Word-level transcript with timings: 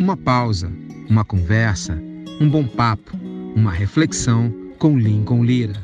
Uma 0.00 0.16
pausa, 0.16 0.72
uma 1.10 1.26
conversa, 1.26 1.92
um 2.40 2.48
bom 2.48 2.66
papo, 2.66 3.18
uma 3.54 3.70
reflexão 3.70 4.50
com 4.78 4.98
Lincoln 4.98 5.44
Lira. 5.44 5.74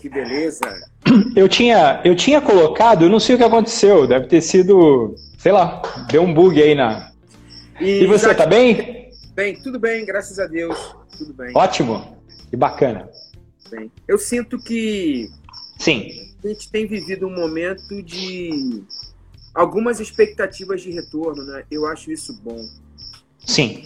Que 0.00 0.08
beleza. 0.08 0.74
Eu 1.36 1.46
tinha, 1.46 2.00
eu 2.02 2.16
tinha 2.16 2.40
colocado, 2.40 3.04
eu 3.04 3.10
não 3.10 3.20
sei 3.20 3.34
o 3.34 3.38
que 3.38 3.44
aconteceu, 3.44 4.06
deve 4.06 4.26
ter 4.26 4.40
sido, 4.40 5.14
sei 5.36 5.52
lá, 5.52 5.82
deu 6.10 6.22
um 6.22 6.32
bug 6.32 6.62
aí 6.62 6.74
na. 6.74 7.12
E, 7.78 8.04
e 8.04 8.06
você, 8.06 8.28
já... 8.28 8.34
tá 8.34 8.46
bem? 8.46 9.10
Bem, 9.34 9.60
tudo 9.60 9.78
bem, 9.78 10.06
graças 10.06 10.38
a 10.38 10.46
Deus, 10.46 10.96
tudo 11.18 11.34
bem. 11.34 11.52
Ótimo, 11.54 12.16
que 12.48 12.56
bacana. 12.56 13.06
Bem, 13.70 13.92
eu 14.08 14.16
sinto 14.18 14.58
que 14.58 15.28
Sim. 15.80 16.34
a 16.44 16.48
gente 16.48 16.70
tem 16.70 16.86
vivido 16.86 17.26
um 17.26 17.34
momento 17.34 18.02
de 18.02 18.84
algumas 19.54 19.98
expectativas 19.98 20.82
de 20.82 20.90
retorno, 20.90 21.42
né? 21.42 21.64
Eu 21.70 21.86
acho 21.86 22.12
isso 22.12 22.38
bom. 22.42 22.62
Sim, 23.46 23.82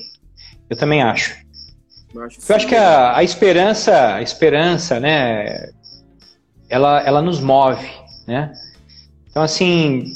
eu 0.69 0.77
também 0.77 1.03
acho. 1.03 1.37
Eu 2.13 2.23
acho, 2.23 2.41
eu 2.49 2.57
acho 2.57 2.67
que 2.67 2.75
a, 2.75 3.17
a, 3.17 3.23
esperança, 3.23 4.15
a 4.15 4.23
esperança, 4.23 4.99
né, 4.99 5.71
ela, 6.69 7.01
ela 7.03 7.23
nos 7.23 7.41
move, 7.41 7.89
né? 8.27 8.53
Então, 9.31 9.43
assim, 9.43 10.13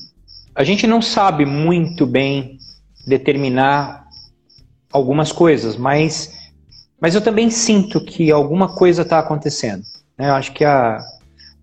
a 0.57 0.65
gente 0.65 0.85
não 0.85 1.01
sabe 1.01 1.45
muito 1.45 2.05
bem 2.07 2.59
determinar 3.07 4.05
algumas 4.93 5.31
coisas, 5.31 5.77
mas, 5.77 6.53
mas 7.01 7.15
eu 7.15 7.21
também 7.21 7.51
sinto 7.51 8.05
que 8.05 8.33
alguma 8.33 8.75
coisa 8.75 9.03
está 9.03 9.21
acontecendo. 9.21 9.85
Né? 10.17 10.29
Eu 10.29 10.35
acho 10.35 10.53
que 10.53 10.65
a, 10.65 11.01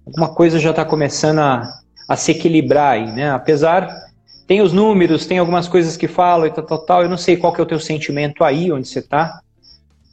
alguma 0.06 0.34
coisa 0.34 0.60
já 0.60 0.70
está 0.70 0.86
começando 0.86 1.40
a, 1.40 1.82
a 2.08 2.16
se 2.16 2.32
equilibrar 2.32 2.94
aí, 2.94 3.12
né? 3.12 3.32
Apesar 3.32 4.06
tem 4.48 4.62
os 4.62 4.72
números, 4.72 5.26
tem 5.26 5.40
algumas 5.40 5.68
coisas 5.68 5.98
que 5.98 6.08
falam 6.08 6.46
e 6.46 6.52
tal, 6.52 6.64
tal, 6.64 6.86
tal. 6.86 7.04
Eu 7.04 7.10
não 7.10 7.18
sei 7.18 7.36
qual 7.36 7.52
que 7.52 7.60
é 7.60 7.64
o 7.64 7.68
teu 7.68 7.80
sentimento 7.80 8.44
aí, 8.44 8.72
onde 8.72 8.88
você 8.88 9.00
está. 9.00 9.42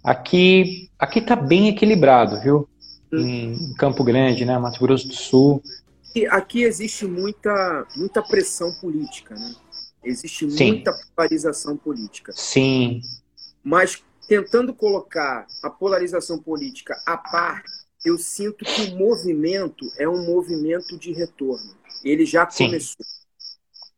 Aqui, 0.03 0.91
aqui 0.99 1.21
tá 1.21 1.37
bem 1.37 1.69
equilibrado, 1.69 2.41
viu? 2.41 2.69
Em 3.13 3.75
Campo 3.75 4.03
Grande, 4.03 4.45
né? 4.47 4.59
Mato 4.59 4.81
Grosso 4.81 5.07
do 5.07 5.15
Sul. 5.15 5.63
E 6.15 6.27
aqui 6.27 6.63
existe 6.63 7.05
muita, 7.05 7.87
muita 7.95 8.23
pressão 8.23 8.73
política, 8.81 9.35
né? 9.35 9.55
Existe 10.03 10.51
Sim. 10.51 10.73
muita 10.73 10.93
polarização 11.15 11.77
política. 11.77 12.33
Sim. 12.35 13.03
Mas 13.63 14.03
tentando 14.27 14.75
colocar 14.75 15.47
a 15.63 15.69
polarização 15.69 16.39
política 16.39 16.99
à 17.07 17.19
parte, 17.19 17.71
eu 18.05 18.19
sinto 18.19 18.65
que 18.65 18.83
o 18.83 18.97
movimento 18.97 19.93
é 19.97 20.09
um 20.09 20.25
movimento 20.25 20.99
de 20.99 21.13
retorno. 21.13 21.75
Ele 22.03 22.27
já 22.27 22.47
Sim. 22.51 22.67
começou. 22.67 23.07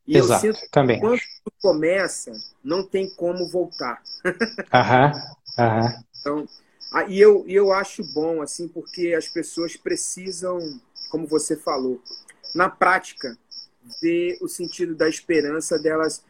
E 0.06 0.16
Exato, 0.16 0.46
eu 0.46 0.54
sinto 0.54 0.60
que 0.60 0.68
também 0.70 1.00
quando 1.00 1.20
começa, 1.62 2.32
não 2.62 2.82
tem 2.86 3.08
como 3.08 3.46
voltar. 3.48 4.02
Aham, 4.72 5.12
aham. 5.58 6.04
Então, 6.20 6.48
e 7.08 7.20
eu, 7.20 7.44
eu 7.46 7.72
acho 7.72 8.02
bom, 8.04 8.40
assim, 8.40 8.68
porque 8.68 9.14
as 9.16 9.28
pessoas 9.28 9.76
precisam, 9.76 10.80
como 11.10 11.26
você 11.26 11.56
falou, 11.56 12.00
na 12.54 12.68
prática, 12.68 13.36
ver 14.00 14.38
o 14.40 14.48
sentido 14.48 14.94
da 14.94 15.08
esperança 15.08 15.78
delas 15.78 16.24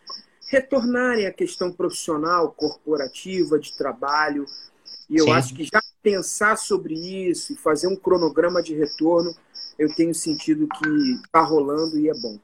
retornarem 0.46 1.26
à 1.26 1.32
questão 1.32 1.72
profissional, 1.72 2.52
corporativa, 2.52 3.58
de 3.58 3.72
trabalho. 3.74 4.46
E 5.08 5.16
eu 5.16 5.26
Sim. 5.26 5.32
acho 5.32 5.54
que 5.54 5.64
já 5.64 5.80
pensar 6.04 6.56
sobre 6.56 6.94
isso 6.94 7.54
e 7.54 7.56
fazer 7.56 7.88
um 7.88 7.96
cronograma 7.96 8.62
de 8.62 8.74
retorno, 8.74 9.34
eu 9.78 9.92
tenho 9.94 10.14
sentido 10.14 10.68
que 10.68 10.88
está 11.24 11.40
rolando 11.40 11.98
e 11.98 12.10
é 12.10 12.12
bom. 12.12 12.38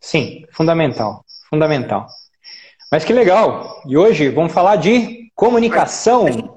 Sim, 0.00 0.46
fundamental, 0.52 1.24
fundamental. 1.50 2.06
Mas 2.90 3.04
que 3.04 3.12
legal! 3.12 3.82
E 3.86 3.96
hoje 3.96 4.28
vamos 4.28 4.52
falar 4.52 4.76
de 4.76 5.28
comunicação. 5.34 6.26
A 6.26 6.30
gente, 6.30 6.50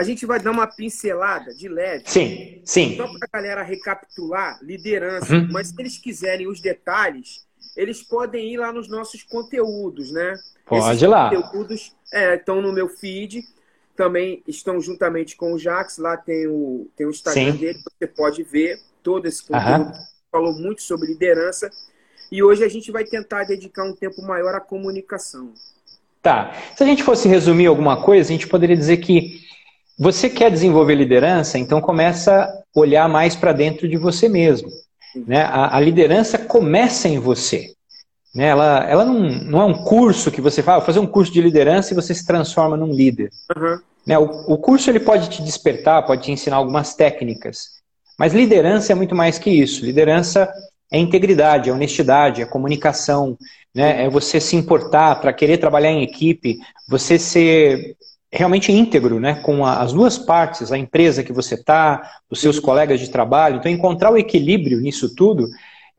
a 0.00 0.02
gente 0.02 0.26
vai 0.26 0.40
dar 0.40 0.50
uma 0.50 0.66
pincelada 0.66 1.54
de 1.54 1.68
leve. 1.68 2.02
Sim, 2.06 2.60
sim. 2.64 2.96
Só 2.96 3.06
para 3.06 3.28
a 3.32 3.36
galera 3.40 3.62
recapitular, 3.62 4.58
liderança. 4.62 5.32
Uhum. 5.32 5.48
Mas 5.52 5.68
se 5.68 5.74
eles 5.78 5.96
quiserem 5.98 6.48
os 6.48 6.60
detalhes, 6.60 7.46
eles 7.76 8.02
podem 8.02 8.52
ir 8.52 8.56
lá 8.56 8.72
nos 8.72 8.88
nossos 8.88 9.22
conteúdos, 9.22 10.10
né? 10.10 10.34
Pode 10.64 10.84
Esses 10.88 11.02
ir 11.02 11.06
lá. 11.06 11.30
conteúdos 11.30 11.94
é, 12.12 12.34
estão 12.34 12.60
no 12.60 12.72
meu 12.72 12.88
feed 12.88 13.44
também 13.96 14.42
estão 14.46 14.80
juntamente 14.80 15.36
com 15.36 15.52
o 15.52 15.58
Jax. 15.58 15.98
Lá 15.98 16.16
tem 16.16 16.46
o, 16.46 16.88
tem 16.96 17.06
o 17.06 17.10
Instagram 17.10 17.52
Sim. 17.52 17.58
dele, 17.58 17.78
você 17.98 18.06
pode 18.06 18.42
ver 18.42 18.78
todo 19.02 19.26
esse 19.26 19.42
conteúdo. 19.44 19.92
Uhum. 19.92 20.04
Falou 20.30 20.52
muito 20.52 20.82
sobre 20.82 21.08
liderança. 21.08 21.70
E 22.30 22.42
hoje 22.42 22.64
a 22.64 22.68
gente 22.68 22.90
vai 22.90 23.04
tentar 23.04 23.44
dedicar 23.44 23.84
um 23.84 23.94
tempo 23.94 24.20
maior 24.22 24.54
à 24.54 24.60
comunicação. 24.60 25.52
Tá. 26.22 26.52
Se 26.76 26.82
a 26.82 26.86
gente 26.86 27.02
fosse 27.02 27.28
resumir 27.28 27.66
alguma 27.66 28.02
coisa, 28.02 28.28
a 28.28 28.32
gente 28.32 28.48
poderia 28.48 28.76
dizer 28.76 28.96
que 28.98 29.40
você 29.98 30.28
quer 30.28 30.50
desenvolver 30.50 30.94
liderança, 30.94 31.58
então 31.58 31.80
começa 31.80 32.42
a 32.42 32.62
olhar 32.74 33.08
mais 33.08 33.34
para 33.34 33.52
dentro 33.52 33.88
de 33.88 33.96
você 33.96 34.28
mesmo. 34.28 34.68
Né? 35.26 35.42
A, 35.42 35.76
a, 35.76 35.80
liderança 35.80 36.36
começa 36.36 37.08
em 37.08 37.18
você. 37.18 37.75
Né? 38.36 38.48
Ela, 38.48 38.84
ela 38.86 39.02
não, 39.02 39.18
não 39.18 39.62
é 39.62 39.64
um 39.64 39.72
curso 39.72 40.30
que 40.30 40.42
você 40.42 40.62
fala, 40.62 40.82
fazer 40.82 40.98
um 40.98 41.06
curso 41.06 41.32
de 41.32 41.40
liderança 41.40 41.92
e 41.92 41.96
você 41.96 42.14
se 42.14 42.26
transforma 42.26 42.76
num 42.76 42.92
líder. 42.92 43.30
Uhum. 43.56 43.78
Né? 44.06 44.18
O, 44.18 44.24
o 44.52 44.58
curso 44.58 44.90
ele 44.90 45.00
pode 45.00 45.30
te 45.30 45.42
despertar, 45.42 46.04
pode 46.04 46.24
te 46.24 46.30
ensinar 46.30 46.56
algumas 46.56 46.94
técnicas, 46.94 47.76
mas 48.18 48.34
liderança 48.34 48.92
é 48.92 48.94
muito 48.94 49.14
mais 49.14 49.38
que 49.38 49.48
isso. 49.48 49.82
Liderança 49.82 50.52
é 50.92 50.98
integridade, 50.98 51.70
é 51.70 51.72
honestidade, 51.72 52.42
é 52.42 52.46
comunicação, 52.46 53.38
né? 53.74 54.04
é 54.04 54.10
você 54.10 54.38
se 54.38 54.54
importar 54.54 55.18
para 55.18 55.32
querer 55.32 55.56
trabalhar 55.56 55.90
em 55.90 56.02
equipe, 56.02 56.58
você 56.86 57.18
ser 57.18 57.96
realmente 58.30 58.70
íntegro 58.70 59.18
né? 59.18 59.36
com 59.36 59.64
a, 59.64 59.80
as 59.80 59.94
duas 59.94 60.18
partes, 60.18 60.70
a 60.70 60.76
empresa 60.76 61.24
que 61.24 61.32
você 61.32 61.54
está, 61.54 62.18
os 62.30 62.38
seus 62.38 62.60
colegas 62.60 63.00
de 63.00 63.08
trabalho. 63.08 63.56
Então, 63.56 63.72
encontrar 63.72 64.12
o 64.12 64.18
equilíbrio 64.18 64.78
nisso 64.78 65.14
tudo 65.14 65.48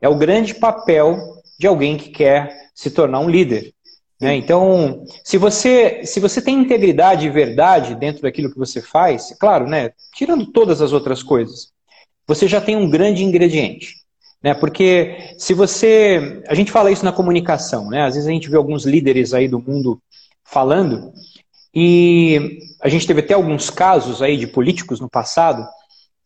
é 0.00 0.08
o 0.08 0.16
grande 0.16 0.54
papel 0.54 1.37
de 1.58 1.66
alguém 1.66 1.96
que 1.96 2.10
quer 2.10 2.70
se 2.74 2.90
tornar 2.90 3.20
um 3.20 3.28
líder. 3.28 3.72
Né? 4.20 4.36
Então, 4.36 5.04
se 5.24 5.36
você, 5.36 6.04
se 6.04 6.20
você 6.20 6.40
tem 6.40 6.58
integridade 6.58 7.26
e 7.26 7.30
verdade 7.30 7.94
dentro 7.94 8.22
daquilo 8.22 8.50
que 8.50 8.58
você 8.58 8.80
faz, 8.80 9.34
claro, 9.38 9.66
né, 9.66 9.90
tirando 10.14 10.46
todas 10.46 10.80
as 10.80 10.92
outras 10.92 11.22
coisas, 11.22 11.72
você 12.26 12.46
já 12.46 12.60
tem 12.60 12.76
um 12.76 12.90
grande 12.90 13.24
ingrediente. 13.24 13.94
Né? 14.42 14.54
Porque 14.54 15.34
se 15.36 15.54
você. 15.54 16.42
A 16.46 16.54
gente 16.54 16.70
fala 16.70 16.90
isso 16.90 17.04
na 17.04 17.12
comunicação, 17.12 17.88
né? 17.88 18.02
Às 18.02 18.14
vezes 18.14 18.28
a 18.28 18.32
gente 18.32 18.48
vê 18.48 18.56
alguns 18.56 18.84
líderes 18.84 19.34
aí 19.34 19.48
do 19.48 19.58
mundo 19.58 20.00
falando, 20.44 21.12
e 21.74 22.60
a 22.80 22.88
gente 22.88 23.06
teve 23.06 23.20
até 23.20 23.34
alguns 23.34 23.68
casos 23.68 24.22
aí 24.22 24.36
de 24.36 24.46
políticos 24.46 25.00
no 25.00 25.08
passado, 25.08 25.66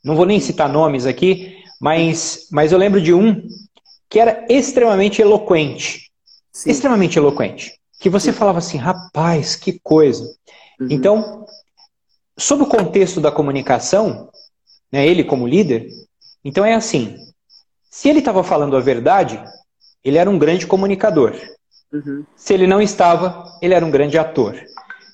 não 0.04 0.14
vou 0.14 0.26
nem 0.26 0.40
citar 0.40 0.68
nomes 0.68 1.06
aqui, 1.06 1.56
mas, 1.80 2.46
mas 2.50 2.70
eu 2.70 2.78
lembro 2.78 3.00
de 3.00 3.12
um 3.12 3.42
que 4.12 4.20
era 4.20 4.44
extremamente 4.46 5.22
eloquente. 5.22 6.10
Sim. 6.52 6.70
Extremamente 6.70 7.18
eloquente. 7.18 7.80
Que 7.98 8.10
você 8.10 8.30
Sim. 8.30 8.38
falava 8.38 8.58
assim, 8.58 8.76
rapaz, 8.76 9.56
que 9.56 9.80
coisa. 9.82 10.22
Uhum. 10.78 10.88
Então, 10.90 11.46
sob 12.36 12.64
o 12.64 12.66
contexto 12.66 13.22
da 13.22 13.32
comunicação, 13.32 14.28
né, 14.92 15.06
ele 15.06 15.24
como 15.24 15.48
líder, 15.48 15.88
então 16.44 16.62
é 16.62 16.74
assim: 16.74 17.16
se 17.90 18.10
ele 18.10 18.18
estava 18.18 18.44
falando 18.44 18.76
a 18.76 18.80
verdade, 18.80 19.42
ele 20.04 20.18
era 20.18 20.28
um 20.28 20.38
grande 20.38 20.66
comunicador. 20.66 21.34
Uhum. 21.90 22.22
Se 22.36 22.52
ele 22.52 22.66
não 22.66 22.82
estava, 22.82 23.50
ele 23.62 23.72
era 23.72 23.84
um 23.84 23.90
grande 23.90 24.18
ator. 24.18 24.62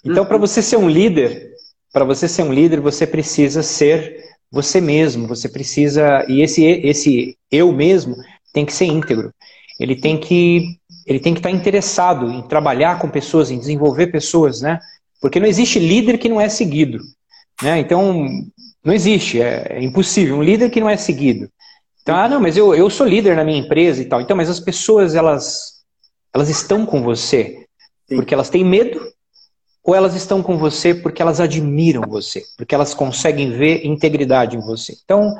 Então, 0.04 0.24
uhum. 0.24 0.28
para 0.28 0.38
você 0.38 0.60
ser 0.60 0.76
um 0.76 0.90
líder, 0.90 1.52
para 1.92 2.04
você 2.04 2.26
ser 2.26 2.42
um 2.42 2.52
líder, 2.52 2.80
você 2.80 3.06
precisa 3.06 3.62
ser 3.62 4.24
você 4.50 4.80
mesmo. 4.80 5.28
Você 5.28 5.48
precisa 5.48 6.26
e 6.28 6.42
esse 6.42 6.64
esse 6.64 7.38
eu 7.48 7.70
mesmo 7.70 8.16
tem 8.52 8.64
que 8.64 8.72
ser 8.72 8.86
íntegro. 8.86 9.32
Ele 9.78 9.96
tem 9.96 10.18
que 10.18 10.78
ele 11.06 11.20
tem 11.20 11.32
que 11.32 11.38
estar 11.38 11.50
interessado 11.50 12.30
em 12.30 12.42
trabalhar 12.42 12.98
com 12.98 13.08
pessoas, 13.08 13.50
em 13.50 13.58
desenvolver 13.58 14.08
pessoas, 14.08 14.60
né? 14.60 14.78
Porque 15.20 15.40
não 15.40 15.46
existe 15.46 15.78
líder 15.78 16.18
que 16.18 16.28
não 16.28 16.40
é 16.40 16.48
seguido, 16.48 16.98
né? 17.62 17.78
Então 17.78 18.28
não 18.84 18.92
existe, 18.92 19.40
é, 19.40 19.66
é 19.70 19.82
impossível 19.82 20.36
um 20.36 20.42
líder 20.42 20.70
que 20.70 20.80
não 20.80 20.88
é 20.88 20.96
seguido. 20.96 21.48
Então, 22.02 22.16
ah, 22.16 22.28
não, 22.28 22.40
mas 22.40 22.56
eu, 22.56 22.74
eu 22.74 22.88
sou 22.88 23.06
líder 23.06 23.36
na 23.36 23.44
minha 23.44 23.58
empresa 23.58 24.00
e 24.00 24.06
tal. 24.06 24.20
Então, 24.20 24.36
mas 24.36 24.48
as 24.48 24.60
pessoas 24.60 25.14
elas 25.14 25.78
elas 26.34 26.48
estão 26.48 26.84
com 26.84 27.02
você 27.02 27.66
Sim. 28.08 28.16
porque 28.16 28.34
elas 28.34 28.50
têm 28.50 28.64
medo 28.64 29.00
ou 29.82 29.94
elas 29.94 30.14
estão 30.14 30.42
com 30.42 30.58
você 30.58 30.94
porque 30.94 31.22
elas 31.22 31.40
admiram 31.40 32.02
você, 32.06 32.42
porque 32.56 32.74
elas 32.74 32.92
conseguem 32.92 33.50
ver 33.50 33.86
integridade 33.86 34.56
em 34.56 34.60
você. 34.60 34.94
Então, 35.02 35.34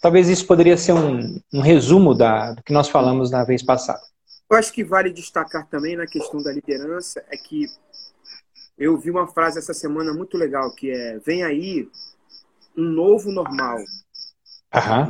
Talvez 0.00 0.28
isso 0.28 0.46
poderia 0.46 0.76
ser 0.76 0.92
um, 0.92 1.40
um 1.52 1.60
resumo 1.60 2.14
da, 2.14 2.52
do 2.52 2.62
que 2.62 2.72
nós 2.72 2.88
falamos 2.88 3.30
na 3.30 3.44
vez 3.44 3.62
passada. 3.62 4.02
Eu 4.48 4.56
acho 4.56 4.72
que 4.72 4.84
vale 4.84 5.10
destacar 5.10 5.66
também 5.66 5.96
na 5.96 6.06
questão 6.06 6.42
da 6.42 6.52
liderança 6.52 7.24
é 7.28 7.36
que 7.36 7.66
eu 8.78 8.96
vi 8.98 9.10
uma 9.10 9.26
frase 9.26 9.58
essa 9.58 9.74
semana 9.74 10.12
muito 10.12 10.36
legal 10.36 10.72
que 10.74 10.90
é 10.90 11.18
vem 11.18 11.42
aí 11.42 11.88
um 12.76 12.84
novo 12.84 13.32
normal. 13.32 13.78
Aham. 14.72 15.08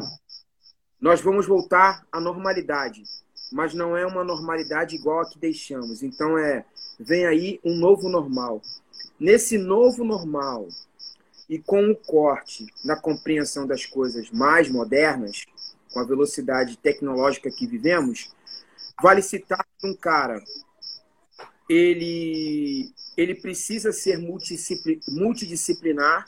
nós 1.00 1.20
vamos 1.20 1.46
voltar 1.46 2.06
à 2.12 2.20
normalidade, 2.20 3.02
mas 3.50 3.74
não 3.74 3.96
é 3.96 4.06
uma 4.06 4.22
normalidade 4.22 4.94
igual 4.94 5.20
a 5.20 5.28
que 5.28 5.38
deixamos. 5.38 6.02
Então 6.02 6.38
é, 6.38 6.64
vem 6.98 7.26
aí 7.26 7.60
um 7.64 7.76
novo 7.76 8.08
normal. 8.08 8.62
Nesse 9.18 9.58
novo 9.58 10.04
normal 10.04 10.68
e 11.48 11.58
com 11.58 11.90
o 11.90 11.96
corte 11.96 12.66
na 12.84 12.96
compreensão 12.96 13.66
das 13.66 13.86
coisas 13.86 14.30
mais 14.30 14.68
modernas, 14.68 15.46
com 15.92 16.00
a 16.00 16.04
velocidade 16.04 16.76
tecnológica 16.76 17.50
que 17.50 17.66
vivemos, 17.66 18.30
vale 19.00 19.22
citar 19.22 19.64
um 19.84 19.94
cara 19.94 20.42
ele 21.68 22.92
ele 23.16 23.34
precisa 23.34 23.92
ser 23.92 24.18
multidisciplinar 24.18 26.26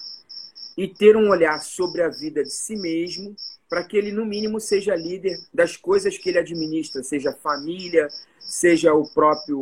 e 0.76 0.88
ter 0.88 1.16
um 1.16 1.28
olhar 1.28 1.60
sobre 1.60 2.02
a 2.02 2.08
vida 2.08 2.42
de 2.42 2.50
si 2.50 2.76
mesmo 2.76 3.36
para 3.68 3.84
que 3.84 3.96
ele, 3.96 4.10
no 4.10 4.24
mínimo, 4.24 4.58
seja 4.58 4.96
líder 4.96 5.38
das 5.52 5.76
coisas 5.76 6.16
que 6.16 6.30
ele 6.30 6.38
administra, 6.38 7.02
seja 7.02 7.32
família, 7.32 8.08
seja 8.40 8.94
o 8.94 9.06
próprio 9.10 9.60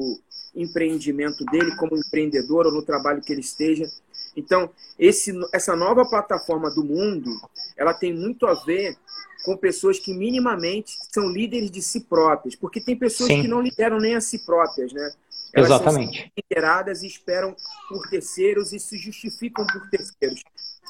empreendimento 0.55 1.45
dele 1.47 1.75
como 1.77 1.97
empreendedor 1.97 2.67
ou 2.67 2.73
no 2.73 2.83
trabalho 2.83 3.21
que 3.21 3.33
ele 3.33 3.41
esteja. 3.41 3.91
Então, 4.37 4.71
esse, 4.99 5.33
essa 5.53 5.75
nova 5.75 6.05
plataforma 6.05 6.71
do 6.71 6.85
mundo, 6.85 7.31
ela 7.77 7.95
tem 7.95 8.15
muito 8.15 8.47
a 8.47 8.55
ver 8.55 8.97
com 9.45 9.57
pessoas 9.57 9.99
que 9.99 10.13
minimamente 10.13 10.97
são 11.13 11.29
líderes 11.29 11.71
de 11.71 11.81
si 11.81 12.01
próprias, 12.01 12.55
porque 12.55 12.81
tem 12.81 12.97
pessoas 12.97 13.31
Sim. 13.31 13.43
que 13.43 13.49
não 13.49 13.61
lideram 13.61 13.99
nem 13.99 14.15
a 14.15 14.21
si 14.21 14.41
próprias, 14.41 14.93
né? 14.93 15.13
Elas 15.55 15.71
Exatamente. 15.71 16.19
são 16.19 16.31
lideradas 16.37 17.03
e 17.03 17.07
esperam 17.07 17.55
por 17.89 18.09
terceiros 18.09 18.73
e 18.73 18.79
se 18.81 18.99
justificam 18.99 19.67
por 19.67 19.89
terceiros. 19.89 20.43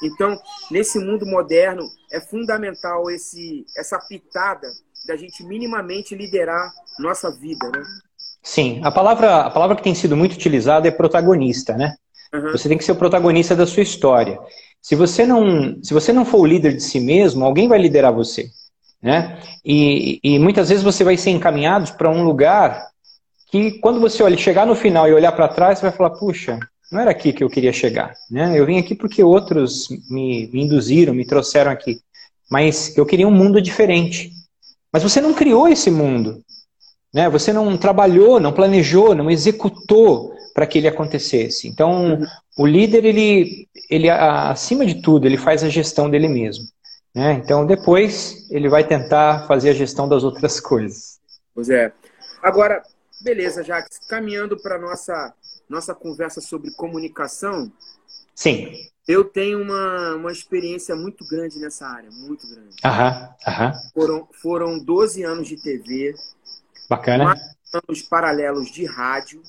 Então, 0.03 0.39
nesse 0.69 0.99
mundo 0.99 1.25
moderno, 1.25 1.83
é 2.11 2.19
fundamental 2.19 3.09
esse, 3.09 3.65
essa 3.77 3.97
pitada 3.99 4.67
da 5.07 5.15
gente 5.15 5.43
minimamente 5.43 6.15
liderar 6.15 6.71
nossa 6.99 7.31
vida, 7.31 7.69
né? 7.69 7.83
Sim, 8.43 8.81
a 8.83 8.91
palavra, 8.91 9.41
a 9.41 9.49
palavra 9.49 9.75
que 9.75 9.83
tem 9.83 9.95
sido 9.95 10.15
muito 10.15 10.33
utilizada 10.33 10.87
é 10.87 10.91
protagonista, 10.91 11.75
né? 11.75 11.95
Uhum. 12.33 12.51
Você 12.51 12.67
tem 12.67 12.77
que 12.77 12.83
ser 12.83 12.91
o 12.91 12.97
protagonista 12.97 13.55
da 13.55 13.65
sua 13.65 13.83
história. 13.83 14.39
Se 14.81 14.95
você 14.95 15.25
não, 15.25 15.77
se 15.83 15.93
você 15.93 16.13
não 16.13 16.25
for 16.25 16.39
o 16.39 16.45
líder 16.45 16.75
de 16.75 16.83
si 16.83 16.99
mesmo, 16.99 17.43
alguém 17.43 17.67
vai 17.67 17.79
liderar 17.79 18.13
você, 18.13 18.49
né? 19.01 19.39
E, 19.65 20.19
e 20.23 20.39
muitas 20.39 20.69
vezes 20.69 20.83
você 20.83 21.03
vai 21.03 21.17
ser 21.17 21.31
encaminhado 21.31 21.93
para 21.97 22.09
um 22.09 22.23
lugar 22.23 22.87
que, 23.49 23.79
quando 23.79 23.99
você 23.99 24.23
olha, 24.23 24.37
chegar 24.37 24.65
no 24.65 24.75
final 24.75 25.07
e 25.07 25.13
olhar 25.13 25.31
para 25.31 25.47
trás, 25.47 25.79
você 25.79 25.85
vai 25.85 25.91
falar, 25.95 26.11
puxa, 26.11 26.59
não 26.91 27.01
era 27.01 27.11
aqui 27.11 27.33
que 27.33 27.43
eu 27.43 27.49
queria 27.49 27.73
chegar. 27.73 28.13
Né? 28.29 28.57
Eu 28.57 28.65
vim 28.65 28.77
aqui 28.77 28.95
porque 28.95 29.23
outros 29.23 29.87
me, 30.09 30.47
me 30.53 30.63
induziram, 30.63 31.13
me 31.13 31.25
trouxeram 31.25 31.71
aqui. 31.71 31.99
Mas 32.49 32.97
eu 32.97 33.05
queria 33.05 33.27
um 33.27 33.31
mundo 33.31 33.61
diferente. 33.61 34.31
Mas 34.91 35.03
você 35.03 35.19
não 35.19 35.33
criou 35.33 35.67
esse 35.67 35.91
mundo. 35.91 36.41
Né? 37.13 37.29
Você 37.29 37.51
não 37.51 37.77
trabalhou, 37.77 38.39
não 38.39 38.53
planejou, 38.53 39.13
não 39.13 39.29
executou 39.29 40.36
para 40.57 40.65
que 40.65 40.79
ele 40.79 40.87
acontecesse. 40.87 41.67
Então, 41.67 42.15
uhum. 42.15 42.25
o 42.57 42.65
líder, 42.65 43.05
ele, 43.05 43.69
ele, 43.87 44.09
acima 44.09 44.87
de 44.87 45.03
tudo, 45.03 45.27
ele 45.27 45.37
faz 45.37 45.63
a 45.63 45.69
gestão 45.69 46.09
dele 46.09 46.27
mesmo. 46.27 46.65
Né? 47.13 47.33
Então, 47.33 47.63
depois, 47.63 48.49
ele 48.49 48.67
vai 48.67 48.83
tentar 48.83 49.45
fazer 49.45 49.69
a 49.69 49.73
gestão 49.73 50.09
das 50.09 50.23
outras 50.23 50.57
coisas. 50.59 51.19
Pois 51.53 51.69
é. 51.69 51.93
Agora, 52.41 52.81
beleza, 53.21 53.63
Jacques, 53.63 53.99
caminhando 54.09 54.59
para 54.59 54.79
nossa 54.79 55.31
nossa 55.69 55.93
conversa 55.93 56.41
sobre 56.41 56.71
comunicação, 56.71 57.71
sim, 58.33 58.71
eu 59.07 59.25
tenho 59.25 59.61
uma, 59.61 60.15
uma 60.15 60.31
experiência 60.31 60.95
muito 60.95 61.23
grande 61.27 61.59
nessa 61.59 61.85
área, 61.85 62.09
muito 62.09 62.47
grande. 62.47 62.75
Aham, 62.83 63.29
aham. 63.45 63.73
Foram, 63.93 64.27
foram 64.41 64.79
12 64.83 65.23
anos 65.23 65.47
de 65.47 65.61
TV. 65.61 66.15
Bacana. 66.89 67.35
anos 67.73 68.01
paralelos 68.01 68.71
de 68.71 68.85
rádio. 68.85 69.43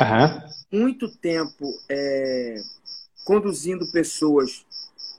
Aham. 0.00 0.42
Muito 0.70 1.08
tempo 1.08 1.66
é, 1.88 2.54
conduzindo 3.24 3.90
pessoas 3.90 4.64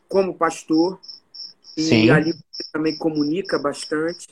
como 0.08 0.34
pastor. 0.34 1.00
E 1.76 1.84
Sim. 1.84 2.10
ali 2.12 2.34
também 2.72 2.96
comunica 2.98 3.58
bastante. 3.58 4.28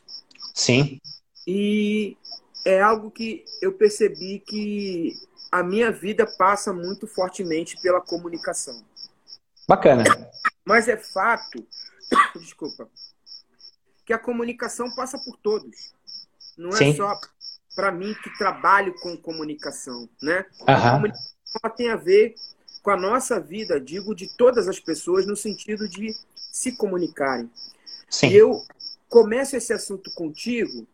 Sim. 0.54 1.00
E 1.48 2.16
é 2.64 2.82
algo 2.82 3.10
que 3.10 3.44
eu 3.62 3.74
percebi 3.74 4.40
que 4.40 5.14
a 5.52 5.64
minha 5.64 5.92
vida 5.92 6.26
passa 6.26 6.72
muito 6.72 7.08
fortemente 7.08 7.80
pela 7.82 8.00
comunicação. 8.00 8.84
Bacana. 9.68 10.04
Mas 10.64 10.88
é 10.88 10.98
fato, 10.98 11.66
desculpa, 12.40 12.88
que 14.06 14.14
a 14.14 14.20
comunicação 14.20 14.94
passa 14.96 15.18
por 15.18 15.38
todos. 15.38 15.94
Não 16.58 16.70
é 16.70 16.78
Sim. 16.78 16.96
só 16.96 17.20
para 17.82 17.92
mim 17.92 18.14
que 18.22 18.38
trabalho 18.38 18.94
com 19.00 19.18
comunicação, 19.18 20.08
né? 20.22 20.46
A 20.68 20.92
comunicação 20.92 21.76
tem 21.76 21.90
a 21.90 21.96
ver 21.96 22.36
com 22.84 22.92
a 22.92 22.96
nossa 22.96 23.40
vida, 23.40 23.82
digo, 23.82 24.14
de 24.14 24.28
todas 24.38 24.68
as 24.68 24.80
pessoas, 24.80 25.26
no 25.26 25.36
sentido 25.36 25.90
de 25.90 26.16
se 26.36 26.74
comunicarem. 26.74 27.50
Sim. 28.08 28.28
E 28.28 28.36
eu 28.36 28.64
começo 29.10 29.56
esse 29.56 29.74
assunto 29.74 30.12
contigo 30.12 30.88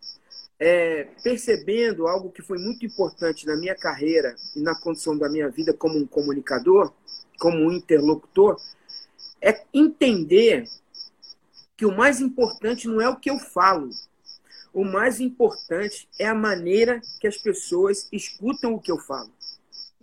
é, 0.57 1.10
percebendo 1.22 2.07
algo 2.07 2.31
que 2.31 2.42
foi 2.42 2.57
muito 2.57 2.86
importante 2.86 3.45
na 3.45 3.57
minha 3.57 3.75
carreira 3.75 4.34
e 4.56 4.62
na 4.62 4.74
condição 4.80 5.18
da 5.18 5.28
minha 5.28 5.50
vida 5.50 5.74
como 5.74 5.98
um 5.98 6.07
comunicador, 6.07 6.94
como 7.38 7.57
um 7.57 7.72
interlocutor, 7.74 8.62
é 9.42 9.62
entender 9.74 10.69
que 11.75 11.86
o 11.86 11.94
mais 11.94 12.22
importante 12.22 12.88
não 12.88 13.01
é 13.01 13.10
o 13.10 13.18
que 13.18 13.30
eu 13.30 13.38
falo. 13.39 13.89
O 14.77 14.85
mais 14.85 15.19
importante 15.19 16.07
é 16.19 16.27
a 16.27 16.35
maneira 16.35 17.01
que 17.19 17.25
as 17.25 17.35
pessoas 17.35 18.07
escutam 18.12 18.75
o 18.75 18.79
que 18.79 18.91
eu 18.91 19.00
falo. 19.00 19.31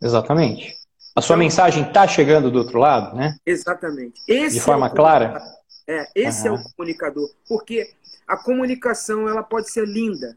Exatamente. 0.03 0.77
A 1.15 1.23
sua 1.23 1.35
então, 1.35 1.45
mensagem 1.45 1.87
está 1.87 2.09
chegando 2.09 2.51
do 2.51 2.59
outro 2.59 2.81
lado, 2.81 3.15
né? 3.17 3.37
Exatamente. 3.47 4.21
Esse 4.27 4.57
De 4.57 4.61
forma 4.61 4.89
é 4.89 4.91
clara? 4.91 5.41
É, 5.87 6.09
esse 6.17 6.49
uhum. 6.49 6.57
é 6.57 6.59
o 6.59 6.65
comunicador. 6.73 7.31
Porque 7.49 7.89
a 8.27 8.37
comunicação 8.37 9.29
ela 9.29 9.45
pode 9.45 9.71
ser 9.71 9.87
linda, 9.87 10.37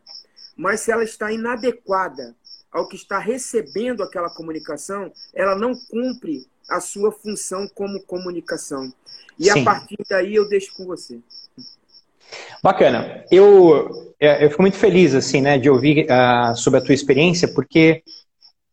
mas 0.56 0.82
se 0.82 0.92
ela 0.92 1.04
está 1.04 1.32
inadequada 1.32 2.36
ao 2.72 2.88
que 2.88 2.96
está 2.96 3.18
recebendo 3.18 4.04
aquela 4.04 4.30
comunicação, 4.30 5.12
ela 5.34 5.56
não 5.56 5.74
cumpre 5.90 6.46
a 6.70 6.80
sua 6.80 7.12
função 7.12 7.68
como 7.74 8.04
comunicação. 8.04 8.94
E 9.40 9.46
Sim. 9.46 9.62
a 9.62 9.64
partir 9.64 9.98
daí 10.08 10.36
eu 10.36 10.48
deixo 10.48 10.76
com 10.76 10.86
você. 10.86 11.20
Bacana. 12.64 13.24
Eu, 13.32 13.90
é, 14.20 14.44
eu 14.44 14.50
fico 14.50 14.62
muito 14.62 14.78
feliz 14.78 15.14
assim, 15.16 15.42
né, 15.42 15.58
de 15.58 15.70
ouvir 15.70 16.06
uh, 16.06 16.56
sobre 16.56 16.80
a 16.80 16.84
tua 16.84 16.96
experiência, 16.96 17.48
porque 17.54 18.02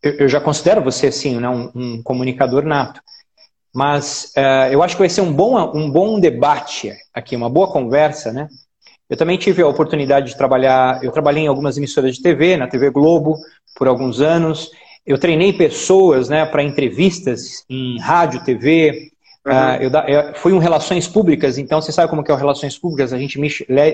eu, 0.02 0.12
eu 0.12 0.28
já 0.28 0.40
considero 0.40 0.82
você 0.82 1.08
assim, 1.08 1.38
né, 1.38 1.48
um, 1.48 1.70
um 1.74 2.02
comunicador 2.02 2.64
nato. 2.64 3.00
Mas 3.74 4.32
uh, 4.36 4.72
eu 4.72 4.82
acho 4.82 4.94
que 4.94 5.02
vai 5.02 5.08
ser 5.08 5.20
um 5.20 5.32
bom, 5.32 5.56
um 5.74 5.90
bom 5.90 6.20
debate 6.20 6.92
aqui, 7.12 7.34
uma 7.34 7.50
boa 7.50 7.70
conversa, 7.70 8.32
né? 8.32 8.48
Eu 9.08 9.16
também 9.16 9.36
tive 9.36 9.62
a 9.62 9.66
oportunidade 9.66 10.28
de 10.28 10.36
trabalhar, 10.36 11.02
eu 11.04 11.12
trabalhei 11.12 11.44
em 11.44 11.48
algumas 11.48 11.76
emissoras 11.76 12.16
de 12.16 12.22
TV, 12.22 12.56
na 12.56 12.66
TV 12.66 12.90
Globo, 12.90 13.36
por 13.76 13.86
alguns 13.86 14.20
anos. 14.20 14.70
Eu 15.04 15.18
treinei 15.18 15.52
pessoas 15.52 16.28
né, 16.28 16.46
para 16.46 16.62
entrevistas 16.62 17.64
em 17.68 17.98
rádio, 18.00 18.42
TV. 18.44 19.10
Uhum. 19.46 19.52
Uh, 19.52 19.82
eu, 19.82 19.90
eu, 19.90 20.34
fui 20.34 20.52
um 20.52 20.58
Relações 20.58 21.06
Públicas, 21.06 21.58
então 21.58 21.80
você 21.80 21.92
sabe 21.92 22.08
como 22.08 22.24
que 22.24 22.30
é 22.30 22.34
o 22.34 22.38
Relações 22.38 22.78
Públicas, 22.78 23.12
a 23.12 23.18
gente 23.18 23.38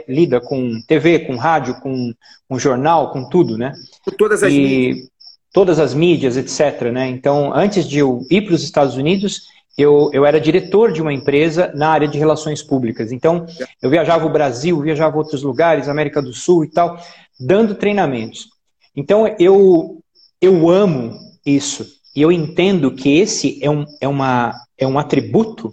lida 0.07 0.41
com 0.41 0.81
TV, 0.87 1.21
com 1.21 1.37
rádio, 1.37 1.81
com, 1.81 2.15
com 2.49 2.59
jornal, 2.59 3.11
com 3.11 3.29
tudo, 3.29 3.59
né? 3.59 3.73
Com 4.05 4.13
todas 4.13 4.43
as 4.43 4.53
e, 4.53 4.59
mídias. 4.59 5.11
Todas 5.53 5.81
as 5.81 5.93
mídias, 5.93 6.37
etc. 6.37 6.93
Né? 6.93 7.09
Então, 7.09 7.53
antes 7.53 7.89
de 7.89 7.99
eu 7.99 8.25
ir 8.31 8.43
para 8.43 8.55
os 8.55 8.63
Estados 8.63 8.97
Unidos, 8.97 9.49
eu, 9.77 10.11
eu 10.13 10.25
era 10.25 10.41
diretor 10.41 10.93
de 10.93 11.03
uma 11.03 11.13
empresa 11.13 11.73
na 11.75 11.89
área 11.89 12.07
de 12.07 12.19
relações 12.19 12.63
públicas. 12.63 13.11
Então, 13.11 13.47
eu 13.83 13.91
viajava 13.91 14.27
o 14.27 14.31
Brasil, 14.31 14.81
viajava 14.81 15.17
outros 15.17 15.43
lugares, 15.43 15.89
América 15.89 16.23
do 16.23 16.33
Sul 16.33 16.65
e 16.65 16.71
tal, 16.71 16.97
dando 17.39 17.75
treinamentos. 17.75 18.49
Então, 18.95 19.27
eu, 19.39 20.01
eu 20.41 20.69
amo 20.69 21.19
isso. 21.45 21.99
E 22.15 22.23
eu 22.23 22.31
entendo 22.31 22.93
que 22.93 23.19
esse 23.19 23.59
é 23.63 23.71
um, 23.71 23.85
é, 24.01 24.09
uma, 24.09 24.55
é 24.81 24.87
um 24.87 24.99
atributo, 24.99 25.71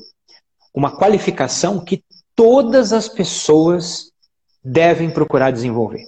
uma 0.74 0.96
qualificação 0.96 1.84
que 1.84 2.04
todas 2.36 2.94
as 2.94 3.08
pessoas 3.08 4.12
devem 4.64 5.10
procurar 5.10 5.50
desenvolver. 5.50 6.04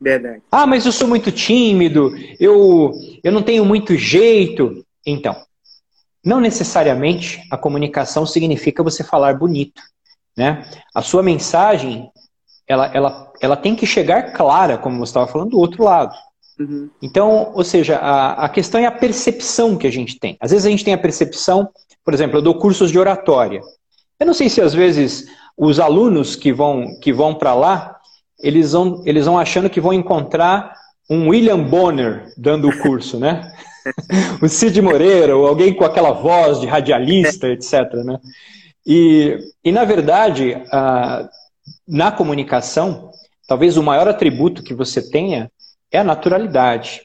Verdade. 0.00 0.42
Ah, 0.50 0.66
mas 0.66 0.84
eu 0.84 0.90
sou 0.90 1.06
muito 1.06 1.30
tímido, 1.30 2.12
eu, 2.40 2.92
eu 3.22 3.30
não 3.30 3.42
tenho 3.42 3.64
muito 3.64 3.94
jeito. 3.94 4.84
Então, 5.06 5.36
não 6.24 6.40
necessariamente 6.40 7.40
a 7.50 7.56
comunicação 7.56 8.26
significa 8.26 8.82
você 8.82 9.04
falar 9.04 9.38
bonito. 9.38 9.80
Né? 10.36 10.68
A 10.92 11.02
sua 11.02 11.22
mensagem, 11.22 12.10
ela, 12.66 12.86
ela, 12.92 13.32
ela 13.40 13.56
tem 13.56 13.76
que 13.76 13.86
chegar 13.86 14.32
clara, 14.32 14.76
como 14.76 14.98
você 14.98 15.10
estava 15.10 15.28
falando, 15.28 15.50
do 15.50 15.58
outro 15.58 15.84
lado. 15.84 16.16
Uhum. 16.58 16.90
Então, 17.00 17.52
ou 17.54 17.64
seja, 17.64 17.96
a, 17.96 18.44
a 18.44 18.48
questão 18.48 18.80
é 18.80 18.86
a 18.86 18.92
percepção 18.92 19.76
que 19.76 19.86
a 19.86 19.90
gente 19.90 20.18
tem. 20.18 20.36
Às 20.40 20.50
vezes 20.50 20.66
a 20.66 20.70
gente 20.70 20.84
tem 20.84 20.94
a 20.94 20.98
percepção, 20.98 21.68
por 22.04 22.14
exemplo, 22.14 22.38
eu 22.38 22.42
dou 22.42 22.54
cursos 22.54 22.90
de 22.90 22.98
oratória. 22.98 23.60
Eu 24.18 24.26
não 24.26 24.34
sei 24.34 24.48
se 24.48 24.60
às 24.60 24.74
vezes 24.74 25.26
os 25.56 25.78
alunos 25.78 26.36
que 26.36 26.52
vão, 26.52 26.98
que 27.00 27.12
vão 27.12 27.34
para 27.34 27.54
lá, 27.54 27.96
eles 28.40 28.72
vão, 28.72 29.02
eles 29.06 29.26
vão 29.26 29.38
achando 29.38 29.70
que 29.70 29.80
vão 29.80 29.92
encontrar 29.92 30.74
um 31.08 31.28
William 31.28 31.62
Bonner 31.62 32.32
dando 32.36 32.68
o 32.68 32.78
curso, 32.78 33.18
né? 33.18 33.52
o 34.40 34.48
Cid 34.48 34.80
Moreira, 34.80 35.36
ou 35.36 35.46
alguém 35.46 35.74
com 35.74 35.84
aquela 35.84 36.12
voz 36.12 36.60
de 36.60 36.66
radialista, 36.66 37.48
etc. 37.48 37.92
Né? 38.04 38.18
E, 38.86 39.38
e 39.64 39.72
na 39.72 39.84
verdade, 39.84 40.54
a, 40.70 41.28
na 41.86 42.10
comunicação, 42.10 43.10
talvez 43.46 43.76
o 43.76 43.82
maior 43.82 44.08
atributo 44.08 44.62
que 44.62 44.74
você 44.74 45.02
tenha 45.02 45.50
é 45.90 45.98
a 45.98 46.04
naturalidade. 46.04 47.02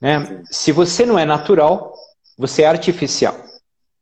Né? 0.00 0.42
Se 0.50 0.72
você 0.72 1.04
não 1.04 1.18
é 1.18 1.24
natural, 1.24 1.92
você 2.38 2.62
é 2.62 2.66
artificial. 2.66 3.36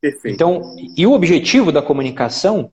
Perfeito. 0.01 0.35
Então, 0.35 0.77
e 0.97 1.07
o 1.07 1.13
objetivo 1.13 1.73
da 1.73 1.83
comunicação 1.83 2.73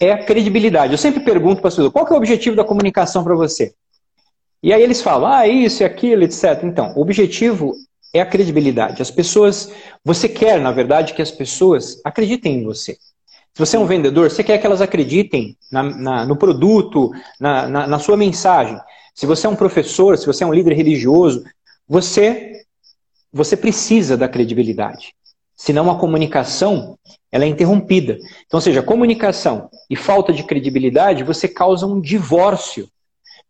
é 0.00 0.12
a 0.12 0.24
credibilidade. 0.24 0.92
Eu 0.92 0.98
sempre 0.98 1.20
pergunto 1.20 1.60
para 1.60 1.68
as 1.68 1.74
pessoas, 1.74 1.92
qual 1.92 2.06
é 2.06 2.12
o 2.12 2.16
objetivo 2.16 2.56
da 2.56 2.64
comunicação 2.64 3.22
para 3.22 3.34
você? 3.34 3.74
E 4.62 4.72
aí 4.72 4.82
eles 4.82 5.02
falam, 5.02 5.30
ah, 5.30 5.46
isso 5.46 5.82
e 5.82 5.86
aquilo, 5.86 6.22
etc. 6.22 6.62
Então, 6.62 6.92
o 6.96 7.00
objetivo 7.00 7.74
é 8.14 8.20
a 8.20 8.26
credibilidade. 8.26 9.02
As 9.02 9.10
pessoas, 9.10 9.72
você 10.04 10.28
quer, 10.28 10.60
na 10.60 10.70
verdade, 10.70 11.14
que 11.14 11.22
as 11.22 11.30
pessoas 11.30 12.00
acreditem 12.04 12.58
em 12.58 12.64
você. 12.64 12.96
Se 13.54 13.58
você 13.58 13.76
é 13.76 13.80
um 13.80 13.86
vendedor, 13.86 14.30
você 14.30 14.42
quer 14.42 14.58
que 14.58 14.66
elas 14.66 14.80
acreditem 14.80 15.56
na, 15.70 15.82
na, 15.82 16.26
no 16.26 16.36
produto, 16.36 17.10
na, 17.38 17.68
na, 17.86 17.98
sua 17.98 18.16
mensagem. 18.16 18.78
Se 19.14 19.26
você 19.26 19.46
é 19.46 19.50
um 19.50 19.56
professor, 19.56 20.16
se 20.16 20.26
você 20.26 20.42
é 20.42 20.46
um 20.46 20.54
líder 20.54 20.74
religioso, 20.74 21.44
você, 21.86 22.62
você 23.30 23.56
precisa 23.56 24.16
da 24.16 24.28
credibilidade. 24.28 25.14
Senão 25.62 25.88
a 25.88 25.94
comunicação 25.96 26.98
ela 27.30 27.44
é 27.44 27.46
interrompida. 27.46 28.14
Então, 28.14 28.58
ou 28.58 28.60
seja, 28.60 28.82
comunicação 28.82 29.70
e 29.88 29.94
falta 29.94 30.32
de 30.32 30.42
credibilidade, 30.42 31.22
você 31.22 31.46
causa 31.46 31.86
um 31.86 32.00
divórcio 32.00 32.88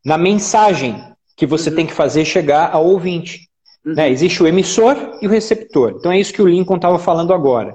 na 0.05 0.19
mensagem 0.19 1.03
que 1.35 1.47
você 1.47 1.71
uhum. 1.71 1.77
tem 1.77 1.87
que 1.87 1.95
fazer 1.95 2.27
chegar 2.27 2.71
ao 2.71 2.87
ouvinte. 2.87 3.49
Uhum. 3.83 3.95
Né? 3.95 4.11
Existe 4.11 4.43
o 4.43 4.47
emissor 4.47 4.95
e 5.23 5.27
o 5.27 5.31
receptor. 5.31 5.95
Então 5.97 6.13
é 6.13 6.21
isso 6.21 6.35
que 6.35 6.43
o 6.43 6.47
Lincoln 6.47 6.77
estava 6.77 6.99
falando 6.99 7.33
agora. 7.33 7.73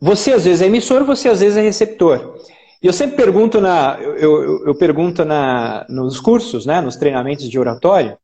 Você 0.00 0.32
às 0.32 0.44
vezes 0.44 0.60
é 0.60 0.66
emissor, 0.66 1.04
você 1.04 1.28
às 1.28 1.38
vezes 1.38 1.56
é 1.56 1.62
receptor. 1.62 2.36
E 2.82 2.86
eu 2.88 2.92
sempre 2.92 3.14
pergunto 3.14 3.60
na, 3.60 3.96
eu, 4.00 4.42
eu, 4.42 4.66
eu 4.66 4.74
pergunto 4.74 5.24
na, 5.24 5.86
nos 5.88 6.18
cursos, 6.18 6.66
né, 6.66 6.80
nos 6.80 6.96
treinamentos 6.96 7.48
de 7.48 7.60
oratório, 7.60 8.18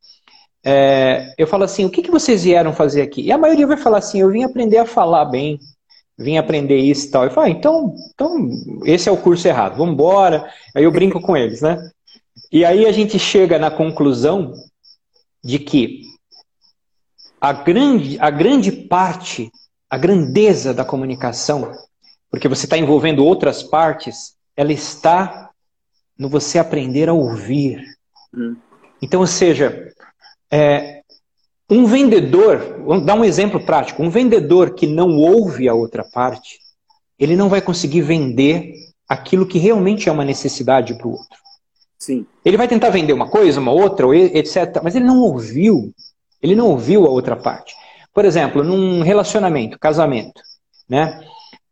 é, 0.65 1.35
eu 1.37 1.47
falo 1.47 1.65
assim, 1.65 1.85
o 1.85 1.91
que, 1.91 2.03
que 2.03 2.11
vocês 2.11 2.45
vieram 2.45 2.73
fazer 2.73 3.03
aqui? 3.03 3.23
E 3.23 3.33
a 3.33 3.39
maioria 3.39 3.67
vai 3.67 3.77
falar 3.77 3.99
assim, 3.99 4.21
eu 4.21 4.31
vim 4.31 4.45
aprender 4.45 4.79
a 4.79 4.87
falar 4.87 5.25
bem, 5.25 5.59
vim 6.17 6.37
aprender 6.37 6.79
isso 6.79 7.09
e 7.09 7.11
tal. 7.11 7.25
Eu 7.25 7.31
falo, 7.31 7.47
ah, 7.47 7.51
então, 7.51 7.95
então 8.15 8.49
esse 8.85 9.09
é 9.09 9.13
o 9.13 9.17
curso 9.17 9.47
errado, 9.49 9.77
vamos 9.77 9.95
embora. 9.95 10.49
Aí 10.75 10.85
eu 10.85 10.93
brinco 10.93 11.21
com 11.21 11.37
eles, 11.37 11.61
né? 11.61 11.79
E 12.51 12.65
aí 12.65 12.87
a 12.87 12.93
gente 12.93 13.19
chega 13.19 13.59
na 13.59 13.71
conclusão 13.71 14.53
de 15.43 15.59
que 15.59 16.03
a 17.41 17.53
grande, 17.53 18.19
a 18.21 18.31
grande 18.31 18.71
parte, 18.71 19.51
a 19.91 19.99
grandeza 19.99 20.73
da 20.73 20.85
comunicação, 20.85 21.73
porque 22.31 22.49
você 22.49 22.67
está 22.67 22.79
envolvendo 22.79 23.25
outras 23.25 23.63
partes, 23.63 24.35
ela 24.57 24.73
está 24.73 25.51
no 26.17 26.29
você 26.29 26.59
aprender 26.59 27.09
a 27.09 27.13
ouvir. 27.13 27.83
Hum. 28.33 28.57
Então, 29.03 29.21
ou 29.21 29.27
seja, 29.27 29.92
é, 30.53 31.01
um 31.71 31.87
vendedor, 31.87 32.83
vamos 32.85 33.07
dar 33.07 33.15
um 33.15 33.25
exemplo 33.25 33.65
prático, 33.65 34.03
um 34.03 34.11
vendedor 34.11 34.75
que 34.75 34.87
não 34.87 35.17
ouve 35.17 35.69
a 35.69 35.75
outra 35.75 36.05
parte, 36.05 36.59
ele 37.19 37.35
não 37.35 37.49
vai 37.49 37.63
conseguir 37.63 38.03
vender 38.03 38.75
aquilo 39.09 39.47
que 39.47 39.59
realmente 39.59 40.09
é 40.09 40.13
uma 40.13 40.25
necessidade 40.25 40.95
para 40.95 41.07
o 41.07 41.13
outro. 41.13 41.39
Sim. 41.99 42.27
Ele 42.45 42.57
vai 42.57 42.67
tentar 42.67 42.91
vender 42.91 43.13
uma 43.13 43.31
coisa, 43.31 43.61
uma 43.61 43.73
outra, 43.73 44.07
etc. 44.17 44.81
Mas 44.83 44.97
ele 44.97 45.05
não 45.05 45.21
ouviu. 45.21 45.95
Ele 46.43 46.57
não 46.57 46.69
ouviu 46.69 47.07
a 47.07 47.11
outra 47.11 47.37
parte. 47.37 47.75
Por 48.13 48.25
exemplo, 48.25 48.65
num 48.65 49.03
relacionamento, 49.03 49.79
casamento, 49.79 50.43
né? 50.89 51.21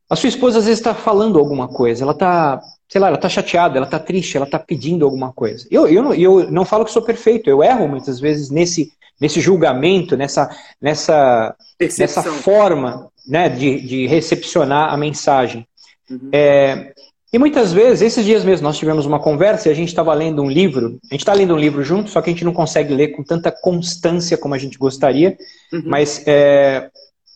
A 0.09 0.17
sua 0.17 0.29
esposa 0.29 0.59
às 0.59 0.65
vezes 0.65 0.79
está 0.79 0.95
falando 0.95 1.39
alguma 1.39 1.69
coisa, 1.69 2.05
ela 2.05 2.13
está, 2.13 2.61
sei 2.91 3.01
lá, 3.01 3.07
ela 3.07 3.17
está 3.17 3.29
chateada, 3.29 3.79
ela 3.79 3.87
está 3.87 4.01
triste, 4.01 4.37
ela 4.37 4.45
está 4.45 4.59
pedindo 4.59 5.05
alguma 5.05 5.33
coisa. 5.33 5.65
Eu, 5.71 5.87
eu, 5.87 6.03
não, 6.03 6.13
eu 6.13 6.51
não 6.51 6.65
falo 6.65 6.85
que 6.85 6.91
sou 6.91 7.03
perfeito, 7.03 7.49
eu 7.49 7.63
erro 7.63 7.87
muitas 7.87 8.19
vezes 8.19 8.51
nesse, 8.51 8.93
nesse 9.21 9.41
julgamento, 9.41 10.17
nessa, 10.17 10.51
nessa, 10.83 11.55
nessa 11.79 12.23
forma 12.23 13.09
né, 13.27 13.49
de, 13.49 13.81
de 13.81 14.07
recepcionar 14.09 14.93
a 14.93 14.97
mensagem. 14.97 15.65
Uhum. 16.11 16.31
É, 16.33 16.93
e 17.33 17.39
muitas 17.39 17.73
vezes, 17.73 18.03
esses 18.03 18.25
dias 18.25 18.45
mesmo, 18.45 18.65
nós 18.65 18.77
tivemos 18.77 19.07
uma 19.07 19.21
conversa 19.21 19.69
e 19.69 19.71
a 19.71 19.75
gente 19.75 19.89
estava 19.89 20.13
lendo 20.13 20.43
um 20.43 20.51
livro. 20.51 20.99
A 21.09 21.15
gente 21.15 21.21
está 21.21 21.33
lendo 21.33 21.55
um 21.55 21.59
livro 21.59 21.85
junto, 21.85 22.11
só 22.11 22.21
que 22.21 22.29
a 22.29 22.33
gente 22.33 22.45
não 22.45 22.53
consegue 22.53 22.93
ler 22.93 23.09
com 23.09 23.23
tanta 23.23 23.53
constância 23.53 24.37
como 24.37 24.53
a 24.53 24.59
gente 24.59 24.77
gostaria. 24.77 25.39
Uhum. 25.73 25.83
Mas 25.87 26.25
é, 26.27 26.91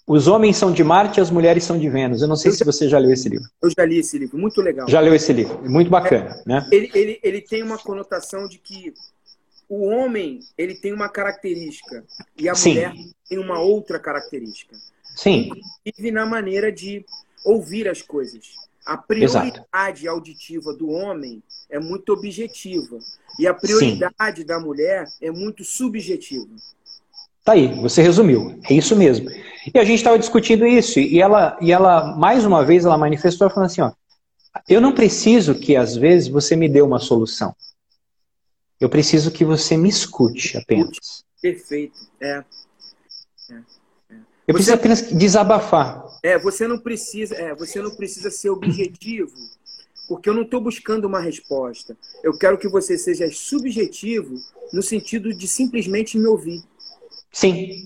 Os 0.06 0.26
Homens 0.26 0.56
São 0.58 0.70
de 0.70 0.84
Marte 0.84 1.18
e 1.18 1.20
as 1.20 1.30
Mulheres 1.30 1.64
São 1.64 1.78
de 1.78 1.88
Vênus. 1.88 2.20
Eu 2.20 2.28
não 2.28 2.36
sei 2.36 2.50
eu 2.50 2.52
se 2.52 2.58
já, 2.58 2.64
você 2.64 2.88
já 2.88 2.98
leu 2.98 3.10
esse 3.10 3.28
livro. 3.28 3.48
Eu 3.62 3.70
já 3.70 3.84
li 3.84 3.98
esse 3.98 4.18
livro, 4.18 4.38
muito 4.38 4.60
legal. 4.60 4.88
Já 4.88 5.00
leu 5.00 5.14
esse 5.14 5.32
livro, 5.32 5.58
muito 5.68 5.90
bacana. 5.90 6.42
É, 6.46 6.48
né? 6.48 6.68
ele, 6.70 6.90
ele, 6.94 7.20
ele 7.22 7.40
tem 7.40 7.62
uma 7.62 7.78
conotação 7.78 8.46
de 8.46 8.58
que 8.58 8.92
o 9.68 9.86
homem 9.86 10.40
ele 10.58 10.74
tem 10.74 10.92
uma 10.92 11.08
característica 11.08 12.04
e 12.36 12.48
a 12.48 12.54
Sim. 12.54 12.70
mulher 12.70 12.92
tem 13.28 13.38
uma 13.38 13.60
outra 13.60 13.98
característica. 13.98 14.76
Sim. 15.16 15.50
Inclusive 15.86 16.10
na 16.10 16.26
maneira 16.26 16.70
de 16.70 17.04
ouvir 17.44 17.88
as 17.88 18.02
coisas. 18.02 18.54
A 18.84 18.98
prioridade 18.98 20.00
Exato. 20.00 20.08
auditiva 20.10 20.74
do 20.74 20.90
homem 20.90 21.42
é 21.70 21.80
muito 21.80 22.12
objetiva. 22.12 22.98
E 23.38 23.46
a 23.46 23.54
prioridade 23.54 24.40
Sim. 24.40 24.46
da 24.46 24.60
mulher 24.60 25.06
é 25.20 25.30
muito 25.30 25.64
subjetiva. 25.64 26.50
Tá 27.44 27.52
aí, 27.52 27.68
você 27.80 28.00
resumiu. 28.00 28.58
É 28.68 28.72
isso 28.72 28.96
mesmo. 28.96 29.28
E 29.72 29.78
a 29.78 29.84
gente 29.84 29.98
estava 29.98 30.18
discutindo 30.18 30.66
isso, 30.66 30.98
e 30.98 31.20
ela, 31.20 31.56
e 31.60 31.70
ela, 31.70 32.16
mais 32.16 32.44
uma 32.44 32.64
vez, 32.64 32.84
ela 32.84 32.98
manifestou 32.98 33.48
falando 33.50 33.66
assim, 33.66 33.82
ó, 33.82 33.92
eu 34.68 34.80
não 34.80 34.92
preciso 34.92 35.54
que, 35.54 35.76
às 35.76 35.94
vezes, 35.94 36.28
você 36.28 36.56
me 36.56 36.68
dê 36.68 36.80
uma 36.80 36.98
solução. 36.98 37.54
Eu 38.80 38.88
preciso 38.88 39.30
que 39.30 39.44
você 39.44 39.76
me 39.76 39.88
escute 39.88 40.56
apenas. 40.56 41.24
Perfeito. 41.40 41.98
É. 42.20 42.44
é. 43.50 43.54
é. 44.10 44.16
Eu 44.48 44.54
preciso 44.54 44.74
apenas 44.74 45.02
desabafar. 45.12 46.04
É, 46.22 46.38
você 46.38 46.66
não 46.66 46.78
precisa, 46.78 47.34
é, 47.34 47.54
você 47.54 47.80
não 47.80 47.94
precisa 47.94 48.30
ser 48.30 48.50
objetivo, 48.50 49.34
porque 50.08 50.28
eu 50.28 50.34
não 50.34 50.42
estou 50.42 50.60
buscando 50.60 51.06
uma 51.06 51.20
resposta. 51.20 51.96
Eu 52.22 52.36
quero 52.36 52.58
que 52.58 52.68
você 52.68 52.96
seja 52.96 53.30
subjetivo 53.30 54.34
no 54.72 54.82
sentido 54.82 55.32
de 55.34 55.46
simplesmente 55.46 56.18
me 56.18 56.26
ouvir. 56.26 56.62
Sim. 57.34 57.84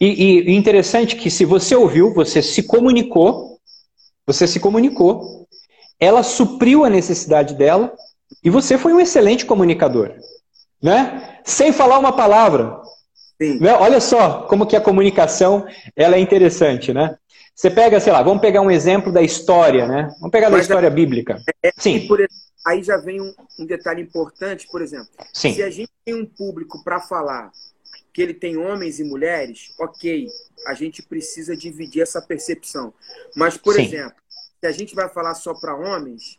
E, 0.00 0.50
e 0.50 0.52
interessante 0.54 1.16
que 1.16 1.30
se 1.30 1.44
você 1.44 1.74
ouviu, 1.74 2.12
você 2.12 2.42
se 2.42 2.64
comunicou, 2.64 3.58
você 4.26 4.46
se 4.46 4.60
comunicou, 4.60 5.46
ela 5.98 6.22
supriu 6.22 6.84
a 6.84 6.90
necessidade 6.90 7.54
dela 7.54 7.94
e 8.42 8.50
você 8.50 8.76
foi 8.76 8.92
um 8.92 9.00
excelente 9.00 9.46
comunicador, 9.46 10.14
né? 10.82 11.40
Sem 11.44 11.72
falar 11.72 11.98
uma 11.98 12.12
palavra. 12.12 12.80
Sim. 13.40 13.58
Né? 13.60 13.72
Olha 13.74 14.00
só 14.00 14.42
como 14.42 14.66
que 14.66 14.76
a 14.76 14.80
comunicação 14.80 15.66
ela 15.96 16.16
é 16.16 16.20
interessante, 16.20 16.92
né? 16.92 17.16
Você 17.54 17.70
pega, 17.70 18.00
sei 18.00 18.12
lá, 18.12 18.22
vamos 18.22 18.40
pegar 18.40 18.62
um 18.62 18.70
exemplo 18.70 19.12
da 19.12 19.22
história, 19.22 19.86
né? 19.86 20.08
Vamos 20.18 20.30
pegar 20.30 20.48
Mas 20.48 20.60
da 20.60 20.62
história 20.62 20.90
bíblica. 20.90 21.42
É, 21.62 21.70
Sim. 21.76 22.06
Por, 22.06 22.26
aí 22.66 22.82
já 22.82 22.96
vem 22.96 23.20
um, 23.20 23.34
um, 23.58 23.66
detalhe 23.66 24.00
importante, 24.00 24.66
por 24.70 24.80
exemplo. 24.80 25.08
Sim. 25.32 25.54
Se 25.54 25.62
a 25.62 25.70
gente 25.70 25.90
tem 26.04 26.14
um 26.14 26.24
público 26.24 26.82
para 26.82 27.00
falar 27.00 27.50
que 28.12 28.20
ele 28.22 28.34
tem 28.34 28.56
homens 28.56 28.98
e 28.98 29.04
mulheres, 29.04 29.72
ok, 29.78 30.28
a 30.66 30.74
gente 30.74 31.02
precisa 31.02 31.56
dividir 31.56 32.02
essa 32.02 32.20
percepção. 32.20 32.92
Mas, 33.36 33.56
por 33.56 33.74
Sim. 33.74 33.82
exemplo, 33.82 34.20
se 34.60 34.66
a 34.66 34.72
gente 34.72 34.94
vai 34.94 35.08
falar 35.08 35.34
só 35.34 35.54
para 35.54 35.74
homens, 35.74 36.38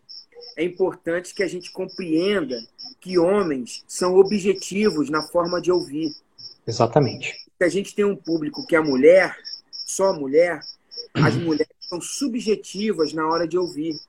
é 0.57 0.63
importante 0.63 1.33
que 1.33 1.43
a 1.43 1.47
gente 1.47 1.71
compreenda 1.71 2.61
que 2.99 3.17
homens 3.17 3.83
são 3.87 4.15
objetivos 4.15 5.09
na 5.09 5.23
forma 5.23 5.61
de 5.61 5.71
ouvir. 5.71 6.13
Exatamente. 6.67 7.33
Se 7.57 7.63
a 7.63 7.69
gente 7.69 7.95
tem 7.95 8.05
um 8.05 8.15
público 8.15 8.65
que 8.67 8.75
é 8.75 8.79
mulher, 8.79 9.35
só 9.71 10.13
mulher, 10.13 10.61
as 11.13 11.35
mulheres 11.35 11.75
são 11.81 11.99
subjetivas 11.99 13.13
na 13.13 13.27
hora 13.27 13.47
de 13.47 13.57
ouvir. 13.57 13.99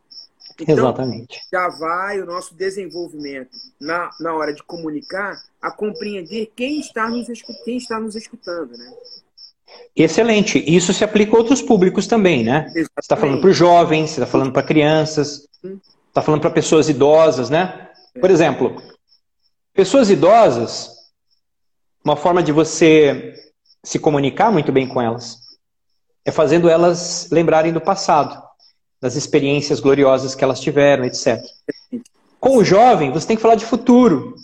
Então, 0.60 0.74
Exatamente. 0.74 1.40
Já 1.52 1.68
vai 1.68 2.20
o 2.20 2.26
nosso 2.26 2.54
desenvolvimento 2.54 3.56
na, 3.80 4.10
na 4.20 4.34
hora 4.34 4.52
de 4.52 4.62
comunicar 4.62 5.40
a 5.60 5.70
compreender 5.70 6.52
quem 6.54 6.80
está 6.80 7.08
nos, 7.08 7.26
quem 7.64 7.76
está 7.76 7.98
nos 7.98 8.14
escutando, 8.16 8.76
né? 8.76 8.92
Excelente. 9.96 10.62
Isso 10.66 10.92
se 10.92 11.04
aplica 11.04 11.34
a 11.34 11.38
outros 11.38 11.62
públicos 11.62 12.06
também, 12.06 12.44
né? 12.44 12.66
Exatamente. 12.66 12.88
Você 12.94 13.00
está 13.00 13.16
falando 13.16 13.40
para 13.40 13.50
os 13.50 13.56
jovens, 13.56 14.10
você 14.10 14.20
está 14.20 14.26
falando 14.26 14.52
para 14.52 14.62
crianças, 14.62 15.48
está 16.08 16.22
falando 16.22 16.40
para 16.40 16.50
pessoas 16.50 16.88
idosas, 16.88 17.50
né? 17.50 17.90
Por 18.20 18.30
é. 18.30 18.32
exemplo, 18.32 18.82
pessoas 19.72 20.10
idosas, 20.10 20.90
uma 22.04 22.16
forma 22.16 22.42
de 22.42 22.52
você 22.52 23.34
se 23.84 23.98
comunicar 23.98 24.50
muito 24.52 24.70
bem 24.70 24.86
com 24.86 25.00
elas 25.00 25.40
é 26.24 26.30
fazendo 26.30 26.68
elas 26.68 27.28
lembrarem 27.30 27.72
do 27.72 27.80
passado, 27.80 28.40
das 29.02 29.16
experiências 29.16 29.80
gloriosas 29.80 30.36
que 30.36 30.44
elas 30.44 30.60
tiveram, 30.60 31.04
etc. 31.04 31.44
Com 32.38 32.58
o 32.58 32.64
jovem, 32.64 33.10
você 33.10 33.26
tem 33.26 33.36
que 33.36 33.42
falar 33.42 33.56
de 33.56 33.66
futuro. 33.66 34.36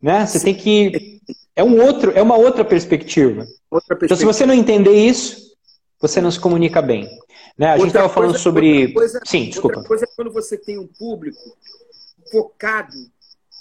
Né? 0.00 0.26
Você 0.26 0.38
Sim. 0.38 0.44
tem 0.44 0.54
que. 0.54 1.20
É, 1.56 1.64
um 1.64 1.82
outro, 1.82 2.12
é 2.14 2.20
uma 2.20 2.36
outra 2.36 2.62
perspectiva. 2.64 3.46
outra 3.70 3.96
perspectiva. 3.96 4.04
Então, 4.04 4.16
se 4.16 4.24
você 4.26 4.44
não 4.44 4.52
entender 4.52 4.92
isso, 4.92 5.54
você 5.98 6.20
não 6.20 6.30
se 6.30 6.38
comunica 6.38 6.82
bem. 6.82 7.08
Né? 7.56 7.68
A 7.68 7.70
outra 7.70 7.78
gente 7.78 7.88
estava 7.88 8.08
falando 8.10 8.38
sobre. 8.38 8.92
Coisa, 8.92 9.20
Sim, 9.24 9.46
desculpa. 9.46 9.78
Outra 9.78 9.88
coisa 9.88 10.04
é 10.04 10.08
quando 10.14 10.30
você 10.30 10.58
tem 10.58 10.78
um 10.78 10.86
público 10.86 11.56
focado 12.30 12.94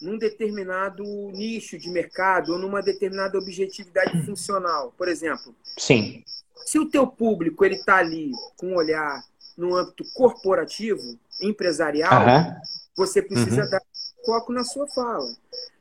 num 0.01 0.17
determinado 0.17 1.03
nicho 1.31 1.77
de 1.77 1.89
mercado 1.89 2.51
ou 2.51 2.59
numa 2.59 2.81
determinada 2.81 3.37
objetividade 3.37 4.25
funcional. 4.25 4.93
Por 4.97 5.07
exemplo, 5.07 5.55
Sim. 5.77 6.21
se 6.65 6.77
o 6.77 6.89
teu 6.89 7.07
público 7.07 7.63
ele 7.63 7.75
está 7.75 7.97
ali 7.97 8.31
com 8.57 8.73
um 8.73 8.75
olhar 8.75 9.23
no 9.57 9.75
âmbito 9.75 10.03
corporativo, 10.13 11.17
empresarial, 11.41 12.25
uhum. 12.25 12.55
você 12.95 13.21
precisa 13.21 13.63
uhum. 13.63 13.69
dar 13.69 13.81
foco 14.25 14.53
na 14.53 14.63
sua 14.63 14.87
fala. 14.87 15.31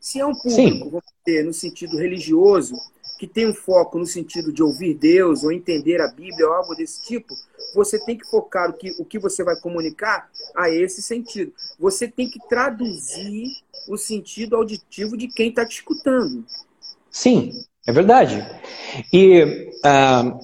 Se 0.01 0.19
é 0.21 0.27
um 0.27 0.35
público, 0.35 0.91
vamos 0.91 1.05
dizer, 1.25 1.45
no 1.45 1.53
sentido 1.53 1.97
religioso, 1.97 2.75
que 3.19 3.27
tem 3.27 3.47
um 3.47 3.55
foco 3.55 3.99
no 3.99 4.07
sentido 4.07 4.53
de 4.53 4.63
ouvir 4.63 4.95
Deus 4.95 5.45
ou 5.45 5.53
entender 5.53 6.01
a 6.01 6.09
Bíblia 6.09 6.45
ou 6.49 6.55
algo 6.55 6.75
desse 6.75 7.03
tipo, 7.03 7.33
você 7.73 7.97
tem 8.05 8.19
que 8.19 8.29
focar 8.29 8.71
o 8.71 8.73
que, 8.73 8.91
o 8.99 9.05
que 9.05 9.17
você 9.19 9.45
vai 9.45 9.55
comunicar 9.61 10.29
a 10.57 10.69
esse 10.69 11.01
sentido. 11.01 11.53
Você 11.79 12.09
tem 12.09 12.29
que 12.29 12.41
traduzir 12.49 13.47
o 13.89 13.97
sentido 13.97 14.57
auditivo 14.57 15.17
de 15.17 15.29
quem 15.29 15.51
está 15.51 15.65
te 15.65 15.77
escutando. 15.77 16.45
Sim, 17.11 17.53
é 17.87 17.93
verdade. 17.93 18.45
E 19.13 19.71
uh, 19.85 20.41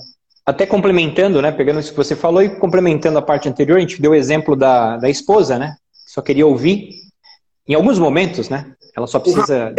até 0.49 0.67
complementando, 0.67 1.43
né, 1.43 1.53
pegando 1.53 1.79
isso 1.79 1.91
que 1.91 1.97
você 1.97 2.17
falou 2.17 2.43
e 2.43 2.49
complementando 2.49 3.19
a 3.19 3.23
parte 3.23 3.49
anterior, 3.49 3.77
a 3.77 3.81
gente 3.81 4.01
deu 4.01 4.13
o 4.13 4.15
exemplo 4.15 4.57
da, 4.57 4.97
da 4.97 5.11
esposa, 5.11 5.59
né? 5.59 5.77
Só 6.07 6.23
queria 6.23 6.47
ouvir. 6.47 6.91
Em 7.67 7.75
alguns 7.75 7.99
momentos, 7.99 8.49
né? 8.49 8.75
Ela 8.97 9.07
só 9.07 9.21
precisa 9.21 9.75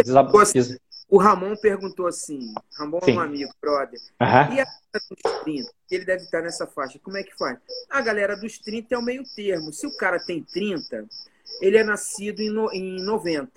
o 1.10 1.18
Ramon 1.18 1.56
perguntou 1.56 2.06
assim, 2.06 2.54
Ramon 2.78 3.00
Sim. 3.04 3.14
é 3.14 3.16
um 3.16 3.20
amigo, 3.20 3.52
brother, 3.60 4.00
uhum. 4.22 4.28
e 4.28 4.60
a 4.60 4.64
galera 4.64 4.70
dos 5.10 5.42
30? 5.44 5.72
Ele 5.90 6.06
deve 6.06 6.24
estar 6.24 6.44
nessa 6.44 6.68
faixa, 6.68 7.00
como 7.00 7.18
é 7.18 7.24
que 7.24 7.36
faz? 7.36 7.58
A 7.90 8.00
galera 8.00 8.38
dos 8.38 8.60
30 8.60 8.94
é 8.94 8.98
o 8.98 9.02
meio 9.02 9.24
termo. 9.36 9.74
Se 9.74 9.88
o 9.88 9.98
cara 9.98 10.20
tem 10.20 10.44
30, 10.44 11.08
ele 11.62 11.78
é 11.78 11.84
nascido 11.84 12.42
em, 12.42 12.52
no, 12.52 12.72
em 12.72 13.02
90. 13.02 13.52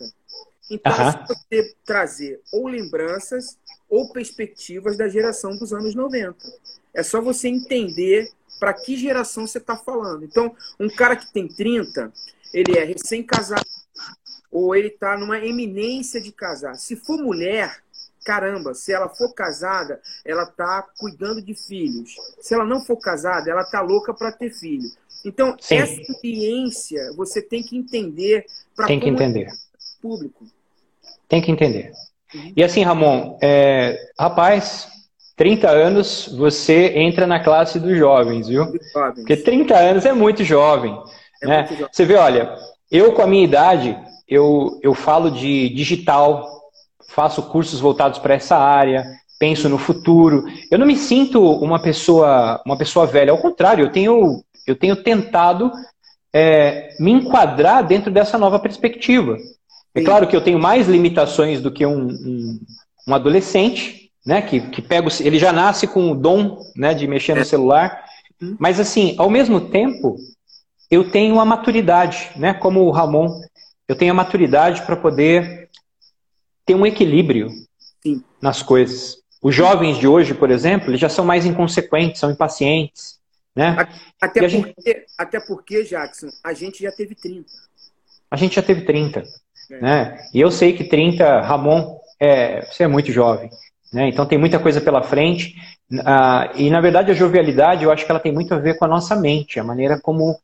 Então, 0.71 0.93
uhum. 0.93 1.13
se 1.13 1.19
você 1.29 1.75
trazer 1.85 2.41
ou 2.51 2.69
lembranças 2.69 3.59
ou 3.87 4.11
perspectivas 4.11 4.97
da 4.97 5.07
geração 5.07 5.55
dos 5.55 5.75
anos 5.75 5.95
90. 5.95 6.39
É 6.95 7.03
só 7.03 7.21
você 7.21 7.49
entender 7.49 8.31
para 8.61 8.73
que 8.73 8.97
geração 8.97 9.47
você 9.47 9.59
está 9.59 9.77
falando. 9.77 10.25
Então, 10.25 10.55
um 10.79 10.89
cara 10.89 11.17
que 11.17 11.33
tem 11.33 11.49
30, 11.49 12.13
ele 12.53 12.79
é 12.79 12.85
recém-casado, 12.85 13.67
ou 14.51 14.77
ele 14.77 14.89
está 14.89 15.17
numa 15.17 15.39
eminência 15.39 16.21
de 16.21 16.31
casar. 16.31 16.77
Se 16.77 16.95
for 16.95 17.19
mulher, 17.19 17.83
caramba, 18.25 18.75
se 18.75 18.93
ela 18.93 19.09
for 19.09 19.33
casada, 19.35 20.01
ela 20.25 20.45
está 20.45 20.83
cuidando 20.99 21.43
de 21.43 21.55
filhos. 21.55 22.15
Se 22.41 22.55
ela 22.55 22.65
não 22.65 22.85
for 22.85 22.97
casada, 22.99 23.51
ela 23.51 23.63
está 23.63 23.81
louca 23.81 24.15
para 24.15 24.31
ter 24.31 24.51
filho. 24.51 24.91
Então, 25.25 25.57
Sim. 25.61 25.77
essa 25.77 26.01
experiência 26.01 27.13
você 27.17 27.41
tem 27.41 27.63
que 27.63 27.77
entender 27.77 28.47
para 28.77 28.87
Tem 28.87 29.01
que 29.01 29.09
entender. 29.09 29.51
Público. 30.01 30.47
Tem 31.29 31.41
que 31.41 31.51
entender. 31.51 31.93
Uhum. 32.35 32.53
E 32.57 32.63
assim, 32.65 32.83
Ramon, 32.83 33.39
é, 33.41 34.13
rapaz, 34.19 34.89
30 35.37 35.71
anos, 35.71 36.29
você 36.37 36.93
entra 36.99 37.27
na 37.27 37.41
classe 37.41 37.81
dos 37.81 37.97
jovens, 37.97 38.49
viu? 38.49 38.65
Jovens. 38.65 39.15
Porque 39.15 39.37
30 39.37 39.77
anos 39.77 40.07
é 40.07 40.13
muito 40.13 40.45
jovem. 40.45 40.97
É 41.43 41.47
né? 41.47 41.59
muito 41.59 41.73
jovem. 41.75 41.89
Você 41.91 42.05
vê, 42.05 42.15
olha, 42.15 42.55
eu 42.91 43.13
com 43.13 43.23
a 43.23 43.27
minha 43.27 43.45
idade, 43.45 43.97
eu, 44.29 44.79
eu 44.83 44.95
falo 44.95 45.31
de 45.31 45.69
digital, 45.71 46.47
faço 47.11 47.43
cursos 47.45 47.81
voltados 47.81 48.19
para 48.19 48.35
essa 48.35 48.57
área, 48.57 49.05
penso 49.39 49.69
no 49.69 49.79
futuro. 49.79 50.45
Eu 50.71 50.79
não 50.79 50.87
me 50.87 50.97
sinto 50.97 51.43
uma 51.43 51.81
pessoa, 51.81 52.63
uma 52.65 52.77
pessoa 52.77 53.07
velha, 53.07 53.33
ao 53.33 53.39
contrário, 53.39 53.85
eu 53.85 53.91
tenho, 53.91 54.43
eu 54.67 54.77
tenho 54.77 54.97
tentado 54.97 55.73
é, 56.33 56.91
me 57.01 57.11
enquadrar 57.11 57.87
dentro 57.87 58.11
dessa 58.11 58.39
nova 58.39 58.59
perspectiva. 58.59 59.37
É 59.95 60.03
claro 60.03 60.27
que 60.27 60.35
eu 60.35 60.41
tenho 60.41 60.59
mais 60.59 60.89
limitações 60.89 61.61
do 61.61 61.71
que 61.71 61.85
um, 61.85 62.07
um, 62.07 62.61
um 63.09 63.15
adolescente, 63.15 64.02
né, 64.25 64.43
que, 64.43 64.61
que 64.71 64.81
pega, 64.81 65.09
ele 65.21 65.39
já 65.39 65.53
nasce 65.53 65.87
com 65.87 66.11
o 66.11 66.15
dom 66.15 66.59
né, 66.77 66.95
de 66.95 67.07
mexer 67.07 67.35
no 67.35 67.45
celular, 67.45 68.05
uhum. 68.41 68.57
mas 68.59 68.79
assim, 68.79 69.15
ao 69.19 69.29
mesmo 69.29 69.61
tempo, 69.61 70.17
eu 70.91 71.11
tenho 71.11 71.41
a 71.41 71.45
maturidade, 71.45 72.31
né, 72.37 72.55
como 72.55 72.83
o 72.83 72.91
Ramon 72.91 73.41
eu 73.89 73.97
tenho 73.97 74.13
a 74.13 74.15
maturidade 74.15 74.83
para 74.87 74.97
poder 74.97 75.69
ter 76.65 76.75
um 76.75 76.87
equilíbrio 76.87 77.51
Sim. 78.03 78.23
nas 78.41 78.63
coisas. 78.63 79.19
Os 79.43 79.55
jovens 79.55 79.99
de 79.99 80.07
hoje, 80.07 80.33
por 80.33 80.51
exemplo, 80.51 80.89
eles 80.89 81.01
já 81.01 81.09
são 81.09 81.25
mais 81.25 81.45
inconsequentes, 81.45 82.21
são 82.21 82.31
impacientes. 82.31 83.21
Né? 83.55 83.77
Até, 84.21 84.41
porque, 84.41 84.49
gente... 84.49 84.75
até 85.19 85.41
porque, 85.41 85.85
Jackson, 85.85 86.29
a 86.43 86.55
gente 86.55 86.83
já 86.83 86.91
teve 86.91 87.15
30. 87.15 87.51
A 88.31 88.37
gente 88.37 88.57
já 88.57 88.63
teve 88.63 88.83
30. 88.83 89.25
É. 89.71 89.81
Né? 89.81 90.29
E 90.33 90.41
eu 90.41 90.51
sei 90.51 90.73
que 90.75 90.85
30, 90.85 91.43
Ramon, 91.43 91.99
é, 92.19 92.65
você 92.65 92.85
é 92.85 92.89
muito 92.89 93.13
jovem. 93.13 93.51
Né? 93.93 94.09
Então 94.09 94.25
tem 94.27 94.39
muita 94.39 94.59
coisa 94.59 94.81
pela 94.81 95.03
frente. 95.03 95.55
Ah, 96.05 96.51
e 96.55 96.71
na 96.71 96.81
verdade 96.81 97.11
a 97.11 97.15
jovialidade, 97.15 97.85
eu 97.85 97.91
acho 97.91 98.05
que 98.05 98.11
ela 98.11 98.21
tem 98.21 98.33
muito 98.33 98.55
a 98.55 98.59
ver 98.59 98.79
com 98.79 98.85
a 98.85 98.89
nossa 98.89 99.15
mente, 99.15 99.61
a 99.61 99.65
maneira 99.65 100.01
como 100.01 100.39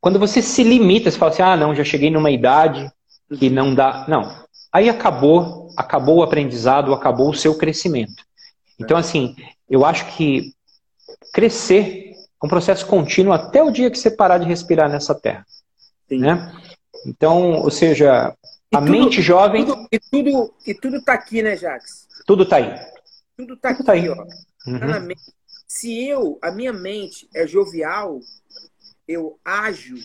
quando 0.00 0.18
você 0.18 0.40
se 0.40 0.62
limita, 0.62 1.10
você 1.10 1.18
fala 1.18 1.32
assim, 1.32 1.42
ah, 1.42 1.56
não, 1.56 1.74
já 1.74 1.84
cheguei 1.84 2.10
numa 2.10 2.30
idade 2.30 2.90
que 3.36 3.50
não 3.50 3.74
dá. 3.74 4.06
Não. 4.08 4.46
Aí 4.72 4.88
acabou, 4.88 5.70
acabou 5.76 6.18
o 6.18 6.22
aprendizado, 6.22 6.94
acabou 6.94 7.30
o 7.30 7.34
seu 7.34 7.56
crescimento. 7.56 8.24
Então, 8.78 8.96
assim, 8.96 9.34
eu 9.68 9.84
acho 9.84 10.06
que 10.16 10.52
crescer 11.32 12.12
é 12.40 12.46
um 12.46 12.48
processo 12.48 12.86
contínuo 12.86 13.32
até 13.32 13.62
o 13.62 13.70
dia 13.70 13.90
que 13.90 13.98
você 13.98 14.10
parar 14.10 14.38
de 14.38 14.46
respirar 14.46 14.88
nessa 14.88 15.14
terra. 15.14 15.44
Sim. 16.08 16.18
Né? 16.20 16.52
Então, 17.04 17.54
ou 17.54 17.70
seja, 17.70 18.32
a 18.72 18.78
tudo, 18.78 18.90
mente 18.90 19.20
jovem. 19.20 19.64
Tudo, 19.64 19.88
e, 19.90 19.98
tudo, 19.98 20.54
e 20.66 20.74
tudo 20.74 21.02
tá 21.02 21.14
aqui, 21.14 21.42
né, 21.42 21.56
Jax? 21.56 22.07
Tudo 22.28 22.44
tá 22.44 22.56
aí. 22.56 22.78
Tudo 23.38 23.56
tá 23.56 23.70
tudo 23.74 23.76
aqui, 23.78 23.84
tá 23.84 23.92
aí. 23.92 24.08
ó. 24.10 24.22
Uhum. 24.66 25.14
Se 25.66 26.06
eu, 26.06 26.38
a 26.42 26.50
minha 26.50 26.74
mente 26.74 27.26
é 27.34 27.46
jovial, 27.46 28.20
eu 29.08 29.38
ajo 29.42 29.96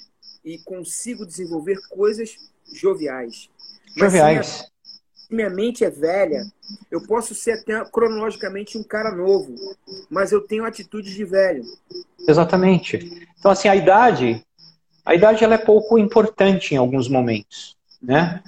e 0.44 0.58
consigo 0.60 1.26
desenvolver 1.26 1.78
coisas 1.90 2.38
joviais. 2.74 3.50
Joviais. 3.98 4.48
Se 4.48 5.34
minha, 5.34 5.50
minha 5.50 5.50
mente 5.50 5.84
é 5.84 5.90
velha, 5.90 6.46
eu 6.90 7.06
posso 7.06 7.36
ser 7.36 7.60
até 7.60 7.84
cronologicamente 7.92 8.78
um 8.78 8.84
cara 8.84 9.12
novo, 9.12 9.54
mas 10.10 10.32
eu 10.32 10.40
tenho 10.40 10.64
atitudes 10.64 11.14
de 11.14 11.26
velho. 11.26 11.66
Exatamente. 12.26 13.28
Então, 13.38 13.52
assim, 13.52 13.68
a 13.68 13.76
idade, 13.76 14.42
a 15.04 15.14
idade 15.14 15.44
ela 15.44 15.56
é 15.56 15.66
pouco 15.66 15.98
importante 15.98 16.74
em 16.74 16.78
alguns 16.78 17.10
momentos, 17.10 17.76
né? 18.02 18.42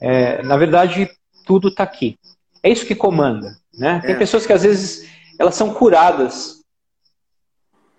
É, 0.00 0.42
na 0.42 0.56
verdade, 0.56 1.08
tudo 1.46 1.68
está 1.68 1.84
aqui. 1.84 2.18
É 2.62 2.70
isso 2.70 2.86
que 2.86 2.94
comanda, 2.94 3.56
né? 3.74 4.00
Tem 4.00 4.14
é. 4.14 4.18
pessoas 4.18 4.46
que 4.46 4.52
às 4.52 4.62
vezes 4.62 5.08
elas 5.38 5.54
são 5.54 5.72
curadas 5.72 6.60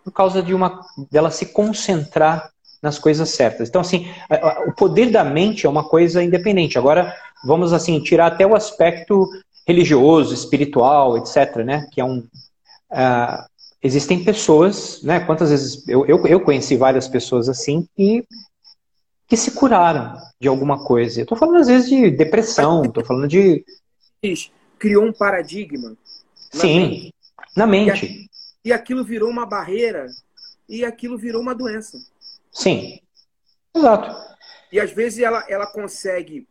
por 0.04 0.12
causa 0.12 0.42
de 0.42 0.54
uma 0.54 0.82
dela 1.12 1.32
se 1.32 1.48
concentrar 1.48 2.52
nas 2.82 2.98
coisas 2.98 3.30
certas. 3.30 3.70
Então, 3.70 3.82
assim, 3.82 4.12
o 4.68 4.74
poder 4.74 5.12
da 5.12 5.24
mente 5.24 5.66
é 5.66 5.70
uma 5.70 5.88
coisa 5.88 6.24
independente. 6.24 6.78
Agora, 6.78 7.16
vamos 7.46 7.74
assim 7.74 8.00
tirar 8.00 8.28
até 8.28 8.46
o 8.46 8.56
aspecto 8.56 9.28
religioso, 9.68 10.34
espiritual, 10.34 11.18
etc., 11.18 11.58
né? 11.58 11.88
Que 11.92 12.02
é 12.02 12.06
um 12.06 12.20
uh, 12.92 13.46
existem 13.82 14.24
pessoas, 14.24 15.02
né? 15.04 15.20
Quantas 15.22 15.50
vezes 15.50 15.88
eu, 15.88 16.06
eu, 16.06 16.26
eu 16.28 16.40
conheci 16.42 16.76
várias 16.76 17.08
pessoas 17.08 17.50
assim 17.50 17.88
e 17.98 18.24
que 19.28 19.38
se 19.38 19.52
curaram 19.52 20.18
de 20.40 20.48
alguma 20.48 20.84
coisa. 20.84 21.22
Eu 21.22 21.26
tô 21.26 21.36
falando 21.36 21.60
às 21.60 21.68
vezes 21.68 21.90
de 21.90 22.12
depressão, 22.12 22.84
tô 22.84 23.04
falando 23.04 23.28
de 23.28 23.64
criou 24.78 25.06
um 25.06 25.14
paradigma. 25.14 25.98
Sim, 26.52 26.90
mente. 26.90 27.14
na 27.56 27.66
mente 27.66 28.30
e 28.64 28.72
aquilo 28.72 29.04
virou 29.04 29.30
uma 29.30 29.46
barreira 29.46 30.08
e 30.68 30.86
aquilo 30.86 31.18
virou 31.18 31.42
uma 31.42 31.56
doença. 31.56 31.98
Sim, 32.52 33.00
exato. 33.74 34.16
E 34.72 34.80
às 34.80 34.92
vezes 34.92 35.20
ela, 35.20 35.44
ela 35.50 35.66
consegue 35.66 36.48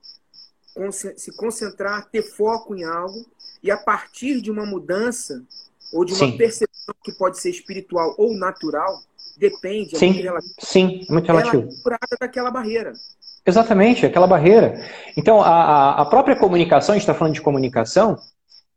se 1.16 1.36
concentrar, 1.36 2.08
ter 2.10 2.22
foco 2.22 2.74
em 2.74 2.84
algo 2.84 3.26
e 3.62 3.70
a 3.70 3.76
partir 3.76 4.40
de 4.40 4.50
uma 4.50 4.64
mudança 4.64 5.44
ou 5.92 6.04
de 6.04 6.12
uma 6.14 6.26
Sim. 6.26 6.36
percepção 6.36 6.94
que 7.04 7.12
pode 7.12 7.38
ser 7.38 7.50
espiritual 7.50 8.14
ou 8.16 8.34
natural, 8.34 9.02
depende, 9.36 9.94
é 9.94 9.98
Sim. 9.98 10.06
muito 10.12 10.22
relativo. 10.22 10.54
Sim, 10.60 11.06
muito 11.08 11.26
relativo. 11.26 11.62
Ela 11.62 11.72
é 11.72 11.82
curada 11.82 12.16
daquela 12.20 12.50
barreira. 12.50 12.92
Exatamente, 13.46 14.04
aquela 14.04 14.26
barreira. 14.26 14.80
Então, 15.16 15.40
a, 15.42 16.02
a 16.02 16.04
própria 16.04 16.36
comunicação, 16.36 16.92
a 16.92 16.96
gente 16.96 17.02
está 17.02 17.14
falando 17.14 17.34
de 17.34 17.40
comunicação, 17.40 18.16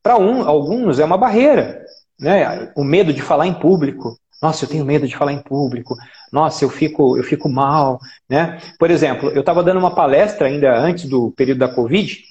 para 0.01 0.17
um, 0.17 0.47
alguns 0.47 0.99
é 0.99 1.05
uma 1.05 1.17
barreira. 1.17 1.83
Né? 2.19 2.71
O 2.75 2.83
medo 2.83 3.13
de 3.13 3.21
falar 3.21 3.47
em 3.47 3.53
público, 3.53 4.17
Nossa, 4.41 4.65
eu 4.65 4.69
tenho 4.69 4.85
medo 4.85 5.07
de 5.07 5.15
falar 5.15 5.31
em 5.33 5.41
público. 5.41 5.95
Nossa, 6.31 6.63
eu 6.65 6.69
fico, 6.69 7.17
eu 7.17 7.23
fico 7.23 7.47
mal, 7.47 7.99
né? 8.29 8.59
Por 8.77 8.91
exemplo, 8.91 9.29
eu 9.29 9.39
estava 9.39 9.63
dando 9.63 9.79
uma 9.79 9.95
palestra 9.95 10.47
ainda 10.47 10.77
antes 10.77 11.07
do 11.07 11.31
período 11.31 11.59
da 11.59 11.73
Covid 11.73 12.23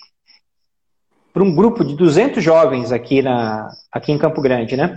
para 1.32 1.42
um 1.42 1.54
grupo 1.54 1.82
de 1.84 1.96
200 1.96 2.44
jovens 2.44 2.92
aqui, 2.92 3.22
na, 3.22 3.68
aqui 3.90 4.12
em 4.12 4.18
Campo 4.18 4.42
Grande, 4.42 4.76
né? 4.76 4.94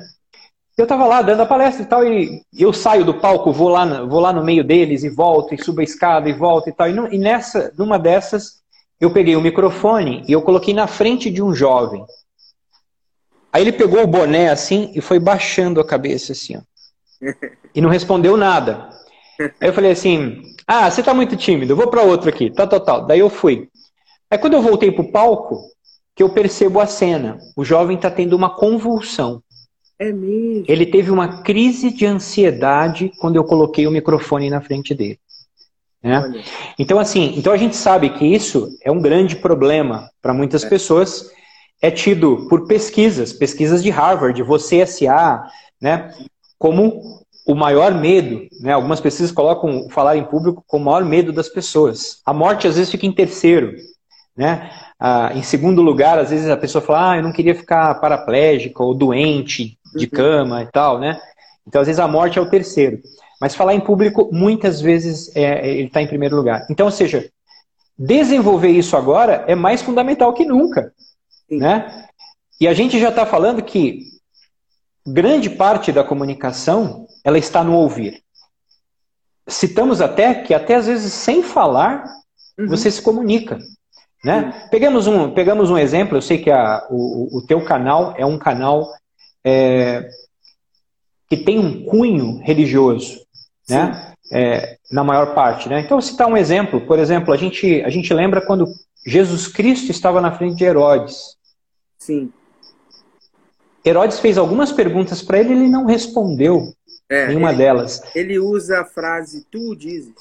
Eu 0.77 0.83
estava 0.83 1.05
lá 1.05 1.21
dando 1.21 1.41
a 1.41 1.45
palestra 1.45 1.83
e 1.83 1.85
tal, 1.85 2.03
e 2.03 2.41
eu 2.53 2.73
saio 2.73 3.05
do 3.05 3.13
palco, 3.13 3.53
vou 3.53 3.69
lá, 3.69 4.03
vou 4.03 4.19
lá 4.19 4.33
no 4.33 4.43
meio 4.43 4.61
deles 4.61 5.03
e 5.03 5.09
volto, 5.09 5.55
e 5.55 5.63
subo 5.63 5.79
a 5.79 5.83
escada 5.83 6.29
e 6.29 6.33
volto 6.33 6.69
e 6.69 6.73
tal. 6.73 6.89
E, 6.89 7.15
e 7.15 7.17
nessa, 7.17 7.73
numa 7.77 7.97
dessas, 7.97 8.61
eu 8.99 9.09
peguei 9.09 9.37
o 9.37 9.41
microfone 9.41 10.23
e 10.27 10.33
eu 10.33 10.41
coloquei 10.41 10.73
na 10.73 10.85
frente 10.85 11.29
de 11.29 11.41
um 11.41 11.53
jovem. 11.53 12.05
Aí 13.53 13.61
ele 13.61 13.71
pegou 13.71 14.03
o 14.03 14.07
boné 14.07 14.49
assim 14.49 14.91
e 14.93 14.99
foi 14.99 15.17
baixando 15.17 15.79
a 15.79 15.87
cabeça 15.87 16.33
assim, 16.33 16.57
ó. 16.57 16.61
E 17.73 17.79
não 17.79 17.89
respondeu 17.89 18.35
nada. 18.35 18.89
Aí 19.39 19.69
eu 19.69 19.73
falei 19.73 19.91
assim: 19.91 20.41
"Ah, 20.67 20.91
você 20.91 21.01
tá 21.01 21.13
muito 21.13 21.37
tímido, 21.37 21.75
vou 21.75 21.87
para 21.87 22.01
outro 22.01 22.27
aqui". 22.29 22.49
Tá 22.51 22.67
total. 22.67 23.05
Daí 23.05 23.19
eu 23.19 23.29
fui. 23.29 23.69
Aí 24.29 24.37
quando 24.37 24.53
eu 24.53 24.61
voltei 24.61 24.91
pro 24.91 25.09
palco, 25.09 25.61
que 26.15 26.23
eu 26.23 26.29
percebo 26.29 26.79
a 26.79 26.85
cena. 26.85 27.37
O 27.55 27.63
jovem 27.63 27.97
tá 27.97 28.09
tendo 28.09 28.35
uma 28.35 28.49
convulsão. 28.49 29.41
É 29.97 30.11
mesmo. 30.11 30.65
Ele 30.67 30.85
teve 30.85 31.09
uma 31.11 31.41
crise 31.41 31.91
de 31.91 32.05
ansiedade 32.05 33.11
quando 33.19 33.37
eu 33.37 33.43
coloquei 33.43 33.87
o 33.87 33.91
microfone 33.91 34.49
na 34.49 34.61
frente 34.61 34.93
dele. 34.93 35.19
Né? 36.03 36.43
Então, 36.77 36.99
assim, 36.99 37.33
então 37.35 37.51
a 37.51 37.57
gente 37.57 37.75
sabe 37.75 38.09
que 38.11 38.25
isso 38.25 38.69
é 38.83 38.91
um 38.91 39.01
grande 39.01 39.35
problema 39.35 40.09
para 40.21 40.33
muitas 40.33 40.63
é. 40.63 40.69
pessoas 40.69 41.31
é 41.81 41.89
tido 41.89 42.47
por 42.47 42.67
pesquisas, 42.67 43.33
pesquisas 43.33 43.81
de 43.81 43.89
Harvard, 43.89 44.41
você 44.43 44.85
SA, 44.85 45.47
né, 45.81 46.13
como 46.57 47.01
o 47.45 47.53
maior 47.53 47.93
medo, 47.93 48.47
né? 48.59 48.73
Algumas 48.73 48.99
pesquisas 48.99 49.31
colocam 49.31 49.87
falar 49.89 50.17
em 50.17 50.23
público 50.23 50.63
como 50.65 50.83
o 50.83 50.85
maior 50.85 51.05
medo 51.05 51.31
das 51.31 51.47
pessoas. 51.47 52.19
A 52.25 52.33
morte 52.33 52.67
às 52.67 52.75
vezes 52.75 52.89
fica 52.89 53.05
em 53.05 53.11
terceiro, 53.11 53.71
né? 54.35 54.71
Ah, 54.99 55.31
em 55.35 55.43
segundo 55.43 55.81
lugar, 55.81 56.17
às 56.17 56.31
vezes 56.31 56.49
a 56.49 56.57
pessoa 56.57 56.81
fala, 56.81 57.11
ah, 57.11 57.17
eu 57.17 57.23
não 57.23 57.31
queria 57.31 57.53
ficar 57.53 57.93
paraplégica 58.01 58.81
ou 58.81 58.95
doente 58.95 59.77
de 59.95 60.07
cama 60.07 60.63
e 60.63 60.67
tal, 60.67 60.99
né? 60.99 61.19
Então 61.67 61.81
às 61.81 61.87
vezes 61.87 61.99
a 61.99 62.07
morte 62.07 62.37
é 62.37 62.41
o 62.41 62.49
terceiro. 62.49 62.99
Mas 63.39 63.55
falar 63.55 63.73
em 63.73 63.79
público 63.79 64.29
muitas 64.31 64.81
vezes 64.81 65.35
é, 65.35 65.67
ele 65.67 65.87
está 65.87 66.01
em 66.01 66.07
primeiro 66.07 66.35
lugar. 66.35 66.65
Então, 66.69 66.85
ou 66.85 66.91
seja, 66.91 67.29
desenvolver 67.97 68.69
isso 68.69 68.95
agora 68.95 69.43
é 69.47 69.55
mais 69.55 69.81
fundamental 69.81 70.33
que 70.33 70.45
nunca. 70.45 70.93
Né? 71.49 72.07
E 72.59 72.67
a 72.67 72.73
gente 72.73 72.99
já 72.99 73.09
está 73.09 73.25
falando 73.25 73.61
que 73.61 74.03
grande 75.05 75.49
parte 75.49 75.91
da 75.91 76.03
comunicação 76.03 77.05
ela 77.23 77.37
está 77.37 77.63
no 77.63 77.75
ouvir. 77.75 78.23
Citamos 79.47 80.01
até 80.01 80.33
que 80.33 80.53
até 80.53 80.75
às 80.75 80.87
vezes 80.87 81.13
sem 81.13 81.43
falar 81.43 82.03
uhum. 82.57 82.67
você 82.67 82.89
se 82.89 83.01
comunica. 83.01 83.59
Né? 84.23 84.67
Pegamos, 84.71 85.05
um, 85.05 85.31
pegamos 85.31 85.69
um 85.69 85.77
exemplo, 85.77 86.17
eu 86.17 86.21
sei 86.21 86.39
que 86.39 86.49
a, 86.49 86.87
o, 86.89 87.37
o 87.37 87.45
teu 87.45 87.63
canal 87.63 88.15
é 88.17 88.25
um 88.25 88.39
canal 88.39 88.91
é, 89.45 90.09
que 91.29 91.37
tem 91.37 91.59
um 91.59 91.85
cunho 91.85 92.39
religioso, 92.39 93.21
né? 93.69 94.13
É, 94.31 94.77
na 94.91 95.03
maior 95.03 95.35
parte. 95.35 95.69
Né? 95.69 95.81
Então, 95.81 95.99
vou 95.99 96.01
citar 96.01 96.27
um 96.27 96.35
exemplo. 96.35 96.81
Por 96.81 96.97
exemplo, 96.97 97.31
a 97.31 97.37
gente, 97.37 97.83
a 97.83 97.89
gente 97.89 98.11
lembra 98.11 98.41
quando 98.41 98.65
Jesus 99.05 99.47
Cristo 99.47 99.91
estava 99.91 100.19
na 100.19 100.31
frente 100.31 100.55
de 100.55 100.63
Herodes. 100.63 101.37
Sim. 101.99 102.33
Herodes 103.85 104.19
fez 104.19 104.37
algumas 104.37 104.71
perguntas 104.71 105.21
para 105.21 105.39
ele 105.39 105.49
e 105.49 105.53
ele 105.53 105.67
não 105.67 105.85
respondeu 105.85 106.73
é, 107.07 107.27
nenhuma 107.27 107.49
ele, 107.49 107.57
delas. 107.59 108.01
Ele 108.15 108.39
usa 108.39 108.81
a 108.81 108.85
frase 108.85 109.45
tu 109.51 109.75
dizes. 109.75 110.15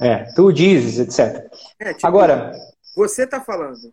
É, 0.00 0.24
tu 0.34 0.50
dizes, 0.50 0.98
etc. 0.98 1.46
É, 1.78 1.92
tipo, 1.92 2.06
Agora. 2.06 2.52
Você 2.96 3.24
está 3.24 3.40
falando. 3.40 3.92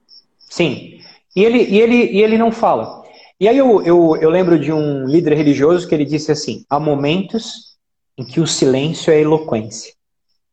Sim. 0.50 1.02
E 1.36 1.44
ele, 1.44 1.64
e, 1.64 1.80
ele, 1.80 2.06
e 2.12 2.22
ele 2.22 2.38
não 2.38 2.52
fala. 2.52 3.01
E 3.42 3.48
aí 3.48 3.58
eu, 3.58 3.82
eu, 3.82 4.16
eu 4.18 4.30
lembro 4.30 4.60
de 4.60 4.72
um 4.72 5.08
líder 5.08 5.34
religioso 5.34 5.88
que 5.88 5.96
ele 5.96 6.06
disse 6.06 6.32
assim: 6.32 6.64
há 6.70 6.80
momentos 6.80 7.76
em 8.16 8.24
que 8.24 8.40
o 8.40 8.46
silêncio 8.46 9.12
é 9.12 9.20
eloquência. 9.20 9.96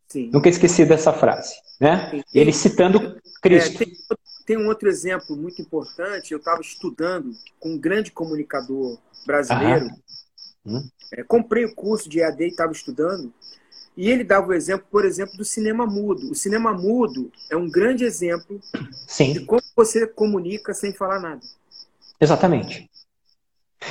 Sim. 0.08 0.30
Nunca 0.32 0.48
esqueci 0.48 0.86
dessa 0.86 1.12
frase. 1.12 1.54
Né? 1.78 2.22
Ele 2.32 2.50
citando 2.50 3.20
Cristo. 3.42 3.82
É, 3.82 3.84
tem, 3.84 3.96
tem, 4.46 4.56
um 4.56 4.68
outro 4.68 4.88
exemplo 4.88 5.36
muito 5.36 5.60
importante. 5.60 6.32
Eu 6.32 6.38
estava 6.38 6.62
estudando 6.62 7.36
com 7.60 7.74
um 7.74 7.78
grande 7.78 8.10
comunicador 8.10 8.96
brasileiro. 9.26 9.90
Hum. 10.64 10.88
É, 11.12 11.22
comprei 11.22 11.66
o 11.66 11.74
curso 11.74 12.08
de 12.08 12.20
EAD 12.20 12.42
e 12.42 12.48
estava 12.48 12.72
estudando. 12.72 13.30
E 13.98 14.08
ele 14.10 14.24
dava 14.24 14.46
o 14.46 14.54
exemplo, 14.54 14.86
por 14.90 15.04
exemplo, 15.04 15.36
do 15.36 15.44
cinema 15.44 15.84
mudo. 15.84 16.30
O 16.30 16.34
cinema 16.34 16.72
mudo 16.72 17.30
é 17.50 17.56
um 17.56 17.70
grande 17.70 18.04
exemplo 18.04 18.58
Sim. 19.06 19.34
de 19.34 19.44
como 19.44 19.60
você 19.76 20.06
comunica 20.06 20.72
sem 20.72 20.94
falar 20.94 21.20
nada. 21.20 21.42
Exatamente. 22.20 22.88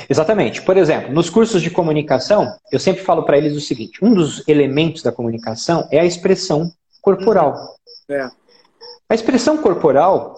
Exatamente. 0.10 0.62
Por 0.62 0.78
exemplo, 0.78 1.14
nos 1.14 1.30
cursos 1.30 1.62
de 1.62 1.70
comunicação, 1.70 2.54
eu 2.72 2.80
sempre 2.80 3.04
falo 3.04 3.24
para 3.24 3.38
eles 3.38 3.56
o 3.56 3.62
seguinte: 3.62 4.04
um 4.04 4.14
dos 4.14 4.48
elementos 4.48 5.02
da 5.02 5.12
comunicação 5.12 5.88
é 5.92 6.00
a 6.00 6.06
expressão 6.06 6.72
corporal. 7.02 7.76
É. 8.10 8.30
A 9.10 9.16
expressão 9.16 9.58
corporal, 9.58 10.38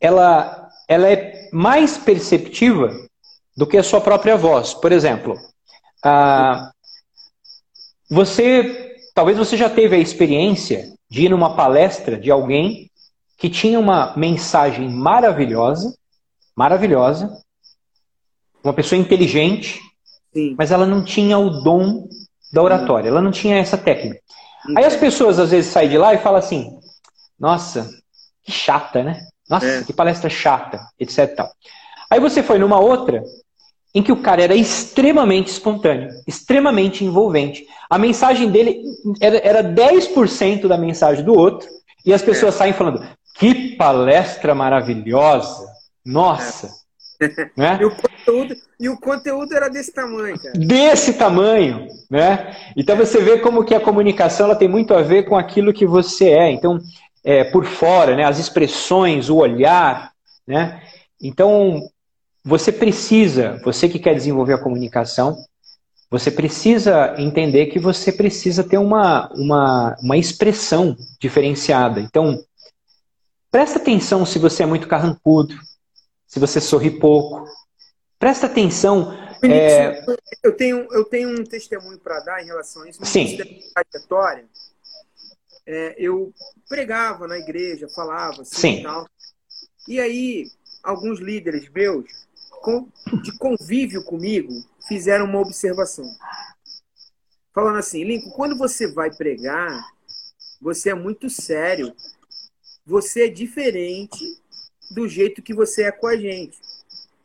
ela, 0.00 0.68
ela 0.88 1.08
é 1.08 1.48
mais 1.52 1.96
perceptiva 1.96 2.92
do 3.56 3.66
que 3.66 3.76
a 3.76 3.82
sua 3.82 4.00
própria 4.00 4.36
voz. 4.36 4.74
Por 4.74 4.90
exemplo, 4.90 5.38
ah, 6.04 6.72
você, 8.10 8.96
talvez 9.14 9.38
você 9.38 9.56
já 9.56 9.70
teve 9.70 9.94
a 9.94 10.00
experiência 10.00 10.92
de 11.10 11.26
ir 11.26 11.28
numa 11.28 11.54
palestra 11.54 12.16
de 12.16 12.30
alguém 12.30 12.90
que 13.36 13.48
tinha 13.48 13.78
uma 13.78 14.16
mensagem 14.16 14.88
maravilhosa, 14.88 15.94
maravilhosa, 16.58 17.30
uma 18.64 18.72
pessoa 18.72 19.00
inteligente, 19.00 19.80
Sim. 20.34 20.56
mas 20.58 20.72
ela 20.72 20.84
não 20.84 21.04
tinha 21.04 21.38
o 21.38 21.62
dom 21.62 22.08
da 22.52 22.60
oratória, 22.60 23.08
ela 23.08 23.22
não 23.22 23.30
tinha 23.30 23.58
essa 23.58 23.78
técnica. 23.78 24.20
Aí 24.76 24.84
as 24.84 24.96
pessoas 24.96 25.38
às 25.38 25.52
vezes 25.52 25.70
saem 25.70 25.88
de 25.88 25.96
lá 25.96 26.12
e 26.12 26.18
falam 26.18 26.40
assim: 26.40 26.76
nossa, 27.38 27.88
que 28.42 28.50
chata, 28.50 29.04
né? 29.04 29.24
Nossa, 29.48 29.66
é. 29.66 29.84
que 29.84 29.92
palestra 29.92 30.28
chata, 30.28 30.80
etc. 30.98 31.32
Tal. 31.36 31.48
Aí 32.10 32.18
você 32.18 32.42
foi 32.42 32.58
numa 32.58 32.80
outra 32.80 33.22
em 33.94 34.02
que 34.02 34.10
o 34.10 34.20
cara 34.20 34.42
era 34.42 34.54
extremamente 34.56 35.52
espontâneo, 35.52 36.10
extremamente 36.26 37.04
envolvente. 37.04 37.64
A 37.88 37.96
mensagem 37.96 38.50
dele 38.50 38.82
era, 39.20 39.38
era 39.38 39.62
10% 39.62 40.66
da 40.66 40.76
mensagem 40.76 41.24
do 41.24 41.34
outro, 41.34 41.68
e 42.04 42.12
as 42.12 42.20
pessoas 42.20 42.56
é. 42.56 42.58
saem 42.58 42.72
falando: 42.72 43.06
que 43.38 43.76
palestra 43.76 44.56
maravilhosa! 44.56 45.77
Nossa! 46.08 46.66
É. 46.66 46.78
Né? 47.56 47.78
E, 47.80 47.84
o 47.84 47.90
conteúdo, 47.96 48.56
e 48.78 48.88
o 48.88 48.96
conteúdo 48.96 49.52
era 49.52 49.68
desse 49.68 49.92
tamanho, 49.92 50.38
cara. 50.38 50.52
Desse 50.56 51.14
tamanho, 51.14 51.88
né? 52.08 52.56
Então 52.76 52.96
você 52.96 53.20
vê 53.20 53.40
como 53.40 53.64
que 53.64 53.74
a 53.74 53.80
comunicação 53.80 54.46
ela 54.46 54.54
tem 54.54 54.68
muito 54.68 54.94
a 54.94 55.02
ver 55.02 55.24
com 55.24 55.36
aquilo 55.36 55.72
que 55.72 55.84
você 55.84 56.28
é. 56.28 56.52
Então, 56.52 56.78
é, 57.24 57.42
por 57.42 57.64
fora, 57.64 58.14
né? 58.14 58.22
As 58.22 58.38
expressões, 58.38 59.28
o 59.28 59.38
olhar, 59.38 60.12
né? 60.46 60.80
Então, 61.20 61.90
você 62.44 62.70
precisa, 62.70 63.60
você 63.64 63.88
que 63.88 63.98
quer 63.98 64.14
desenvolver 64.14 64.54
a 64.54 64.62
comunicação, 64.62 65.36
você 66.08 66.30
precisa 66.30 67.16
entender 67.18 67.66
que 67.66 67.80
você 67.80 68.12
precisa 68.12 68.62
ter 68.62 68.78
uma, 68.78 69.28
uma, 69.34 69.96
uma 70.00 70.16
expressão 70.16 70.96
diferenciada. 71.20 72.00
Então, 72.00 72.38
presta 73.50 73.78
atenção 73.78 74.24
se 74.24 74.38
você 74.38 74.62
é 74.62 74.66
muito 74.66 74.86
carrancudo, 74.86 75.54
se 76.28 76.38
você 76.38 76.60
sorri 76.60 76.90
pouco. 76.90 77.44
Presta 78.18 78.46
atenção. 78.46 79.12
É... 79.42 80.04
Eu, 80.42 80.56
tenho, 80.56 80.86
eu 80.92 81.04
tenho 81.04 81.40
um 81.40 81.44
testemunho 81.44 81.98
para 81.98 82.20
dar 82.20 82.42
em 82.42 82.46
relação 82.46 82.82
a 82.82 82.88
isso. 82.88 83.04
Sim. 83.04 83.38
Trajetória. 83.74 84.44
É, 85.66 85.94
eu 85.98 86.32
pregava 86.68 87.26
na 87.26 87.38
igreja, 87.38 87.88
falava 87.88 88.42
assim, 88.42 88.56
Sim. 88.56 88.80
e 88.80 88.82
tal. 88.82 89.06
E 89.86 90.00
aí, 90.00 90.50
alguns 90.82 91.18
líderes 91.18 91.68
meus 91.70 92.04
de 93.22 93.32
convívio 93.38 94.04
comigo 94.04 94.52
fizeram 94.86 95.24
uma 95.24 95.40
observação. 95.40 96.04
Falando 97.54 97.78
assim, 97.78 98.04
Lincoln, 98.04 98.30
quando 98.30 98.56
você 98.56 98.86
vai 98.86 99.14
pregar, 99.14 99.82
você 100.60 100.90
é 100.90 100.94
muito 100.94 101.30
sério. 101.30 101.94
Você 102.84 103.26
é 103.26 103.28
diferente 103.28 104.24
do 104.90 105.08
jeito 105.08 105.42
que 105.42 105.54
você 105.54 105.84
é 105.84 105.92
com 105.92 106.06
a 106.06 106.16
gente. 106.16 106.58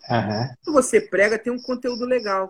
Uhum. 0.09 0.73
Você 0.73 0.99
prega, 0.99 1.39
tem 1.39 1.51
um 1.51 1.61
conteúdo 1.61 2.05
legal. 2.05 2.49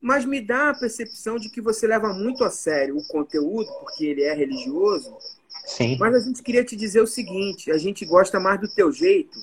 Mas 0.00 0.24
me 0.24 0.40
dá 0.40 0.70
a 0.70 0.74
percepção 0.74 1.36
de 1.36 1.48
que 1.48 1.60
você 1.60 1.86
leva 1.86 2.12
muito 2.12 2.42
a 2.44 2.50
sério 2.50 2.96
o 2.96 3.06
conteúdo, 3.06 3.70
porque 3.80 4.04
ele 4.04 4.22
é 4.22 4.34
religioso. 4.34 5.16
Sim. 5.64 5.96
Mas 5.98 6.14
a 6.14 6.18
gente 6.18 6.42
queria 6.42 6.64
te 6.64 6.74
dizer 6.74 7.00
o 7.00 7.06
seguinte: 7.06 7.70
a 7.70 7.78
gente 7.78 8.04
gosta 8.04 8.40
mais 8.40 8.60
do 8.60 8.68
teu 8.68 8.90
jeito 8.90 9.38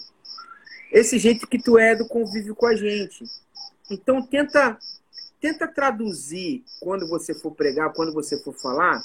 esse 0.92 1.20
jeito 1.20 1.48
que 1.48 1.62
tu 1.62 1.78
é 1.78 1.96
do 1.96 2.08
convívio 2.08 2.56
com 2.56 2.66
a 2.66 2.76
gente. 2.76 3.24
Então 3.90 4.22
tenta 4.22 4.78
tenta 5.40 5.68
traduzir 5.68 6.66
quando 6.82 7.08
você 7.08 7.34
for 7.34 7.52
pregar, 7.52 7.94
quando 7.94 8.14
você 8.14 8.38
for 8.44 8.54
falar, 8.54 9.02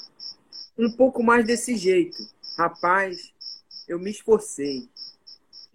um 0.77 0.91
pouco 0.91 1.23
mais 1.23 1.45
desse 1.45 1.77
jeito. 1.77 2.17
Rapaz, 2.57 3.31
eu 3.87 3.97
me 3.97 4.11
esforcei. 4.11 4.89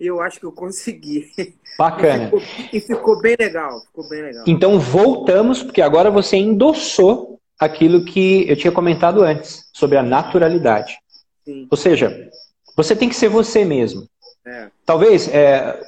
Eu 0.00 0.20
acho 0.22 0.40
que 0.40 0.46
eu 0.46 0.52
consegui. 0.52 1.30
Bacana. 1.78 2.24
E 2.24 2.24
ficou, 2.24 2.42
e 2.72 2.80
ficou 2.80 3.20
bem 3.20 3.36
legal. 3.38 3.80
Ficou 3.82 4.08
bem 4.08 4.22
legal. 4.22 4.44
Então 4.46 4.80
voltamos, 4.80 5.62
porque 5.62 5.82
agora 5.82 6.10
você 6.10 6.36
endossou 6.36 7.38
aquilo 7.58 8.04
que 8.04 8.48
eu 8.48 8.56
tinha 8.56 8.72
comentado 8.72 9.22
antes, 9.22 9.68
sobre 9.74 9.98
a 9.98 10.02
naturalidade. 10.02 10.98
Sim. 11.44 11.68
Ou 11.70 11.76
seja, 11.76 12.30
você 12.74 12.96
tem 12.96 13.08
que 13.08 13.14
ser 13.14 13.28
você 13.28 13.64
mesmo. 13.64 14.08
É. 14.46 14.68
Talvez 14.86 15.28
é, 15.28 15.78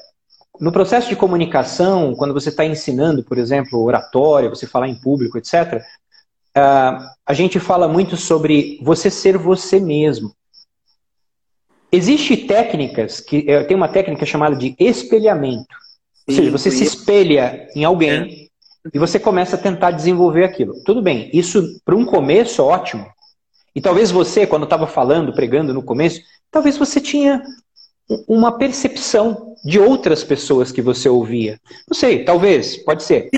no 0.61 0.71
processo 0.71 1.09
de 1.09 1.17
comunicação, 1.17 2.15
quando 2.15 2.35
você 2.35 2.51
está 2.51 2.65
ensinando, 2.65 3.25
por 3.25 3.39
exemplo, 3.39 3.83
oratória, 3.83 4.51
você 4.51 4.67
falar 4.67 4.89
em 4.89 4.95
público, 4.95 5.39
etc., 5.39 5.75
uh, 5.75 5.83
ah, 6.55 7.15
a 7.25 7.33
gente 7.33 7.59
fala 7.59 7.89
muito 7.89 8.17
sobre 8.17 8.79
você 8.83 9.11
ser 9.11 9.39
você 9.39 9.81
mesmo. 9.81 10.35
Existem 11.93 12.47
técnicas, 12.47 13.21
que 13.21 13.45
eh, 13.47 13.65
tem 13.65 13.77
uma 13.77 13.89
técnica 13.89 14.25
chamada 14.25 14.57
de 14.57 14.75
espelhamento. 14.79 15.77
Ou 16.27 16.35
seja, 16.35 16.51
você 16.51 16.71
se 16.71 16.85
espelha 16.85 17.69
em 17.77 17.85
alguém 17.85 18.49
é. 18.85 18.89
e 18.95 18.99
você 18.99 19.19
começa 19.19 19.57
a 19.57 19.59
tentar 19.59 19.91
desenvolver 19.91 20.45
aquilo. 20.45 20.83
Tudo 20.85 21.03
bem, 21.03 21.29
isso 21.35 21.81
para 21.85 21.95
um 21.95 22.07
começo 22.07 22.63
ótimo. 22.63 23.07
E 23.75 23.81
talvez 23.81 24.11
você, 24.11 24.47
quando 24.47 24.65
estava 24.65 24.87
falando, 24.87 25.35
pregando 25.35 25.75
no 25.75 25.83
começo, 25.83 26.21
talvez 26.51 26.79
você 26.79 27.01
tinha 27.01 27.43
uma 28.27 28.57
percepção 28.59 29.55
de 29.65 29.79
outras 29.79 30.25
pessoas 30.25 30.73
que 30.73 30.83
você 30.83 31.09
ouvia. 31.09 31.61
Não 31.89 31.95
sei, 31.95 32.25
talvez, 32.25 32.77
pode 32.77 33.03
ser. 33.03 33.31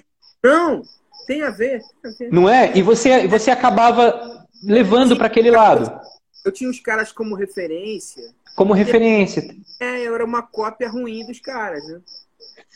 Não, 0.42 0.82
tem 1.26 1.42
a 1.42 1.50
ver. 1.50 1.80
Tem 2.02 2.10
a 2.10 2.14
ver. 2.18 2.32
Não 2.32 2.48
é? 2.48 2.76
E 2.76 2.82
você, 2.82 3.26
você 3.26 3.50
acabava 3.50 4.46
levando 4.62 5.16
para 5.16 5.26
aquele 5.26 5.50
lado. 5.50 6.00
Eu 6.44 6.52
tinha 6.52 6.68
os 6.68 6.80
caras 6.80 7.12
como 7.12 7.34
referência. 7.34 8.22
Como 8.54 8.72
referência. 8.72 9.42
É, 9.80 10.00
eu 10.00 10.14
era 10.14 10.24
uma 10.24 10.42
cópia 10.42 10.88
ruim 10.88 11.26
dos 11.26 11.40
caras, 11.40 11.82
né? 11.88 12.00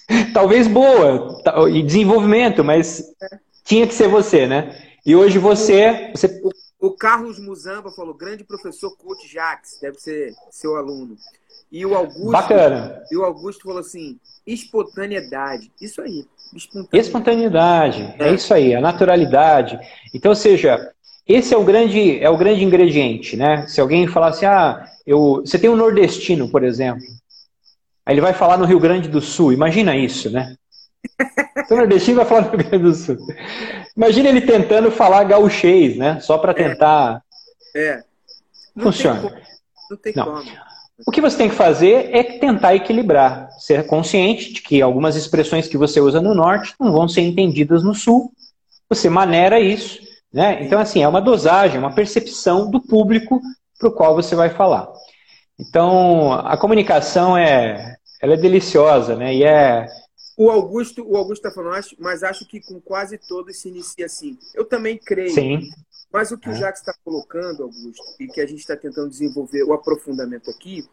Talvez 0.33 0.67
boa, 0.67 1.41
e 1.71 1.83
desenvolvimento, 1.83 2.65
mas 2.65 3.01
é. 3.23 3.39
tinha 3.65 3.87
que 3.87 3.95
ser 3.95 4.09
você, 4.09 4.47
né? 4.47 4.77
E 5.05 5.15
hoje 5.15 5.39
você. 5.39 6.11
você... 6.15 6.27
O, 6.43 6.89
o 6.89 6.91
Carlos 6.91 7.39
Muzamba 7.39 7.91
falou: 7.91 8.15
grande 8.15 8.45
professor 8.45 8.97
Coach 8.97 9.27
Jax, 9.33 9.79
deve 9.81 9.99
ser 9.99 10.33
seu 10.51 10.77
aluno. 10.77 11.17
E 11.71 11.85
o 11.85 11.95
Augusto. 11.95 12.31
Bacana. 12.31 13.03
E 13.11 13.17
o 13.17 13.25
Augusto 13.25 13.65
falou 13.65 13.79
assim: 13.79 14.19
espontaneidade. 14.47 15.71
Isso 15.81 16.01
aí. 16.01 16.27
Espontaneidade. 16.55 16.99
espontaneidade. 16.99 18.15
É. 18.19 18.29
é 18.29 18.35
isso 18.35 18.53
aí, 18.55 18.75
a 18.75 18.81
naturalidade. 18.81 19.79
Então, 20.15 20.31
ou 20.31 20.37
seja, 20.37 20.93
esse 21.27 21.53
é 21.53 21.57
o 21.57 21.65
grande, 21.65 22.19
é 22.21 22.31
o 22.31 22.39
grande 22.39 22.65
ingrediente, 22.65 23.37
né? 23.37 23.67
Se 23.67 23.81
alguém 23.81 24.07
falar 24.07 24.29
assim, 24.29 24.47
ah, 24.47 24.87
eu, 25.09 25.41
você 25.43 25.59
tem 25.59 25.71
um 25.71 25.77
nordestino, 25.77 26.51
por 26.51 26.63
exemplo, 26.63 27.03
aí 28.05 28.15
ele 28.15 28.21
vai 28.21 28.35
falar 28.35 28.59
no 28.59 28.67
Rio 28.67 28.79
Grande 28.79 29.09
do 29.09 29.23
Sul, 29.23 29.55
imagina 29.55 29.97
isso, 29.97 30.31
né? 30.31 30.55
O 31.71 31.75
nordestino 31.75 32.17
vai 32.17 32.25
falar 32.25 32.43
no 32.43 32.51
Rio 32.51 32.59
Grande 32.59 32.85
do 32.85 32.95
Sul. 32.95 33.17
Imagina 33.95 34.31
ele 34.31 34.41
tentando 34.41 34.91
falar 34.91 35.25
gauchês, 35.25 35.97
né? 35.99 36.19
Só 36.21 36.39
para 36.39 36.55
tentar. 36.55 37.23
É. 37.77 37.81
é. 37.81 38.03
Não 38.75 38.85
Funciona. 38.85 39.21
Tem 39.21 39.43
Não 39.91 39.97
tem 39.99 40.13
Não. 40.17 40.25
como. 40.25 40.51
O 41.07 41.11
que 41.11 41.21
você 41.21 41.37
tem 41.37 41.51
que 41.51 41.55
fazer 41.55 42.09
é 42.11 42.23
tentar 42.23 42.75
equilibrar, 42.75 43.51
ser 43.59 43.87
consciente 43.87 44.53
de 44.53 44.63
que 44.63 44.81
algumas 44.81 45.15
expressões 45.15 45.69
que 45.69 45.77
você 45.77 46.01
usa 46.01 46.23
no 46.23 46.35
norte 46.35 46.75
não 46.81 46.91
vão 46.91 47.07
ser 47.07 47.21
entendidas 47.21 47.85
no 47.85 47.95
sul. 47.95 48.33
Você 48.89 49.11
maneira 49.11 49.61
isso, 49.61 50.01
né? 50.33 50.63
Então 50.63 50.81
assim 50.81 51.03
é 51.03 51.09
uma 51.09 51.21
dosagem, 51.21 51.79
uma 51.79 51.95
percepção 51.95 52.71
do 52.71 52.81
público 52.81 53.41
para 53.79 53.89
o 53.89 53.93
qual 53.93 54.15
você 54.15 54.35
vai 54.35 54.51
falar. 54.51 54.93
Então 55.59 56.33
a 56.33 56.57
comunicação 56.57 57.37
é, 57.37 57.97
ela 58.21 58.35
é 58.35 58.37
deliciosa, 58.37 59.17
né? 59.17 59.35
E 59.35 59.45
é 59.45 59.87
o 60.39 60.53
Augusto, 60.53 61.05
o 61.05 61.17
Augusto 61.17 61.45
está 61.45 61.51
falando, 61.51 61.85
mas 61.99 62.23
acho 62.23 62.47
que 62.47 62.61
com 62.61 62.81
quase 62.81 63.19
todos 63.19 63.61
se 63.61 63.69
inicia 63.69 64.07
assim. 64.07 64.39
Eu 64.55 64.65
também 64.65 64.97
creio. 64.97 65.35
Sim. 65.35 65.69
Mas 66.13 66.31
o 66.31 66.39
que 66.39 66.49
é. 66.49 66.53
o 66.53 66.55
Jacques 66.55 66.81
está 66.81 66.95
colocando, 67.05 67.65
Augusto, 67.65 68.05
e 68.21 68.29
que 68.29 68.41
a 68.41 68.47
gente 68.47 68.61
está 68.61 68.77
tentando 68.77 69.11
desenvolver 69.11 69.65
o 69.65 69.73
aprofundamento 69.73 70.49
aqui, 70.49 70.89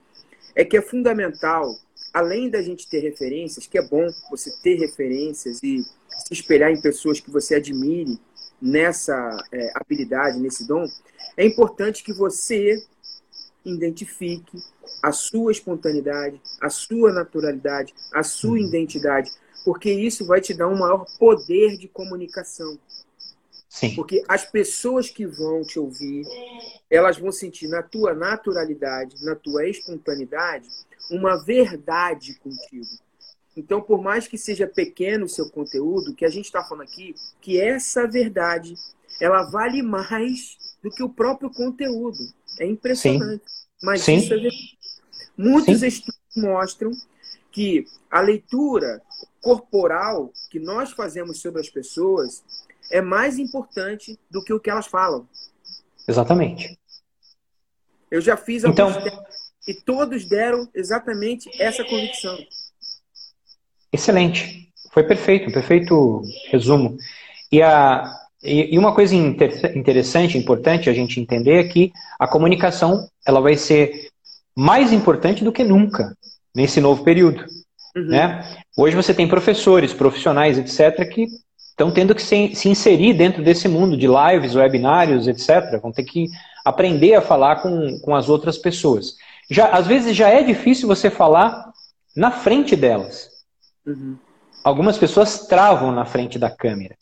é 0.56 0.66
que 0.66 0.76
é 0.76 0.82
fundamental, 0.82 1.72
além 2.12 2.50
da 2.50 2.60
gente 2.64 2.90
ter 2.90 3.02
referências, 3.02 3.68
que 3.68 3.78
é 3.78 3.88
bom 3.88 4.08
você 4.32 4.52
ter 4.64 4.80
referências 4.80 5.62
e 5.62 5.84
se 5.84 6.34
espelhar 6.34 6.72
em 6.72 6.82
pessoas 6.82 7.20
que 7.20 7.30
você 7.30 7.54
admire 7.54 8.20
nessa 8.60 9.38
é, 9.52 9.72
habilidade, 9.76 10.40
nesse 10.40 10.68
dom, 10.68 10.88
é 11.38 11.46
importante 11.46 12.04
que 12.04 12.14
você 12.14 12.84
identifique 13.64 14.62
a 15.02 15.12
sua 15.12 15.52
espontaneidade, 15.52 16.40
a 16.62 16.70
sua 16.70 17.12
naturalidade, 17.12 17.94
a 18.14 18.24
sua 18.24 18.52
uhum. 18.52 18.58
identidade, 18.58 19.32
porque 19.64 19.92
isso 19.92 20.26
vai 20.26 20.40
te 20.40 20.54
dar 20.54 20.68
um 20.68 20.78
maior 20.78 21.06
poder 21.18 21.78
de 21.78 21.88
comunicação. 21.88 22.78
Sim. 23.68 23.94
Porque 23.96 24.24
as 24.28 24.46
pessoas 24.46 25.10
que 25.10 25.26
vão 25.26 25.64
te 25.64 25.78
ouvir, 25.80 26.26
elas 26.90 27.18
vão 27.18 27.32
sentir 27.32 27.68
na 27.68 27.84
tua 27.84 28.14
naturalidade, 28.14 29.24
na 29.26 29.36
tua 29.36 29.68
espontaneidade, 29.68 30.70
uma 31.12 31.44
verdade 31.44 32.36
contigo. 32.36 32.88
Então, 33.58 33.82
por 33.82 34.02
mais 34.02 34.28
que 34.28 34.38
seja 34.38 34.68
pequeno 34.68 35.26
o 35.26 35.30
seu 35.30 35.50
conteúdo, 35.50 36.14
que 36.14 36.26
a 36.26 36.30
gente 36.30 36.46
está 36.46 36.64
falando 36.64 36.88
aqui, 36.88 37.16
que 37.42 37.60
essa 37.60 38.08
verdade, 38.08 38.76
ela 39.20 39.44
vale 39.44 39.82
mais 39.82 40.58
do 40.86 40.92
que 40.92 41.02
o 41.02 41.10
próprio 41.10 41.50
conteúdo. 41.50 42.32
É 42.60 42.66
impressionante. 42.68 43.44
Sim. 43.44 43.66
Mas 43.82 44.02
Sim. 44.02 44.18
isso 44.18 44.34
é. 44.36 44.38
Muitos 45.36 45.80
Sim. 45.80 45.88
estudos 45.88 46.22
mostram 46.38 46.92
que 47.52 47.86
a 48.12 48.22
leitura 48.22 49.02
corporal 49.42 50.32
que 50.52 50.60
nós 50.60 50.92
fazemos 50.92 51.42
sobre 51.42 51.60
as 51.60 51.70
pessoas 51.70 52.44
é 52.92 53.02
mais 53.02 53.40
importante 53.40 54.20
do 54.30 54.44
que 54.44 54.54
o 54.54 54.60
que 54.60 54.70
elas 54.70 54.86
falam. 54.86 55.28
Exatamente. 56.08 56.80
Eu 58.12 58.22
já 58.22 58.38
fiz 58.38 58.64
então, 58.64 58.92
e 59.68 59.74
todos 59.74 60.26
deram 60.26 60.70
exatamente 60.76 61.50
essa 61.60 61.84
convicção. 61.84 62.38
Excelente. 63.92 64.72
Foi 64.94 65.02
perfeito, 65.04 65.52
perfeito 65.52 66.22
resumo. 66.52 66.96
E, 67.52 67.62
a, 67.64 68.04
e, 68.44 68.78
uma 68.78 68.94
coisa 68.94 69.16
inter, 69.16 69.76
interessante, 69.78 70.38
importante 70.38 70.90
a 70.90 70.94
gente 70.94 71.20
entender 71.20 71.60
é 71.60 71.68
que 71.68 71.92
a 72.20 72.28
comunicação 72.28 73.08
ela 73.26 73.42
vai 73.42 73.56
ser 73.56 74.10
mais 74.56 74.94
importante 74.94 75.44
do 75.44 75.52
que 75.52 75.64
nunca 75.64 76.16
nesse 76.56 76.80
novo 76.80 77.04
período. 77.04 77.46
Uhum. 77.96 78.08
Né? 78.08 78.44
Hoje 78.78 78.96
você 78.96 79.14
tem 79.14 79.28
professores, 79.28 79.94
profissionais, 79.94 80.58
etc., 80.58 81.08
que 81.10 81.28
estão 81.70 81.92
tendo 81.92 82.16
que 82.16 82.22
se, 82.22 82.56
se, 82.56 82.70
inserir 82.70 83.14
dentro 83.14 83.44
desse 83.44 83.68
mundo 83.68 83.98
de 83.98 84.08
lives, 84.08 84.56
webinários, 84.56 85.28
etc. 85.28 85.80
Vão 85.82 85.92
ter 85.92 86.04
que 86.04 86.28
aprender 86.64 87.16
a 87.16 87.22
falar 87.22 87.58
com, 87.58 88.00
com 88.00 88.16
as 88.16 88.30
outras 88.30 88.58
pessoas. 88.58 89.16
Já, 89.50 89.68
às 89.70 89.86
vezes 89.86 90.16
já 90.16 90.30
é 90.30 90.42
difícil 90.42 90.88
você 90.88 91.10
falar 91.10 91.72
na 92.16 92.32
frente 92.32 92.76
delas. 92.76 93.30
Uhum. 93.86 94.18
Algumas 94.64 94.98
pessoas 94.98 95.48
travam 95.48 95.92
na 95.92 96.06
frente 96.06 96.40
da 96.40 96.50
câmera. 96.50 96.96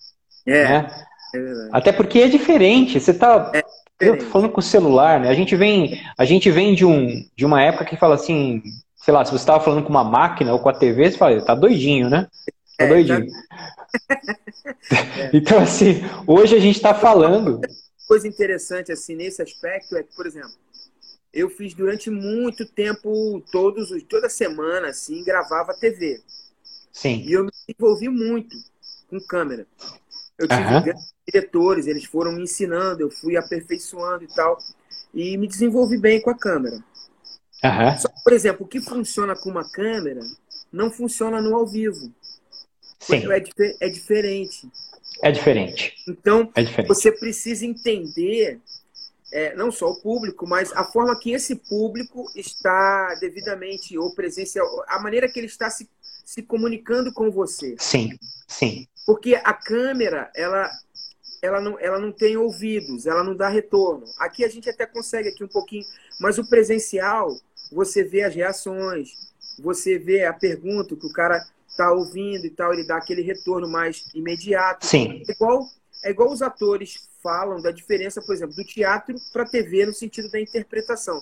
É. 0.46 0.64
Né? 0.64 1.06
É 1.34 1.70
Até 1.72 1.92
porque 1.92 2.20
é 2.20 2.28
diferente. 2.28 3.00
Você 3.00 3.12
está 3.12 3.52
é 3.54 3.64
eu 4.00 4.18
tô 4.18 4.26
falando 4.26 4.52
com 4.52 4.60
o 4.60 4.64
celular, 4.64 5.20
né? 5.20 5.30
A 5.30 5.34
gente 5.34 5.56
vem, 5.56 6.02
a 6.18 6.26
gente 6.26 6.50
vem 6.52 6.76
de, 6.76 6.86
um, 6.86 7.26
de 7.36 7.46
uma 7.46 7.62
época 7.62 7.86
que 7.86 7.98
fala 7.98 8.16
assim, 8.16 8.62
sei 8.96 9.14
lá, 9.14 9.24
se 9.24 9.32
você 9.32 9.38
estava 9.38 9.64
falando 9.64 9.84
com 9.84 9.90
uma 9.90 10.04
máquina 10.04 10.52
ou 10.52 10.60
com 10.60 10.70
a 10.70 10.74
TV, 10.74 11.12
você 11.12 11.18
fala, 11.18 11.44
tá 11.44 11.56
doidinho, 11.56 12.10
né? 12.10 12.28
Tá 12.78 12.86
é, 12.86 12.88
doidinho. 12.88 13.28
Tá... 13.28 14.22
então, 15.34 15.60
assim, 15.60 16.02
hoje 16.28 16.56
a 16.56 16.60
gente 16.60 16.76
está 16.76 16.94
falando. 16.94 17.62
Coisa 18.08 18.28
interessante, 18.28 18.92
assim, 18.92 19.16
nesse 19.16 19.42
aspecto 19.42 19.96
é 19.96 20.04
que, 20.04 20.16
por 20.16 20.26
exemplo, 20.26 20.52
eu 21.34 21.50
fiz 21.50 21.74
durante 21.74 22.10
muito 22.10 22.66
tempo, 22.66 23.42
todos, 23.52 23.90
toda 24.04 24.30
semana, 24.30 24.90
assim, 24.90 25.24
gravava 25.24 25.74
TV. 25.74 26.22
Sim. 26.92 27.24
E 27.26 27.34
eu 27.34 27.46
me 27.46 27.52
envolvi 27.68 28.10
muito 28.10 28.56
com 29.10 29.20
câmera. 29.20 29.66
Eu 30.38 30.48
tive 30.48 30.62
uhum. 30.62 30.96
diretores, 31.28 31.88
eles 31.88 32.06
foram 32.06 32.32
me 32.32 32.44
ensinando, 32.44 33.02
eu 33.02 33.12
fui 33.12 33.38
aperfeiçoando 33.38 34.24
e 34.24 34.28
tal. 34.28 34.58
E 35.14 35.38
me 35.38 35.48
desenvolvi 35.48 35.98
bem 35.98 36.22
com 36.22 36.30
a 36.30 36.38
câmera. 36.38 36.76
Uhum. 36.76 37.98
Só, 37.98 38.10
por 38.24 38.34
exemplo, 38.34 38.66
o 38.66 38.70
que 38.70 38.82
funciona 38.82 39.36
com 39.36 39.50
uma 39.50 39.70
câmera 39.70 40.22
não 40.72 40.92
funciona 40.92 41.42
no 41.42 41.56
ao 41.56 41.68
vivo. 41.68 42.12
Sim. 43.00 43.32
É, 43.32 43.86
é 43.86 43.90
diferente. 43.90 44.70
É 45.22 45.32
diferente. 45.32 45.96
Então, 46.08 46.52
é 46.56 46.64
diferente. 46.64 46.88
você 46.88 47.12
precisa 47.12 47.66
entender 47.66 48.60
é, 49.32 49.56
não 49.56 49.72
só 49.72 49.90
o 49.90 50.02
público, 50.02 50.48
mas 50.48 50.72
a 50.74 50.84
forma 50.84 51.18
que 51.20 51.32
esse 51.32 51.56
público 51.56 52.26
está 52.36 53.16
devidamente 53.16 53.98
ou 53.98 54.14
presencial, 54.14 54.68
a 54.88 55.00
maneira 55.00 55.28
que 55.28 55.40
ele 55.40 55.48
está 55.48 55.70
se, 55.70 55.90
se 56.24 56.42
comunicando 56.44 57.12
com 57.12 57.32
você. 57.32 57.76
Sim, 57.80 58.18
sim. 58.48 58.88
Porque 59.06 59.36
a 59.36 59.54
câmera, 59.54 60.32
ela, 60.36 60.70
ela, 61.42 61.60
não, 61.60 61.80
ela 61.80 62.00
não 62.00 62.12
tem 62.12 62.38
ouvidos, 62.38 63.06
ela 63.06 63.24
não 63.24 63.36
dá 63.36 63.50
retorno. 63.50 64.06
Aqui 64.20 64.44
a 64.46 64.50
gente 64.50 64.70
até 64.70 64.86
consegue 64.86 65.30
aqui 65.30 65.44
um 65.44 65.48
pouquinho, 65.48 65.86
mas 66.20 66.38
o 66.38 66.48
presencial, 66.48 67.38
você 67.72 68.04
vê 68.04 68.24
as 68.24 68.34
reações, 68.34 69.12
você 69.60 69.98
vê 69.98 70.26
a 70.26 70.34
pergunta 70.34 70.96
que 70.96 71.06
o 71.06 71.14
cara 71.14 71.46
está 71.68 71.92
ouvindo 71.92 72.46
e 72.46 72.50
tal, 72.50 72.72
ele 72.72 72.86
dá 72.86 72.98
aquele 72.98 73.22
retorno 73.22 73.68
mais 73.68 74.06
imediato. 74.14 74.86
Sim. 74.86 75.24
É 75.28 75.32
igual, 75.32 75.68
é 76.04 76.12
igual 76.12 76.32
os 76.32 76.42
atores 76.42 77.10
falam 77.22 77.62
da 77.62 77.72
diferença, 77.72 78.22
por 78.22 78.36
exemplo, 78.36 78.56
do 78.56 78.64
teatro 78.64 79.16
para 79.32 79.44
a 79.44 79.50
TV 79.50 79.86
no 79.86 79.94
sentido 79.94 80.30
da 80.30 80.40
interpretação. 80.40 81.22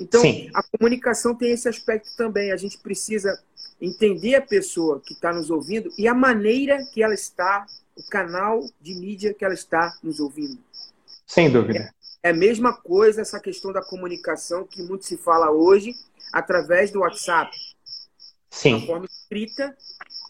Então, 0.00 0.20
Sim. 0.20 0.50
a 0.54 0.62
comunicação 0.62 1.34
tem 1.34 1.52
esse 1.52 1.68
aspecto 1.68 2.14
também. 2.16 2.52
A 2.52 2.56
gente 2.56 2.78
precisa 2.78 3.38
entender 3.80 4.34
a 4.36 4.42
pessoa 4.42 5.00
que 5.00 5.12
está 5.12 5.32
nos 5.32 5.50
ouvindo 5.50 5.90
e 5.98 6.08
a 6.08 6.14
maneira 6.14 6.84
que 6.92 7.02
ela 7.02 7.14
está, 7.14 7.66
o 7.96 8.02
canal 8.08 8.60
de 8.80 8.94
mídia 8.94 9.34
que 9.34 9.44
ela 9.44 9.54
está 9.54 9.96
nos 10.02 10.20
ouvindo. 10.20 10.58
Sem 11.26 11.50
dúvida. 11.50 11.92
É, 12.22 12.28
é 12.28 12.30
a 12.30 12.34
mesma 12.34 12.72
coisa 12.72 13.20
essa 13.20 13.40
questão 13.40 13.72
da 13.72 13.82
comunicação 13.82 14.66
que 14.66 14.82
muito 14.82 15.04
se 15.04 15.16
fala 15.16 15.50
hoje 15.50 15.94
através 16.32 16.90
do 16.90 17.00
WhatsApp. 17.00 17.56
Sim. 18.50 18.82
A 18.82 18.86
forma 18.86 19.06
escrita, 19.06 19.76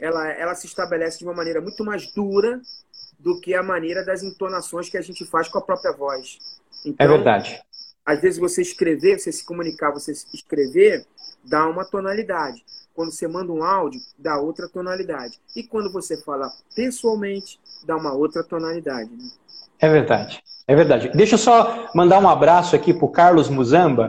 ela, 0.00 0.28
ela 0.32 0.54
se 0.54 0.66
estabelece 0.66 1.18
de 1.18 1.24
uma 1.24 1.34
maneira 1.34 1.60
muito 1.60 1.84
mais 1.84 2.12
dura 2.12 2.60
do 3.18 3.40
que 3.40 3.54
a 3.54 3.62
maneira 3.62 4.04
das 4.04 4.22
entonações 4.22 4.88
que 4.88 4.98
a 4.98 5.00
gente 5.00 5.24
faz 5.24 5.48
com 5.48 5.58
a 5.58 5.62
própria 5.62 5.92
voz. 5.92 6.38
Então, 6.84 7.04
é 7.04 7.08
verdade. 7.08 7.60
Às 8.04 8.20
vezes 8.20 8.38
você 8.38 8.62
escrever, 8.62 9.18
você 9.18 9.32
se 9.32 9.44
comunicar, 9.44 9.90
você 9.90 10.12
escrever, 10.12 11.04
dá 11.42 11.66
uma 11.66 11.84
tonalidade. 11.84 12.64
Quando 12.96 13.12
você 13.12 13.28
manda 13.28 13.52
um 13.52 13.62
áudio, 13.62 14.00
dá 14.18 14.40
outra 14.40 14.66
tonalidade. 14.68 15.38
E 15.54 15.62
quando 15.62 15.92
você 15.92 16.16
fala 16.16 16.50
pessoalmente, 16.74 17.60
dá 17.86 17.94
uma 17.94 18.14
outra 18.14 18.42
tonalidade. 18.42 19.10
Né? 19.10 19.28
É 19.78 19.88
verdade. 19.88 20.42
É 20.66 20.74
verdade. 20.74 21.10
Deixa 21.14 21.34
eu 21.34 21.38
só 21.38 21.90
mandar 21.94 22.18
um 22.18 22.28
abraço 22.28 22.74
aqui 22.74 22.94
para 22.94 23.04
o 23.04 23.10
Carlos 23.10 23.50
Muzamba. 23.50 24.08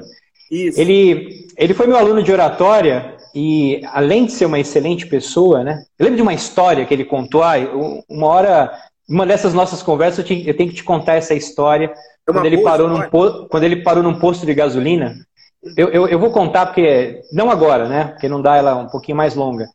Isso. 0.50 0.80
Ele, 0.80 1.48
ele 1.58 1.74
foi 1.74 1.86
meu 1.86 1.98
aluno 1.98 2.24
de 2.24 2.32
oratória 2.32 3.18
e, 3.36 3.82
além 3.92 4.26
de 4.26 4.32
ser 4.32 4.46
uma 4.46 4.60
excelente 4.60 5.06
pessoa, 5.06 5.64
né? 5.64 5.84
Eu 6.00 6.06
lembro 6.06 6.16
de 6.16 6.24
uma 6.24 6.34
história 6.34 6.86
que 6.86 6.94
ele 6.94 7.04
contou. 7.04 7.44
Ah, 7.44 7.56
uma 8.10 8.28
hora, 8.28 8.72
uma 9.08 9.26
dessas 9.26 9.54
nossas 9.54 9.84
conversas, 9.84 10.20
eu, 10.20 10.26
te, 10.26 10.48
eu 10.48 10.56
tenho 10.56 10.70
que 10.70 10.78
te 10.78 10.84
contar 10.84 11.16
essa 11.16 11.36
história 11.36 11.94
é 12.28 12.32
quando, 12.32 12.46
ele 12.46 12.64
parou 12.64 12.88
num 12.88 13.10
quando 13.10 13.64
ele 13.64 13.84
parou 13.84 14.02
num 14.02 14.18
posto 14.18 14.46
de 14.46 14.54
gasolina, 14.54 15.16
eu, 15.76 15.90
eu, 15.90 16.08
eu, 16.08 16.20
vou 16.20 16.32
contar 16.32 16.68
porque, 16.68 17.22
não 17.32 17.50
agora, 17.50 17.88
né? 17.88 18.06
Porque 18.06 18.30
não 18.30 18.42
dá 18.42 18.56
ela 18.56 18.76
um 18.76 18.88
pouquinho 18.88 19.18
mais 19.18 19.36
longa. 19.36 19.68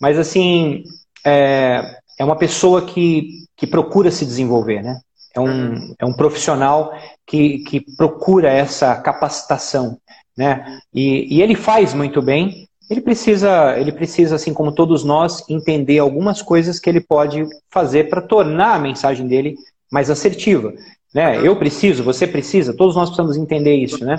Mas 0.00 0.18
assim, 0.18 0.84
é, 1.24 1.98
é 2.18 2.24
uma 2.24 2.36
pessoa 2.36 2.82
que, 2.82 3.28
que 3.56 3.66
procura 3.66 4.10
se 4.10 4.24
desenvolver, 4.24 4.82
né? 4.82 5.00
É 5.34 5.40
um, 5.40 5.94
é 5.98 6.04
um 6.04 6.12
profissional 6.12 6.92
que, 7.26 7.58
que 7.60 7.80
procura 7.96 8.50
essa 8.50 8.96
capacitação, 8.96 9.98
né? 10.36 10.80
E, 10.92 11.36
e 11.36 11.42
ele 11.42 11.54
faz 11.54 11.94
muito 11.94 12.20
bem. 12.20 12.66
Ele 12.90 13.00
precisa, 13.00 13.78
ele 13.78 13.92
precisa, 13.92 14.36
assim 14.36 14.54
como 14.54 14.72
todos 14.72 15.04
nós, 15.04 15.44
entender 15.48 15.98
algumas 15.98 16.40
coisas 16.40 16.80
que 16.80 16.88
ele 16.88 17.00
pode 17.00 17.46
fazer 17.70 18.08
para 18.08 18.22
tornar 18.22 18.74
a 18.74 18.78
mensagem 18.78 19.26
dele 19.26 19.56
mais 19.92 20.10
assertiva. 20.10 20.72
Né? 21.14 21.46
Eu 21.46 21.56
preciso, 21.56 22.02
você 22.02 22.26
precisa, 22.26 22.74
todos 22.74 22.94
nós 22.94 23.08
precisamos 23.08 23.36
entender 23.36 23.76
isso, 23.76 24.04
né? 24.04 24.16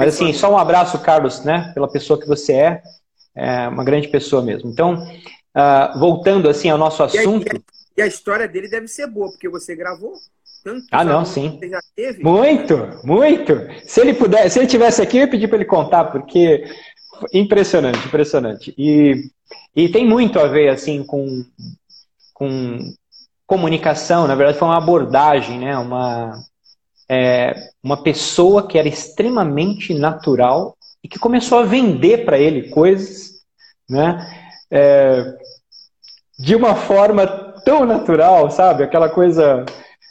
Mas 0.00 0.14
assim, 0.14 0.32
só 0.32 0.50
um 0.50 0.56
abraço, 0.56 0.98
Carlos, 0.98 1.44
né? 1.44 1.70
Pela 1.74 1.86
pessoa 1.86 2.18
que 2.18 2.26
você 2.26 2.54
é, 2.54 2.82
é 3.36 3.68
uma 3.68 3.84
grande 3.84 4.08
pessoa 4.08 4.40
mesmo. 4.40 4.70
Então, 4.70 4.94
uh, 4.94 5.98
voltando 5.98 6.48
assim 6.48 6.70
ao 6.70 6.78
nosso 6.78 7.02
assunto. 7.02 7.46
E 7.46 7.56
a, 7.56 7.60
e 7.98 8.02
a, 8.02 8.06
história 8.06 8.48
dele 8.48 8.66
deve 8.66 8.88
ser 8.88 9.06
boa, 9.06 9.28
porque 9.30 9.46
você 9.46 9.76
gravou 9.76 10.14
tanto. 10.64 10.86
Ah, 10.90 11.04
não, 11.04 11.22
sim. 11.26 11.60
Muito, 12.22 12.76
muito. 13.04 13.52
Se 13.84 14.00
ele 14.00 14.14
puder, 14.14 14.50
se 14.50 14.58
ele 14.58 14.66
tivesse 14.66 15.02
aqui, 15.02 15.18
eu 15.18 15.22
ia 15.22 15.30
pedir 15.30 15.48
para 15.48 15.56
ele 15.56 15.66
contar, 15.66 16.04
porque 16.06 16.64
impressionante, 17.30 18.06
impressionante. 18.06 18.74
E, 18.78 19.30
e 19.76 19.90
tem 19.90 20.06
muito 20.06 20.38
a 20.40 20.46
ver 20.46 20.70
assim 20.70 21.04
com, 21.04 21.44
com 22.32 22.78
comunicação, 23.46 24.26
na 24.26 24.34
verdade 24.34 24.58
foi 24.58 24.68
uma 24.68 24.78
abordagem, 24.78 25.58
né? 25.58 25.76
uma, 25.76 26.40
é, 27.10 27.54
uma 27.82 28.02
pessoa 28.02 28.66
que 28.66 28.78
era 28.78 28.88
extremamente 28.88 29.92
natural 29.92 30.76
e 31.02 31.08
que 31.08 31.18
começou 31.18 31.58
a 31.58 31.64
vender 31.64 32.24
para 32.24 32.38
ele 32.38 32.68
coisas 32.70 33.30
né? 33.90 34.24
É, 34.70 35.36
de 36.38 36.54
uma 36.54 36.76
forma 36.76 37.26
tão 37.64 37.84
natural, 37.84 38.50
sabe? 38.50 38.84
Aquela 38.84 39.08
coisa. 39.08 39.66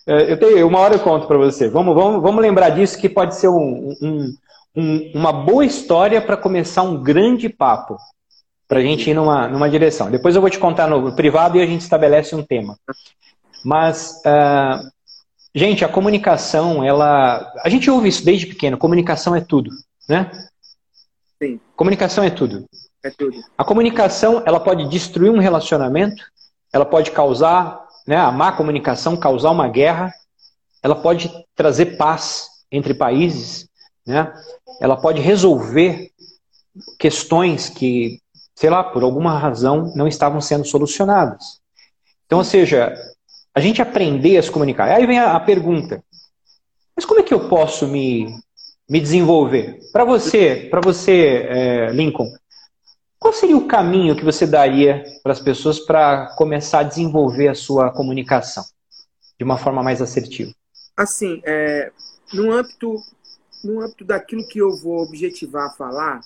É, 0.06 0.32
eu 0.32 0.38
tenho, 0.38 0.68
uma 0.68 0.80
hora 0.80 0.96
eu 0.96 1.00
conto 1.00 1.26
para 1.26 1.38
você. 1.38 1.70
Vamos, 1.70 1.96
vamos, 1.96 2.22
vamos 2.22 2.42
lembrar 2.42 2.72
disso 2.72 3.00
que 3.00 3.08
pode 3.08 3.36
ser 3.36 3.48
um, 3.48 3.96
um, 4.02 4.34
um, 4.76 5.12
uma 5.16 5.32
boa 5.32 5.66
história 5.66 6.22
para 6.22 6.36
começar 6.36 6.82
um 6.82 7.02
grande 7.02 7.48
papo 7.48 7.98
para 8.68 8.80
a 8.80 8.84
gente 8.84 9.10
ir 9.10 9.14
numa, 9.14 9.48
numa 9.48 9.70
direção. 9.70 10.12
Depois 10.12 10.36
eu 10.36 10.42
vou 10.42 10.50
te 10.50 10.60
contar 10.60 10.88
no 10.88 11.16
privado 11.16 11.58
e 11.58 11.62
a 11.62 11.66
gente 11.66 11.82
estabelece 11.82 12.36
um 12.36 12.44
tema. 12.44 12.78
Mas, 13.66 14.22
uh, 14.26 14.88
gente, 15.54 15.84
a 15.84 15.90
comunicação, 15.90 16.84
ela. 16.84 17.52
A 17.64 17.70
gente 17.70 17.90
ouve 17.90 18.10
isso 18.10 18.24
desde 18.24 18.48
pequeno: 18.48 18.78
comunicação 18.78 19.36
é 19.36 19.42
tudo, 19.42 19.72
né? 20.08 20.32
Sim. 21.42 21.60
Comunicação 21.76 22.24
é 22.24 22.30
tudo. 22.30 22.66
É 23.04 23.10
tudo. 23.10 23.38
A 23.58 23.64
comunicação, 23.64 24.44
ela 24.46 24.60
pode 24.60 24.88
destruir 24.90 25.32
um 25.32 25.40
relacionamento, 25.40 26.24
ela 26.72 26.86
pode 26.86 27.12
causar, 27.12 27.88
né, 28.06 28.18
a 28.18 28.32
má 28.32 28.52
comunicação 28.52 29.16
causar 29.16 29.52
uma 29.52 29.70
guerra, 29.70 30.14
ela 30.84 30.96
pode 30.96 31.32
trazer 31.56 31.98
paz 31.98 32.48
entre 32.72 32.94
países, 32.94 33.70
né? 34.06 34.34
Ela 34.82 34.98
pode 34.98 35.22
resolver 35.22 36.12
questões 36.98 37.70
que, 37.70 38.20
sei 38.56 38.70
lá, 38.70 38.84
por 38.84 39.04
alguma 39.04 39.38
razão 39.38 39.94
não 39.96 40.08
estavam 40.08 40.42
sendo 40.42 40.66
solucionadas. 40.66 41.60
Então, 42.26 42.40
ou 42.40 42.46
seja, 42.46 42.94
a 43.54 43.60
gente 43.60 43.82
aprender 43.82 44.38
a 44.38 44.44
se 44.44 44.52
comunicar. 44.52 44.90
Aí 44.90 45.06
vem 45.06 45.20
a, 45.20 45.36
a 45.36 45.40
pergunta: 45.40 46.04
mas 46.96 47.06
como 47.06 47.20
é 47.20 47.24
que 47.24 47.34
eu 47.34 47.48
posso 47.48 47.88
me, 47.88 48.28
me 48.90 49.00
desenvolver? 49.00 49.80
Para 49.92 50.04
você, 50.04 50.68
para 50.70 50.82
você, 50.82 51.46
é, 51.48 51.92
Lincoln, 51.92 52.30
qual 53.18 53.34
seria 53.34 53.58
o 53.58 53.68
caminho 53.68 54.16
que 54.16 54.24
você 54.24 54.48
daria 54.48 55.04
para 55.24 55.34
as 55.34 55.42
pessoas 55.42 55.80
para 55.80 56.28
começar 56.38 56.80
a 56.80 56.84
desenvolver 56.84 57.50
a 57.50 57.56
sua 57.56 57.92
comunicação 57.92 58.64
de 59.38 59.44
uma 59.44 59.58
forma 59.58 59.84
mais 59.84 60.02
assertiva? 60.02 60.52
Assim, 60.96 61.42
é, 61.46 61.92
no 62.34 62.52
âmbito, 62.52 62.96
no 63.64 63.82
âmbito 63.82 64.06
daquilo 64.06 64.48
que 64.48 64.60
eu 64.60 64.76
vou 64.76 65.02
objetivar 65.04 65.68
a 65.68 65.72
falar, 65.72 66.22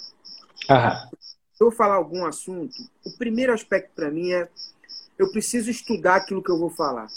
Aham. 0.69 1.09
se 1.53 1.63
eu 1.63 1.71
falar 1.71 1.95
algum 1.95 2.25
assunto, 2.25 2.73
o 3.05 3.17
primeiro 3.17 3.53
aspecto 3.53 3.91
para 3.95 4.11
mim 4.11 4.31
é 4.31 4.47
eu 5.17 5.31
preciso 5.31 5.69
estudar 5.69 6.17
aquilo 6.17 6.43
que 6.43 6.51
eu 6.51 6.57
vou 6.57 6.69
falar. 6.69 7.07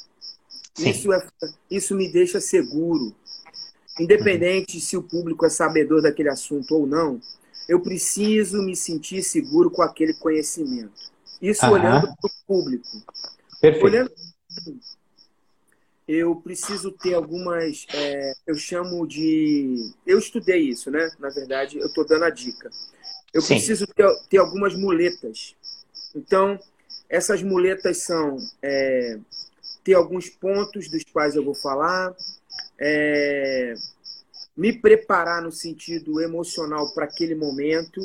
Isso, 0.78 1.12
é, 1.12 1.26
isso 1.70 1.94
me 1.94 2.10
deixa 2.10 2.40
seguro. 2.40 3.14
Independente 3.98 4.78
se 4.80 4.96
o 4.96 5.02
público 5.02 5.46
é 5.46 5.48
sabedor 5.48 6.02
daquele 6.02 6.28
assunto 6.28 6.74
ou 6.74 6.86
não, 6.86 7.20
eu 7.68 7.80
preciso 7.80 8.62
me 8.62 8.76
sentir 8.76 9.22
seguro 9.22 9.70
com 9.70 9.82
aquele 9.82 10.12
conhecimento. 10.14 11.10
Isso 11.40 11.64
Aham. 11.64 11.74
olhando 11.74 12.06
para 12.06 12.30
o 12.30 12.30
público. 12.46 13.02
Perfeito. 13.60 13.84
Olhando, 13.84 14.10
eu 16.06 16.36
preciso 16.36 16.92
ter 16.92 17.14
algumas. 17.14 17.86
É, 17.92 18.32
eu 18.46 18.54
chamo 18.54 19.06
de. 19.06 19.92
Eu 20.06 20.18
estudei 20.18 20.60
isso, 20.60 20.90
né? 20.90 21.10
Na 21.18 21.30
verdade, 21.30 21.78
eu 21.78 21.86
estou 21.86 22.06
dando 22.06 22.24
a 22.24 22.30
dica. 22.30 22.70
Eu 23.34 23.42
Sim. 23.42 23.54
preciso 23.54 23.86
ter, 23.88 24.06
ter 24.28 24.38
algumas 24.38 24.74
muletas. 24.74 25.56
Então, 26.14 26.58
essas 27.08 27.42
muletas 27.42 27.98
são 27.98 28.36
é, 28.62 29.18
ter 29.84 29.94
alguns 29.94 30.28
pontos 30.28 30.88
dos 30.88 31.04
quais 31.04 31.36
eu 31.36 31.44
vou 31.44 31.54
falar, 31.54 32.14
é, 32.78 33.74
me 34.56 34.72
preparar 34.72 35.42
no 35.42 35.52
sentido 35.52 36.20
emocional 36.20 36.92
para 36.92 37.04
aquele 37.04 37.34
momento 37.34 38.00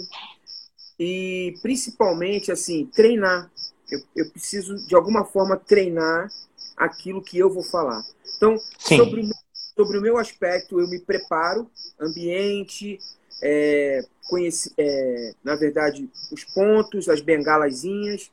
e 0.99 1.55
principalmente 1.61 2.51
assim 2.51 2.85
treinar. 2.85 3.49
Eu, 3.89 4.01
eu, 4.15 4.29
preciso 4.29 4.75
de 4.87 4.95
alguma 4.95 5.25
forma 5.25 5.57
treinar 5.57 6.31
aquilo 6.77 7.21
que 7.21 7.37
eu 7.37 7.49
vou 7.49 7.63
falar. 7.63 8.05
Então 8.37 8.57
sobre, 8.79 9.27
sobre 9.75 9.97
o 9.97 10.01
meu 10.01 10.17
aspecto 10.17 10.79
eu 10.79 10.87
me 10.87 10.99
preparo, 10.99 11.69
ambiente, 11.99 12.99
é, 13.41 14.05
conheci, 14.29 14.71
é, 14.77 15.33
na 15.43 15.55
verdade 15.55 16.09
os 16.31 16.43
pontos, 16.43 17.09
as 17.09 17.21
bengalazinhas 17.21 18.29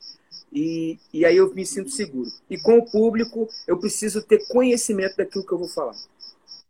e, 0.51 0.97
e 1.13 1.25
aí 1.25 1.37
eu 1.37 1.53
me 1.53 1.65
sinto 1.65 1.89
seguro. 1.89 2.29
E 2.49 2.57
com 2.57 2.77
o 2.77 2.85
público, 2.85 3.47
eu 3.67 3.77
preciso 3.77 4.21
ter 4.21 4.47
conhecimento 4.47 5.17
daquilo 5.17 5.45
que 5.45 5.51
eu 5.51 5.59
vou 5.59 5.67
falar. 5.67 5.95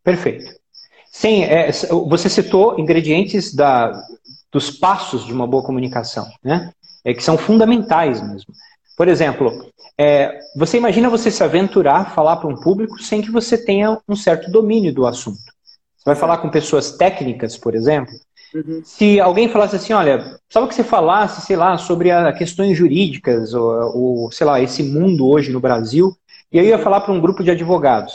Perfeito. 0.04 0.54
Sim, 1.12 1.44
é, 1.44 1.72
você 2.08 2.30
citou 2.30 2.80
ingredientes 2.80 3.54
da, 3.54 3.92
dos 4.52 4.70
passos 4.72 5.26
de 5.26 5.34
uma 5.34 5.48
boa 5.48 5.64
comunicação, 5.64 6.28
né? 6.44 6.72
É, 7.04 7.14
que 7.14 7.24
são 7.24 7.38
fundamentais 7.38 8.22
mesmo. 8.22 8.54
Por 8.96 9.08
exemplo, 9.08 9.72
é, 9.98 10.40
você 10.56 10.78
imagina 10.78 11.10
você 11.10 11.32
se 11.32 11.44
aventurar, 11.44 12.14
falar 12.14 12.38
para 12.38 12.50
um 12.50 12.56
público 12.56 13.02
sem 13.02 13.22
que 13.22 13.32
você 13.32 13.58
tenha 13.58 13.98
um 14.08 14.16
certo 14.16 14.52
domínio 14.52 14.94
do 14.94 15.06
assunto. 15.06 15.40
Você 15.98 16.06
vai 16.06 16.16
falar 16.16 16.38
com 16.40 16.50
pessoas 16.50 16.92
técnicas, 16.98 17.58
por 17.58 17.76
exemplo. 17.76 18.14
Uhum. 18.54 18.82
Se 18.84 19.20
alguém 19.20 19.48
falasse 19.48 19.76
assim, 19.76 19.94
olha, 19.94 20.18
precisava 20.18 20.68
que 20.68 20.76
você 20.76 20.84
falasse, 20.84 21.46
sei 21.46 21.56
lá, 21.56 21.78
sobre 21.78 22.10
as 22.12 22.38
questões 22.38 22.78
jurídicas, 22.78 23.54
ou, 23.54 23.98
ou, 23.98 24.32
sei 24.32 24.46
lá, 24.46 24.60
esse 24.62 24.82
mundo 24.84 25.28
hoje 25.28 25.52
no 25.52 25.60
Brasil, 25.60 26.16
e 26.52 26.58
eu 26.58 26.64
ia 26.64 26.80
falar 26.80 27.02
para 27.02 27.14
um 27.14 27.22
grupo 27.22 27.44
de 27.44 27.52
advogados. 27.52 28.14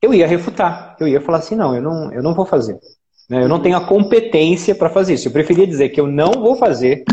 Eu 0.00 0.12
ia 0.12 0.26
refutar, 0.26 0.96
eu 1.00 1.08
ia 1.08 1.20
falar 1.20 1.38
assim, 1.38 1.54
não, 1.54 1.74
eu 1.74 1.82
não, 1.82 2.12
eu 2.12 2.22
não 2.22 2.34
vou 2.34 2.44
fazer. 2.44 2.78
Né? 3.30 3.42
Eu 3.42 3.48
não 3.48 3.62
tenho 3.62 3.76
a 3.76 3.86
competência 3.86 4.74
para 4.74 4.90
fazer 4.90 5.14
isso. 5.14 5.28
Eu 5.28 5.32
preferia 5.32 5.66
dizer 5.66 5.88
que 5.88 6.00
eu 6.00 6.06
não 6.06 6.32
vou 6.32 6.56
fazer 6.56 7.04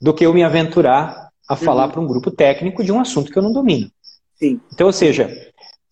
do 0.00 0.12
que 0.12 0.26
eu 0.26 0.34
me 0.34 0.42
aventurar 0.42 1.28
a 1.48 1.54
falar 1.54 1.86
uhum. 1.86 1.90
para 1.90 2.00
um 2.00 2.06
grupo 2.06 2.30
técnico 2.30 2.82
de 2.82 2.90
um 2.90 3.00
assunto 3.00 3.30
que 3.30 3.38
eu 3.38 3.42
não 3.42 3.52
domino. 3.52 3.90
Sim. 4.34 4.60
Então, 4.72 4.86
ou 4.86 4.92
seja, 4.92 5.30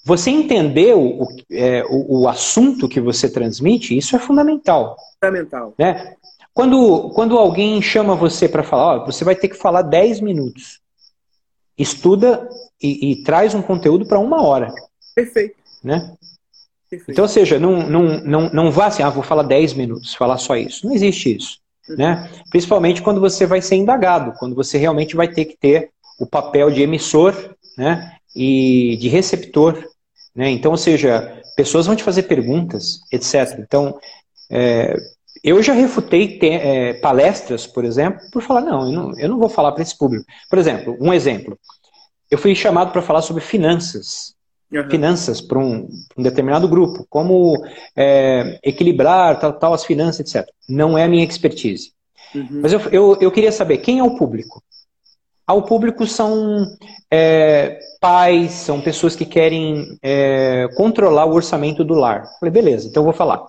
você 0.05 0.30
entender 0.30 0.94
o, 0.94 1.26
é, 1.50 1.84
o, 1.84 2.22
o, 2.22 2.28
assunto 2.28 2.88
que 2.88 3.00
você 3.00 3.30
transmite, 3.30 3.96
isso 3.96 4.16
é 4.16 4.18
fundamental. 4.18 4.96
Fundamental. 5.20 5.74
Né? 5.78 6.16
Quando, 6.53 7.11
quando 7.11 7.38
alguém 7.38 7.80
chama 7.80 8.14
você 8.14 8.48
para 8.48 8.62
falar, 8.62 9.03
ó, 9.03 9.07
você 9.07 9.24
vai 9.24 9.34
ter 9.34 9.48
que 9.48 9.57
falar 9.57 9.82
10 9.82 10.20
minutos. 10.20 10.80
Estuda 11.78 12.48
e, 12.82 13.12
e 13.12 13.22
traz 13.22 13.55
um 13.55 13.62
conteúdo 13.62 14.07
para 14.07 14.18
uma 14.18 14.42
hora. 14.42 14.72
Perfeito. 15.14 15.57
Né? 15.82 16.14
Perfeito. 16.90 17.12
Então, 17.12 17.24
ou 17.24 17.28
seja, 17.28 17.59
não, 17.59 17.88
não, 17.88 18.20
não, 18.22 18.50
não 18.50 18.70
vá 18.70 18.86
assim, 18.86 19.03
ah, 19.03 19.09
vou 19.09 19.22
falar 19.22 19.44
10 19.44 19.72
minutos, 19.74 20.14
falar 20.14 20.36
só 20.36 20.57
isso. 20.57 20.86
Não 20.86 20.94
existe 20.94 21.36
isso. 21.36 21.59
Né? 21.88 22.28
Principalmente 22.50 23.03
quando 23.03 23.20
você 23.20 23.46
vai 23.46 23.62
ser 23.62 23.76
indagado, 23.76 24.34
quando 24.38 24.55
você 24.55 24.78
realmente 24.78 25.16
vai 25.16 25.28
ter 25.28 25.46
que 25.46 25.57
ter 25.57 25.90
o 26.18 26.26
papel 26.26 26.70
de 26.70 26.82
emissor 26.82 27.34
né? 27.78 28.16
e 28.36 28.96
de 29.00 29.09
receptor. 29.09 29.91
Né? 30.35 30.51
Então, 30.51 30.70
ou 30.70 30.76
seja, 30.76 31.43
pessoas 31.57 31.87
vão 31.87 31.97
te 31.97 32.03
fazer 32.03 32.24
perguntas, 32.24 33.01
etc. 33.12 33.59
Então, 33.59 33.99
é, 34.51 34.95
eu 35.43 35.62
já 35.62 35.72
refutei 35.72 36.39
é, 36.43 36.95
palestras, 36.95 37.66
por 37.66 37.85
exemplo, 37.85 38.20
por 38.33 38.43
falar, 38.43 38.61
não, 38.61 38.87
eu 38.87 38.93
não, 38.93 39.18
eu 39.18 39.28
não 39.28 39.39
vou 39.39 39.49
falar 39.49 39.72
para 39.72 39.83
esse 39.83 39.97
público. 39.97 40.24
Por 40.49 40.59
exemplo, 40.59 40.97
um 41.01 41.12
exemplo. 41.12 41.59
Eu 42.30 42.39
fui 42.39 42.55
chamado 42.55 42.93
para 42.93 43.03
falar 43.03 43.22
sobre 43.22 43.43
finanças 43.43 44.35
uhum. 44.72 44.91
finanças 44.91 45.41
para 45.41 45.59
um, 45.59 45.89
um, 46.16 46.22
determinado 46.22 46.66
grupo, 46.66 47.07
como 47.09 47.62
é, 47.95 48.59
equilibrar 48.62 49.39
tal, 49.39 49.53
tal 49.53 49.74
as 49.74 49.85
finanças, 49.85 50.20
etc. 50.20 50.49
Não 50.68 50.97
é 50.97 51.05
a 51.05 51.09
minha 51.09 51.24
expertise. 51.24 51.93
Uhum. 52.35 52.61
Mas 52.62 52.72
eu, 52.72 52.80
eu, 52.91 53.18
eu, 53.20 53.30
queria 53.30 53.53
saber 53.53 53.78
quem 53.78 53.99
é 53.99 54.03
o 54.03 54.16
público. 54.16 54.62
Ah, 55.47 55.55
o 55.55 55.62
público 55.62 56.07
são 56.07 56.66
é, 57.11 57.78
pais, 58.01 58.53
são 58.53 58.80
pessoas 58.80 59.16
que 59.16 59.26
querem 59.26 59.99
é, 60.03 60.68
controlar 60.76 61.26
o 61.26 61.34
orçamento 61.34 61.84
do 61.84 61.95
lar. 61.95 62.24
Falei, 62.38 62.53
beleza, 62.53 62.88
então 62.88 63.03
eu 63.03 63.05
vou 63.05 63.12
falar. 63.12 63.45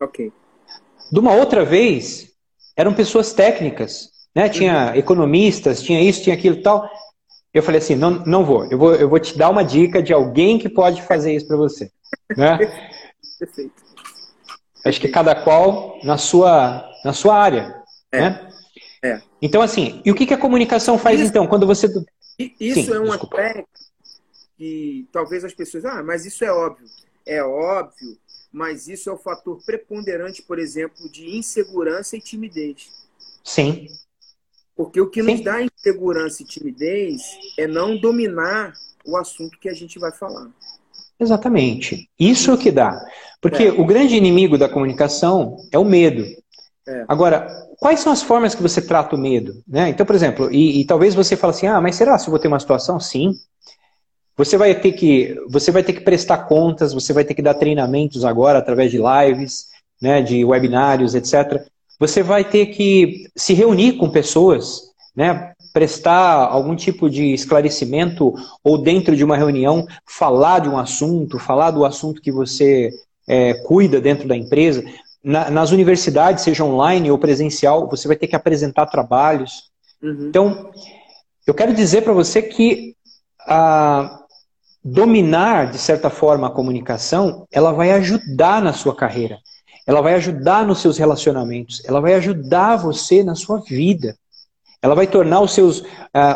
Ok. 0.00 0.32
De 1.10 1.18
uma 1.18 1.34
outra 1.34 1.64
vez, 1.64 2.28
eram 2.76 2.92
pessoas 2.92 3.32
técnicas, 3.32 4.10
né? 4.34 4.48
Tinha 4.48 4.90
uhum. 4.90 4.94
economistas, 4.94 5.82
tinha 5.82 6.02
isso, 6.02 6.22
tinha 6.22 6.34
aquilo 6.34 6.56
e 6.56 6.62
tal. 6.62 6.88
Eu 7.52 7.62
falei 7.62 7.78
assim, 7.78 7.94
não, 7.94 8.10
não 8.24 8.44
vou. 8.44 8.66
Eu, 8.70 8.78
vou. 8.78 8.94
eu 8.94 9.08
vou 9.08 9.18
te 9.18 9.36
dar 9.36 9.48
uma 9.48 9.64
dica 9.64 10.02
de 10.02 10.12
alguém 10.12 10.58
que 10.58 10.68
pode 10.68 11.02
fazer 11.02 11.34
isso 11.34 11.48
para 11.48 11.56
você. 11.56 11.90
Né? 12.36 12.58
Perfeito. 13.38 13.82
Acho 14.84 15.00
que 15.00 15.08
cada 15.08 15.34
qual 15.34 15.98
na 16.04 16.16
sua, 16.16 16.88
na 17.04 17.12
sua 17.12 17.36
área. 17.36 17.82
É. 18.12 18.20
Né? 18.20 18.47
É. 19.02 19.20
Então, 19.40 19.62
assim, 19.62 20.02
e 20.04 20.10
o 20.10 20.14
que, 20.14 20.26
que 20.26 20.34
a 20.34 20.38
comunicação 20.38 20.98
faz 20.98 21.20
isso, 21.20 21.30
então? 21.30 21.46
Quando 21.46 21.66
você. 21.66 21.86
Isso 22.60 22.82
Sim, 22.82 22.92
é 22.92 23.00
um 23.00 23.12
aspecto 23.12 23.80
que 24.56 25.08
talvez 25.12 25.44
as 25.44 25.54
pessoas. 25.54 25.84
Ah, 25.84 26.02
mas 26.02 26.26
isso 26.26 26.44
é 26.44 26.52
óbvio. 26.52 26.86
É 27.24 27.42
óbvio, 27.42 28.16
mas 28.52 28.88
isso 28.88 29.08
é 29.10 29.12
o 29.12 29.18
fator 29.18 29.62
preponderante, 29.64 30.42
por 30.42 30.58
exemplo, 30.58 31.08
de 31.10 31.36
insegurança 31.36 32.16
e 32.16 32.20
timidez. 32.20 32.90
Sim. 33.44 33.86
Porque 34.74 35.00
o 35.00 35.10
que 35.10 35.22
Sim. 35.22 35.32
nos 35.32 35.40
dá 35.42 35.62
insegurança 35.62 36.42
e 36.42 36.46
timidez 36.46 37.22
é 37.58 37.66
não 37.66 37.96
dominar 37.96 38.72
o 39.04 39.16
assunto 39.16 39.58
que 39.58 39.68
a 39.68 39.74
gente 39.74 39.98
vai 39.98 40.12
falar. 40.12 40.48
Exatamente. 41.20 42.08
Isso 42.18 42.50
é 42.50 42.54
o 42.54 42.58
que 42.58 42.70
dá. 42.70 43.04
Porque 43.40 43.64
é. 43.64 43.72
o 43.72 43.84
grande 43.84 44.16
inimigo 44.16 44.56
da 44.56 44.68
comunicação 44.68 45.56
é 45.72 45.78
o 45.78 45.84
medo. 45.84 46.24
É. 46.86 47.04
Agora, 47.08 47.48
quais 47.78 48.00
são 48.00 48.12
as 48.12 48.22
formas 48.22 48.54
que 48.54 48.62
você 48.62 48.82
trata 48.82 49.16
o 49.16 49.18
medo? 49.18 49.62
Né? 49.66 49.88
Então, 49.88 50.04
por 50.04 50.14
exemplo, 50.14 50.52
e, 50.52 50.80
e, 50.80 50.84
talvez 50.84 51.14
você 51.14 51.36
fale 51.36 51.52
assim, 51.52 51.66
ah, 51.66 51.80
mas 51.80 51.96
será 51.96 52.18
se 52.18 52.28
eu 52.28 52.30
vou 52.30 52.38
ter 52.38 52.48
uma 52.48 52.60
situação? 52.60 53.00
Sim. 53.00 53.32
Você 54.36 54.56
vai 54.56 54.74
ter 54.74 54.92
que, 54.92 55.36
você 55.48 55.70
vai 55.70 55.82
ter 55.82 55.92
que 55.92 56.00
prestar 56.00 56.38
contas, 56.46 56.92
você 56.92 57.12
vai 57.12 57.24
ter 57.24 57.34
que 57.34 57.42
dar 57.42 57.54
treinamentos 57.54 58.24
agora 58.24 58.58
através 58.58 58.90
de 58.90 58.98
lives, 58.98 59.66
né, 60.00 60.22
de 60.22 60.44
webinários, 60.44 61.14
etc 61.14 61.66
você 61.98 62.22
vai 62.22 62.44
ter 62.44 62.66
que 62.66 63.26
se 63.34 63.54
reunir 63.54 63.94
com 63.94 64.08
pessoas, 64.08 64.82
né, 65.16 65.52
prestar 65.72 66.46
algum 66.46 66.76
tipo 66.76 67.10
de 67.10 67.34
esclarecimento 67.34 68.32
ou 68.62 68.78
dentro 68.78 69.16
de 69.16 69.24
uma 69.24 69.36
reunião 69.36 69.86
falar 70.06 70.60
de 70.60 70.68
um 70.68 70.78
assunto, 70.78 71.38
falar 71.38 71.72
do 71.72 71.84
assunto 71.84 72.22
que 72.22 72.30
você 72.30 72.90
é, 73.28 73.54
cuida 73.54 74.00
dentro 74.00 74.28
da 74.28 74.36
empresa. 74.36 74.84
Na, 75.22 75.50
nas 75.50 75.70
universidades, 75.72 76.44
seja 76.44 76.64
online 76.64 77.10
ou 77.10 77.18
presencial, 77.18 77.88
você 77.88 78.06
vai 78.06 78.16
ter 78.16 78.28
que 78.28 78.36
apresentar 78.36 78.86
trabalhos. 78.86 79.70
Uhum. 80.02 80.28
Então, 80.28 80.70
eu 81.46 81.54
quero 81.54 81.74
dizer 81.74 82.02
para 82.02 82.12
você 82.12 82.40
que 82.42 82.96
dominar, 84.84 85.70
de 85.70 85.78
certa 85.78 86.08
forma, 86.08 86.46
a 86.46 86.50
comunicação, 86.50 87.46
ela 87.50 87.72
vai 87.72 87.90
ajudar 87.92 88.62
na 88.62 88.72
sua 88.72 88.94
carreira 88.94 89.38
ela 89.88 90.02
vai 90.02 90.12
ajudar 90.16 90.66
nos 90.66 90.80
seus 90.82 90.98
relacionamentos, 90.98 91.82
ela 91.86 91.98
vai 91.98 92.12
ajudar 92.12 92.76
você 92.76 93.24
na 93.24 93.34
sua 93.34 93.58
vida. 93.60 94.14
Ela 94.82 94.94
vai 94.94 95.06
tornar 95.06 95.40
os 95.40 95.54
seus, 95.54 95.82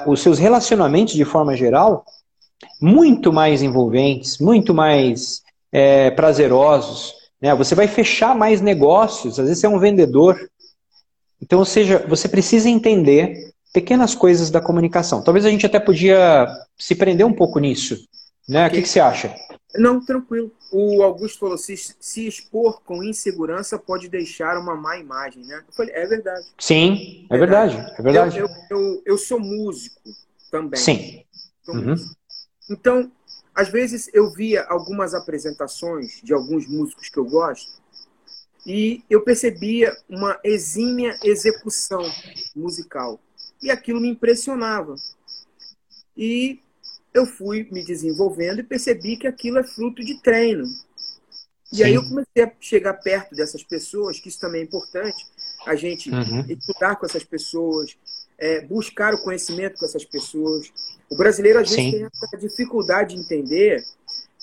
os 0.07 0.23
seus 0.23 0.39
relacionamentos, 0.39 1.13
de 1.13 1.25
forma 1.27 1.55
geral, 1.55 2.03
muito 2.81 3.31
mais 3.31 3.63
envolventes, 3.63 4.39
muito 4.39 4.73
mais 4.73 5.43
é, 5.71 6.11
prazerosos. 6.13 7.13
Né? 7.43 7.53
Você 7.57 7.75
vai 7.75 7.89
fechar 7.89 8.37
mais 8.37 8.61
negócios, 8.61 9.39
às 9.41 9.47
vezes 9.47 9.61
você 9.61 9.67
é 9.67 9.69
um 9.69 9.81
vendedor. 9.81 10.39
Então, 11.41 11.59
ou 11.59 11.65
seja, 11.65 12.07
você 12.09 12.29
precisa 12.29 12.69
entender 12.69 13.53
pequenas 13.73 14.15
coisas 14.15 14.49
da 14.49 14.61
comunicação. 14.61 15.23
Talvez 15.25 15.45
a 15.45 15.51
gente 15.51 15.67
até 15.67 15.81
podia 15.81 16.47
se 16.79 16.95
prender 16.95 17.27
um 17.27 17.33
pouco 17.33 17.59
nisso. 17.59 17.97
Né? 18.49 18.69
O 18.69 18.71
que, 18.71 18.83
que 18.83 18.89
você 18.89 19.01
acha? 19.01 19.35
Não, 19.75 20.05
tranquilo. 20.05 20.53
O 20.73 21.03
Augusto 21.03 21.41
falou: 21.41 21.59
se, 21.59 21.77
se 21.77 22.27
expor 22.27 22.83
com 22.83 23.03
insegurança 23.03 23.79
pode 23.79 24.09
deixar 24.09 24.59
uma 24.59 24.77
má 24.77 24.99
imagem, 24.99 25.45
né? 25.45 25.63
Eu 25.67 25.75
falei: 25.75 25.95
é 25.95 26.07
verdade. 26.07 26.47
Sim, 26.59 27.27
é, 27.31 27.39
verdade. 27.39 27.77
verdade. 27.77 27.95
É 27.99 28.03
verdade. 28.03 28.39
Eu, 28.39 28.47
eu, 28.47 28.79
eu, 28.79 29.03
eu, 29.07 29.19
sou 29.19 29.41
músico 29.41 30.01
também. 30.51 30.79
Sim. 30.79 31.25
Uhum. 31.69 31.91
Músico. 31.91 32.15
Então, 32.71 33.11
às 33.55 33.69
vezes 33.69 34.09
eu 34.13 34.31
via 34.31 34.63
algumas 34.65 35.15
apresentações 35.15 36.21
de 36.23 36.33
alguns 36.33 36.67
músicos 36.67 37.09
que 37.09 37.19
eu 37.19 37.25
gosto 37.25 37.83
e 38.67 39.03
eu 39.11 39.23
percebia 39.23 39.97
uma 40.09 40.39
exímia 40.45 41.19
execução 41.23 42.03
musical. 42.55 43.21
E 43.61 43.71
aquilo 43.71 44.01
me 44.01 44.09
impressionava. 44.09 44.95
E 46.17 46.61
eu 47.13 47.27
fui 47.27 47.69
me 47.71 47.85
desenvolvendo 47.85 48.61
e 48.61 48.65
percebi 48.65 49.17
que 49.17 49.27
aquilo 49.27 49.59
é 49.59 49.65
fruto 49.65 50.03
de 50.05 50.21
treino. 50.23 50.65
E 51.73 51.77
Sim. 51.77 51.85
aí 51.85 51.95
eu 51.95 52.03
comecei 52.03 52.45
a 52.45 52.53
chegar 52.61 52.95
perto 52.95 53.35
dessas 53.35 53.63
pessoas, 53.63 54.21
que 54.21 54.29
isso 54.29 54.41
também 54.41 54.61
é 54.61 54.65
importante, 54.65 55.27
a 55.67 55.75
gente 55.75 56.11
uhum. 56.11 56.45
estudar 56.49 56.97
com 56.97 57.07
essas 57.07 57.25
pessoas, 57.25 57.97
é, 58.39 58.61
buscar 58.61 59.15
o 59.15 59.23
conhecimento 59.23 59.79
com 59.79 59.87
essas 59.87 60.05
pessoas. 60.05 60.73
O 61.13 61.15
brasileiro, 61.15 61.59
às 61.59 61.69
vezes, 61.69 61.85
Sim. 61.85 61.91
tem 61.91 62.05
essa 62.07 62.39
dificuldade 62.39 63.15
de 63.15 63.21
entender 63.21 63.85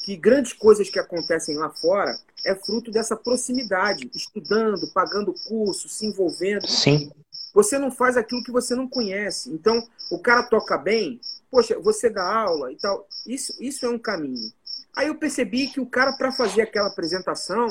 que 0.06 0.16
grandes 0.16 0.54
coisas 0.54 0.88
que 0.88 1.00
acontecem 1.00 1.58
lá 1.58 1.72
fora 1.72 2.16
é 2.46 2.54
fruto 2.54 2.92
dessa 2.92 3.16
proximidade, 3.16 4.08
estudando, 4.14 4.88
pagando 4.94 5.34
curso, 5.48 5.90
se 5.90 6.06
envolvendo. 6.06 6.68
Sim. 6.68 7.12
Você 7.56 7.80
não 7.80 7.90
faz 7.90 8.16
aquilo 8.16 8.44
que 8.44 8.52
você 8.52 8.76
não 8.76 8.88
conhece. 8.88 9.50
Então, 9.50 9.84
o 10.12 10.20
cara 10.20 10.44
toca 10.44 10.78
bem, 10.78 11.20
poxa, 11.50 11.80
você 11.80 12.08
dá 12.08 12.24
aula 12.24 12.72
e 12.72 12.76
tal. 12.76 13.08
Isso, 13.26 13.52
isso 13.60 13.88
é 13.88 13.90
um 13.90 13.98
caminho. 13.98 14.54
Aí 14.96 15.08
eu 15.08 15.16
percebi 15.16 15.70
que 15.70 15.80
o 15.80 15.88
cara, 15.88 16.14
para 16.14 16.32
fazer 16.32 16.62
aquela 16.62 16.90
apresentação, 16.90 17.68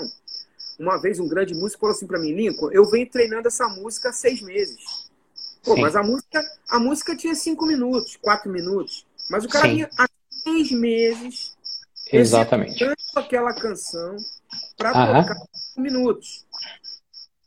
uma 0.76 1.00
vez 1.00 1.20
um 1.20 1.28
grande 1.28 1.54
músico 1.54 1.82
falou 1.82 1.94
assim 1.94 2.06
para 2.08 2.18
mim, 2.18 2.32
Lincoln, 2.32 2.72
eu 2.72 2.84
venho 2.84 3.08
treinando 3.08 3.46
essa 3.46 3.68
música 3.68 4.08
há 4.08 4.12
seis 4.12 4.42
meses. 4.42 5.07
Pô, 5.62 5.76
mas 5.76 5.96
a 5.96 6.02
música, 6.02 6.42
a 6.68 6.78
música 6.78 7.16
tinha 7.16 7.34
cinco 7.34 7.66
minutos, 7.66 8.16
quatro 8.16 8.50
minutos. 8.50 9.06
Mas 9.30 9.44
o 9.44 9.48
cara 9.48 9.66
Sim. 9.66 9.74
vinha 9.74 9.90
há 9.98 10.08
seis 10.30 10.70
meses 10.70 11.56
Exatamente. 12.10 12.82
aquela 13.14 13.52
canção 13.52 14.16
para 14.76 14.92
tocar 14.92 15.34
cinco 15.52 15.80
minutos. 15.80 16.46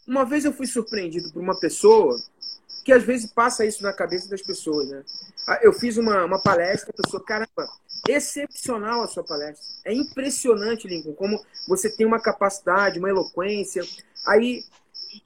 Uma 0.07 0.25
vez 0.25 0.45
eu 0.45 0.53
fui 0.53 0.67
surpreendido 0.67 1.31
por 1.31 1.41
uma 1.41 1.59
pessoa 1.59 2.19
que 2.83 2.91
às 2.91 3.03
vezes 3.03 3.31
passa 3.31 3.65
isso 3.65 3.83
na 3.83 3.93
cabeça 3.93 4.29
das 4.29 4.41
pessoas, 4.41 4.89
né? 4.89 5.03
Ah, 5.47 5.59
eu 5.61 5.73
fiz 5.73 5.97
uma, 5.97 6.25
uma 6.25 6.41
palestra, 6.41 6.91
a 6.91 7.03
pessoa, 7.03 7.23
caramba, 7.23 7.67
excepcional 8.09 9.03
a 9.03 9.07
sua 9.07 9.23
palestra. 9.23 9.65
É 9.85 9.93
impressionante, 9.93 10.87
Lincoln, 10.87 11.13
como 11.13 11.43
você 11.67 11.89
tem 11.89 12.05
uma 12.05 12.19
capacidade, 12.19 12.99
uma 12.99 13.09
eloquência. 13.09 13.83
Aí, 14.25 14.63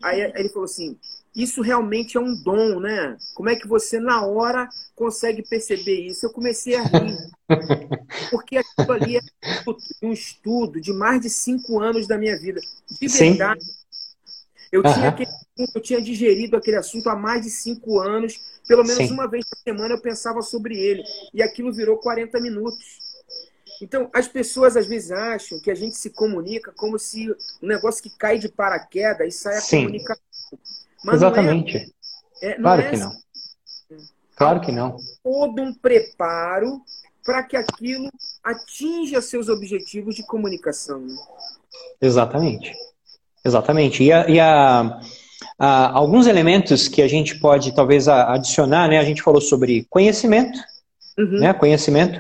aí 0.04 0.22
ele 0.36 0.50
falou 0.50 0.66
assim: 0.66 0.98
isso 1.36 1.62
realmente 1.62 2.16
é 2.16 2.20
um 2.20 2.34
dom, 2.34 2.80
né? 2.80 3.18
Como 3.34 3.50
é 3.50 3.56
que 3.56 3.68
você, 3.68 4.00
na 4.00 4.26
hora, 4.26 4.70
consegue 4.96 5.44
perceber 5.44 6.08
isso? 6.08 6.26
Eu 6.26 6.32
comecei 6.32 6.76
a 6.76 6.84
rir. 6.84 7.18
Porque 8.32 8.58
aquilo 8.58 8.92
ali 8.94 9.18
é 9.18 9.22
um 10.02 10.14
estudo 10.14 10.80
de 10.80 10.94
mais 10.94 11.20
de 11.20 11.30
cinco 11.30 11.80
anos 11.80 12.08
da 12.08 12.18
minha 12.18 12.40
vida. 12.40 12.62
De 13.02 13.08
verdade. 13.10 13.64
Sim. 13.64 13.72
Eu, 14.72 14.82
uhum. 14.82 14.94
tinha 14.94 15.10
aquele, 15.10 15.32
eu 15.76 15.82
tinha 15.82 16.02
digerido 16.02 16.56
aquele 16.56 16.78
assunto 16.78 17.10
há 17.10 17.16
mais 17.16 17.42
de 17.42 17.50
cinco 17.50 18.00
anos. 18.00 18.62
Pelo 18.66 18.84
menos 18.84 19.08
Sim. 19.08 19.14
uma 19.14 19.28
vez 19.28 19.46
por 19.48 19.58
semana 19.58 19.94
eu 19.94 20.02
pensava 20.02 20.42
sobre 20.42 20.80
ele. 20.80 21.04
E 21.34 21.44
aquilo 21.44 21.74
virou 21.74 21.98
40 21.98 22.40
minutos. 22.40 23.04
Então, 23.82 24.10
as 24.14 24.28
pessoas 24.28 24.78
às 24.78 24.88
vezes 24.88 25.12
acham 25.12 25.60
que 25.60 25.70
a 25.70 25.76
gente 25.76 25.98
se 25.98 26.10
comunica 26.12 26.72
como 26.72 26.98
se 26.98 27.30
um 27.62 27.68
negócio 27.68 28.02
que 28.02 28.10
cai 28.18 28.40
de 28.40 28.48
paraquedas 28.48 29.28
e 29.28 29.38
sai 29.38 29.58
a 29.58 29.62
Sim. 29.62 29.78
comunicação. 29.84 30.24
Mas 31.04 31.16
Exatamente. 31.16 31.93
Não 32.41 32.50
é, 32.50 32.52
é, 32.52 32.54
claro 32.56 32.82
é 32.82 32.89
que 32.89 32.98
não. 32.98 33.08
Assim. 33.08 33.20
Claro 34.36 34.62
que 34.62 34.72
não. 34.72 34.98
Todo 35.24 35.62
um 35.62 35.74
preparo 35.74 36.82
para 37.24 37.43
que 37.43 37.58
aquilo 37.58 38.10
atinja 38.43 39.22
seus 39.22 39.50
objetivos 39.50 40.16
de 40.16 40.24
comunicação. 40.24 41.00
Né? 41.00 41.16
Exatamente. 42.02 42.74
Exatamente. 43.43 44.04
E, 44.04 44.12
a, 44.12 44.30
e 44.30 44.39
a, 44.39 45.00
a, 45.58 45.98
alguns 45.98 46.28
elementos 46.28 46.88
que 46.88 47.02
a 47.02 47.08
gente 47.08 47.39
pode 47.39 47.74
talvez 47.74 48.08
adicionar, 48.08 48.88
né? 48.88 49.00
A 49.00 49.04
gente 49.04 49.22
falou 49.22 49.41
sobre 49.41 49.86
conhecimento, 49.89 50.60
uhum. 51.18 51.39
né? 51.39 51.54
Conhecimento. 51.54 52.20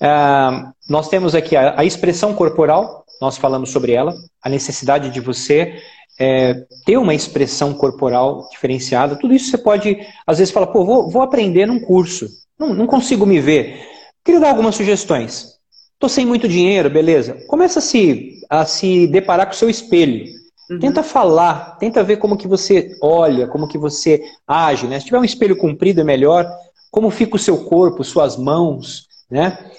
Uh, 0.00 0.72
nós 0.88 1.08
temos 1.08 1.34
aqui 1.34 1.56
a, 1.56 1.80
a, 1.80 1.84
expressão 1.84 2.34
corporal, 2.34 3.04
nós 3.20 3.38
falamos 3.38 3.70
sobre 3.70 3.92
ela, 3.92 4.14
a 4.42 4.48
necessidade 4.48 5.10
de 5.10 5.20
você 5.20 5.82
é, 6.18 6.66
ter 6.84 6.96
uma 6.96 7.14
expressão 7.14 7.74
corporal 7.74 8.48
diferenciada. 8.50 9.16
Tudo 9.16 9.34
isso 9.34 9.50
você 9.50 9.58
pode, 9.58 9.98
às 10.26 10.38
vezes, 10.38 10.52
falar, 10.52 10.68
pô, 10.68 10.84
vou, 10.84 11.10
vou 11.10 11.22
aprender 11.22 11.66
num 11.66 11.80
curso, 11.80 12.28
não, 12.58 12.74
não 12.74 12.86
consigo 12.86 13.26
me 13.26 13.40
ver. 13.40 13.86
Queria 14.24 14.40
dar 14.40 14.50
algumas 14.50 14.74
sugestões. 14.74 15.56
Estou 15.94 16.08
sem 16.08 16.26
muito 16.26 16.48
dinheiro, 16.48 16.90
beleza. 16.90 17.38
Começa 17.46 17.78
a 17.78 17.82
se, 17.82 18.40
a 18.50 18.64
se 18.64 19.06
deparar 19.06 19.46
com 19.46 19.52
o 19.52 19.56
seu 19.56 19.70
espelho. 19.70 20.26
Uhum. 20.70 20.78
Tenta 20.78 21.02
falar, 21.02 21.78
tenta 21.78 22.02
ver 22.02 22.16
como 22.16 22.36
que 22.36 22.48
você 22.48 22.96
olha, 23.00 23.46
como 23.46 23.68
que 23.68 23.78
você 23.78 24.22
age, 24.46 24.86
né? 24.86 24.98
Se 24.98 25.06
tiver 25.06 25.18
um 25.18 25.24
espelho 25.24 25.56
comprido 25.56 26.00
é 26.00 26.04
melhor. 26.04 26.46
Como 26.90 27.10
fica 27.10 27.36
o 27.36 27.38
seu 27.38 27.64
corpo, 27.64 28.02
suas 28.02 28.36
mãos, 28.36 29.06
né? 29.30 29.70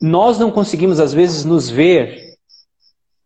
Nós 0.00 0.38
não 0.38 0.50
conseguimos 0.50 1.00
às 1.00 1.12
vezes 1.12 1.44
nos 1.44 1.68
ver 1.68 2.29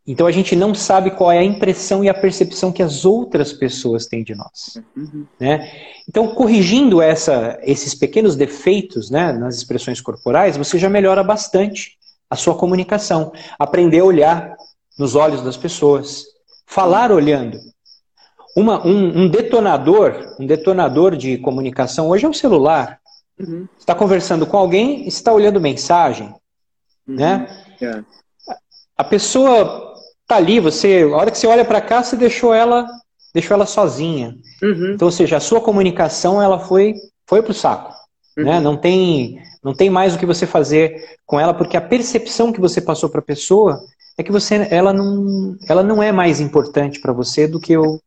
então 0.06 0.26
a 0.26 0.30
gente 0.30 0.54
não 0.54 0.74
sabe 0.74 1.12
qual 1.12 1.32
é 1.32 1.38
a 1.38 1.44
impressão 1.44 2.04
e 2.04 2.10
a 2.10 2.14
percepção 2.14 2.70
que 2.70 2.82
as 2.82 3.06
outras 3.06 3.54
pessoas 3.54 4.06
têm 4.06 4.22
de 4.22 4.34
nós. 4.34 4.78
Uhum. 4.94 5.26
Né? 5.40 5.70
Então, 6.06 6.34
corrigindo 6.34 7.00
essa, 7.00 7.58
esses 7.62 7.94
pequenos 7.94 8.36
defeitos 8.36 9.10
né, 9.10 9.32
nas 9.32 9.56
expressões 9.56 10.02
corporais, 10.02 10.58
você 10.58 10.78
já 10.78 10.90
melhora 10.90 11.24
bastante 11.24 11.96
a 12.28 12.36
sua 12.36 12.54
comunicação. 12.54 13.32
Aprender 13.58 14.00
a 14.00 14.04
olhar 14.04 14.56
nos 14.98 15.14
olhos 15.14 15.40
das 15.42 15.56
pessoas. 15.56 16.24
Falar 16.66 17.10
olhando. 17.10 17.58
Uma, 18.54 18.86
um, 18.86 19.22
um, 19.22 19.28
detonador, 19.28 20.36
um 20.38 20.46
detonador 20.46 21.16
de 21.16 21.38
comunicação 21.38 22.10
hoje 22.10 22.26
é 22.26 22.28
o 22.28 22.34
celular. 22.34 23.00
Uhum. 23.40 23.66
Você 23.74 23.80
está 23.80 23.94
conversando 23.94 24.46
com 24.46 24.58
alguém, 24.58 25.08
está 25.08 25.32
olhando 25.32 25.58
mensagem. 25.60 26.28
Uhum. 27.08 27.16
Né? 27.16 27.64
Yeah. 27.80 28.04
A 28.96 29.02
pessoa 29.02 29.83
tá 30.26 30.36
ali, 30.36 30.60
você, 30.60 31.02
a 31.02 31.16
hora 31.16 31.30
que 31.30 31.38
você 31.38 31.46
olha 31.46 31.64
para 31.64 31.80
cá, 31.80 32.02
você 32.02 32.16
deixou 32.16 32.52
ela, 32.52 32.86
deixou 33.32 33.54
ela 33.54 33.66
sozinha. 33.66 34.36
Uhum. 34.62 34.92
Então, 34.94 35.06
ou 35.06 35.12
seja, 35.12 35.36
a 35.36 35.40
sua 35.40 35.60
comunicação 35.60 36.40
ela 36.40 36.58
foi 36.58 36.94
foi 37.26 37.42
pro 37.42 37.54
saco, 37.54 37.92
uhum. 38.36 38.44
né? 38.44 38.60
Não 38.60 38.76
tem 38.76 39.42
não 39.62 39.74
tem 39.74 39.88
mais 39.88 40.14
o 40.14 40.18
que 40.18 40.26
você 40.26 40.46
fazer 40.46 41.16
com 41.24 41.40
ela 41.40 41.54
porque 41.54 41.76
a 41.76 41.80
percepção 41.80 42.52
que 42.52 42.60
você 42.60 42.80
passou 42.80 43.08
para 43.08 43.20
a 43.20 43.24
pessoa 43.24 43.80
é 44.16 44.22
que 44.22 44.32
você 44.32 44.68
ela 44.70 44.92
não 44.92 45.56
ela 45.68 45.82
não 45.82 46.02
é 46.02 46.12
mais 46.12 46.40
importante 46.40 47.00
para 47.00 47.12
você 47.12 47.48
do 47.48 47.60
que 47.60 47.72
eu, 47.72 48.00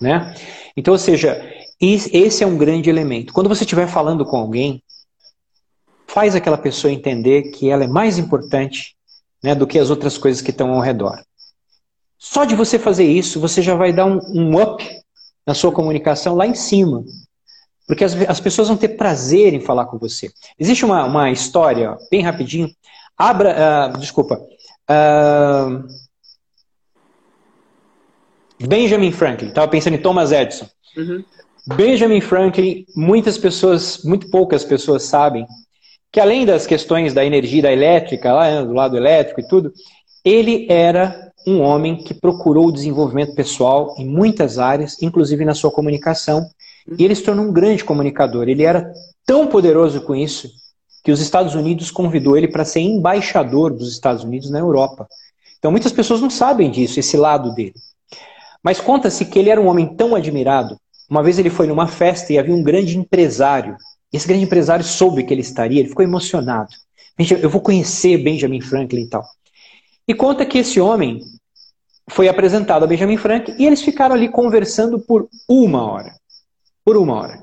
né? 0.00 0.34
Então, 0.76 0.92
ou 0.92 0.98
seja, 0.98 1.40
esse 1.80 2.44
é 2.44 2.46
um 2.46 2.56
grande 2.56 2.88
elemento. 2.88 3.32
Quando 3.32 3.48
você 3.48 3.64
estiver 3.64 3.88
falando 3.88 4.24
com 4.24 4.36
alguém, 4.36 4.82
faz 6.06 6.36
aquela 6.36 6.58
pessoa 6.58 6.92
entender 6.92 7.50
que 7.50 7.70
ela 7.70 7.84
é 7.84 7.88
mais 7.88 8.18
importante 8.18 8.94
né, 9.42 9.54
do 9.54 9.66
que 9.66 9.78
as 9.78 9.90
outras 9.90 10.16
coisas 10.16 10.40
que 10.40 10.50
estão 10.50 10.72
ao 10.72 10.80
redor. 10.80 11.20
Só 12.24 12.44
de 12.44 12.54
você 12.54 12.78
fazer 12.78 13.04
isso, 13.04 13.40
você 13.40 13.60
já 13.60 13.74
vai 13.74 13.92
dar 13.92 14.06
um, 14.06 14.20
um 14.32 14.62
up 14.62 14.88
na 15.44 15.54
sua 15.54 15.72
comunicação 15.72 16.36
lá 16.36 16.46
em 16.46 16.54
cima. 16.54 17.04
Porque 17.84 18.04
as, 18.04 18.14
as, 18.14 18.38
pessoas 18.38 18.68
vão 18.68 18.76
ter 18.76 18.90
prazer 18.90 19.52
em 19.52 19.60
falar 19.60 19.86
com 19.86 19.98
você. 19.98 20.30
Existe 20.56 20.84
uma, 20.84 21.04
uma 21.04 21.32
história, 21.32 21.98
bem 22.12 22.22
rapidinho. 22.22 22.70
Abra, 23.18 23.56
uh, 23.92 23.98
desculpa. 23.98 24.40
Uh, 24.88 25.84
Benjamin 28.68 29.10
Franklin. 29.10 29.48
Estava 29.48 29.66
pensando 29.66 29.94
em 29.94 30.00
Thomas 30.00 30.30
Edison. 30.30 30.68
Uhum. 30.96 31.24
Benjamin 31.74 32.20
Franklin, 32.20 32.86
muitas 32.94 33.36
pessoas, 33.36 34.04
muito 34.04 34.30
poucas 34.30 34.64
pessoas 34.64 35.02
sabem 35.02 35.44
que 36.12 36.20
além 36.20 36.46
das 36.46 36.68
questões 36.68 37.12
da 37.12 37.24
energia 37.24 37.62
da 37.62 37.72
elétrica, 37.72 38.32
lá 38.32 38.48
né, 38.48 38.64
do 38.64 38.72
lado 38.72 38.96
elétrico 38.96 39.40
e 39.40 39.48
tudo, 39.48 39.72
ele 40.24 40.68
era 40.70 41.31
um 41.46 41.60
homem 41.60 41.96
que 41.96 42.14
procurou 42.14 42.66
o 42.68 42.72
desenvolvimento 42.72 43.34
pessoal 43.34 43.94
em 43.98 44.06
muitas 44.06 44.58
áreas, 44.58 45.00
inclusive 45.02 45.44
na 45.44 45.54
sua 45.54 45.70
comunicação, 45.70 46.46
e 46.98 47.04
ele 47.04 47.14
se 47.14 47.22
tornou 47.22 47.46
um 47.46 47.52
grande 47.52 47.84
comunicador. 47.84 48.48
Ele 48.48 48.64
era 48.64 48.92
tão 49.26 49.46
poderoso 49.46 50.00
com 50.02 50.14
isso 50.14 50.48
que 51.04 51.10
os 51.10 51.20
Estados 51.20 51.54
Unidos 51.54 51.90
convidou 51.90 52.36
ele 52.36 52.48
para 52.48 52.64
ser 52.64 52.80
embaixador 52.80 53.72
dos 53.72 53.92
Estados 53.92 54.22
Unidos 54.24 54.50
na 54.50 54.58
Europa. 54.58 55.06
Então 55.58 55.70
muitas 55.70 55.92
pessoas 55.92 56.20
não 56.20 56.30
sabem 56.30 56.70
disso, 56.70 57.00
esse 57.00 57.16
lado 57.16 57.54
dele. 57.54 57.74
Mas 58.62 58.80
conta-se 58.80 59.24
que 59.24 59.38
ele 59.38 59.50
era 59.50 59.60
um 59.60 59.66
homem 59.66 59.96
tão 59.96 60.14
admirado. 60.14 60.76
Uma 61.10 61.22
vez 61.22 61.38
ele 61.38 61.50
foi 61.50 61.66
numa 61.66 61.86
festa 61.86 62.32
e 62.32 62.38
havia 62.38 62.54
um 62.54 62.62
grande 62.62 62.96
empresário. 62.96 63.76
Esse 64.12 64.26
grande 64.26 64.44
empresário 64.44 64.84
soube 64.84 65.24
que 65.24 65.34
ele 65.34 65.40
estaria, 65.40 65.80
ele 65.80 65.88
ficou 65.88 66.04
emocionado. 66.04 66.70
Gente, 67.18 67.42
eu 67.42 67.50
vou 67.50 67.60
conhecer 67.60 68.18
Benjamin 68.18 68.60
Franklin 68.60 69.02
e 69.02 69.08
tal. 69.08 69.24
E 70.06 70.14
conta 70.14 70.46
que 70.46 70.58
esse 70.58 70.80
homem 70.80 71.20
foi 72.10 72.28
apresentado 72.28 72.84
a 72.84 72.86
Benjamin 72.86 73.16
Franklin 73.16 73.54
e 73.58 73.66
eles 73.66 73.82
ficaram 73.82 74.14
ali 74.14 74.28
conversando 74.28 74.98
por 74.98 75.28
uma 75.48 75.84
hora. 75.84 76.14
Por 76.84 76.96
uma 76.96 77.14
hora. 77.14 77.42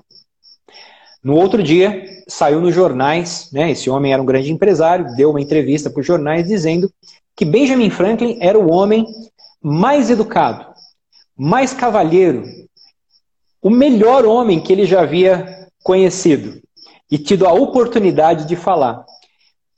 No 1.23 1.35
outro 1.35 1.61
dia, 1.61 2.03
saiu 2.27 2.61
nos 2.61 2.73
jornais, 2.73 3.49
né, 3.51 3.71
esse 3.71 3.89
homem 3.89 4.13
era 4.13 4.21
um 4.21 4.25
grande 4.25 4.51
empresário, 4.51 5.15
deu 5.15 5.31
uma 5.31 5.41
entrevista 5.41 5.89
para 5.89 5.99
os 5.99 6.05
jornais 6.05 6.47
dizendo 6.47 6.91
que 7.35 7.43
Benjamin 7.43 7.89
Franklin 7.89 8.37
era 8.41 8.57
o 8.57 8.69
homem 8.69 9.05
mais 9.61 10.09
educado, 10.09 10.65
mais 11.35 11.73
cavalheiro, 11.73 12.45
o 13.61 13.69
melhor 13.69 14.25
homem 14.25 14.59
que 14.59 14.71
ele 14.71 14.85
já 14.85 15.01
havia 15.01 15.67
conhecido 15.83 16.61
e 17.11 17.17
tido 17.17 17.45
a 17.45 17.53
oportunidade 17.53 18.45
de 18.45 18.55
falar. 18.55 19.05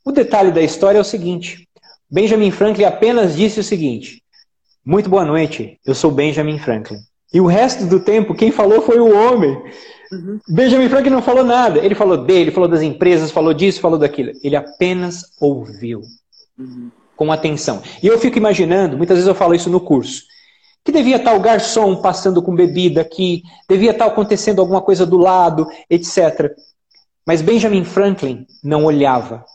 O 0.05 0.11
detalhe 0.11 0.51
da 0.51 0.61
história 0.61 0.97
é 0.97 1.01
o 1.01 1.05
seguinte: 1.05 1.67
Benjamin 2.11 2.51
Franklin 2.51 2.83
apenas 2.83 3.35
disse 3.37 3.61
o 3.61 3.63
seguinte: 3.63 4.21
Muito 4.85 5.09
boa 5.09 5.23
noite, 5.23 5.79
eu 5.85 5.95
sou 5.95 6.11
Benjamin 6.11 6.59
Franklin. 6.59 6.97
E 7.33 7.39
o 7.39 7.45
resto 7.45 7.85
do 7.85 8.01
tempo, 8.01 8.35
quem 8.35 8.51
falou 8.51 8.81
foi 8.81 8.99
o 8.99 9.15
homem. 9.15 9.57
Uhum. 10.11 10.37
Benjamin 10.49 10.89
Franklin 10.89 11.11
não 11.11 11.21
falou 11.21 11.45
nada. 11.45 11.79
Ele 11.79 11.95
falou 11.95 12.17
dele, 12.17 12.51
falou 12.51 12.67
das 12.67 12.81
empresas, 12.81 13.31
falou 13.31 13.53
disso, 13.53 13.79
falou 13.79 13.97
daquilo. 13.97 14.33
Ele 14.43 14.57
apenas 14.57 15.23
ouviu 15.39 16.01
uhum. 16.59 16.91
com 17.15 17.31
atenção. 17.31 17.81
E 18.03 18.07
eu 18.07 18.19
fico 18.19 18.37
imaginando, 18.37 18.97
muitas 18.97 19.15
vezes 19.15 19.29
eu 19.29 19.35
falo 19.35 19.55
isso 19.55 19.69
no 19.69 19.79
curso, 19.79 20.23
que 20.83 20.91
devia 20.91 21.15
estar 21.15 21.33
o 21.33 21.39
garçom 21.39 22.01
passando 22.01 22.41
com 22.41 22.53
bebida 22.53 22.99
aqui, 22.99 23.43
devia 23.69 23.91
estar 23.91 24.07
acontecendo 24.07 24.59
alguma 24.59 24.81
coisa 24.81 25.05
do 25.05 25.17
lado, 25.17 25.65
etc. 25.89 26.51
Mas 27.25 27.41
Benjamin 27.41 27.85
Franklin 27.85 28.45
não 28.61 28.83
olhava. 28.83 29.45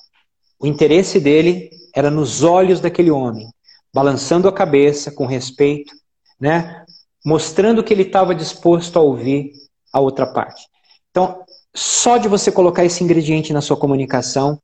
O 0.58 0.66
interesse 0.66 1.20
dele 1.20 1.68
era 1.96 2.10
nos 2.10 2.42
olhos 2.42 2.78
daquele 2.78 3.10
homem, 3.10 3.48
balançando 3.92 4.46
a 4.46 4.52
cabeça 4.52 5.10
com 5.10 5.24
respeito, 5.24 5.94
né? 6.38 6.84
mostrando 7.24 7.82
que 7.82 7.92
ele 7.92 8.02
estava 8.02 8.34
disposto 8.34 8.98
a 8.98 9.02
ouvir 9.02 9.50
a 9.92 9.98
outra 9.98 10.26
parte. 10.26 10.62
Então, 11.10 11.42
só 11.74 12.18
de 12.18 12.28
você 12.28 12.52
colocar 12.52 12.84
esse 12.84 13.02
ingrediente 13.02 13.52
na 13.52 13.62
sua 13.62 13.78
comunicação, 13.78 14.60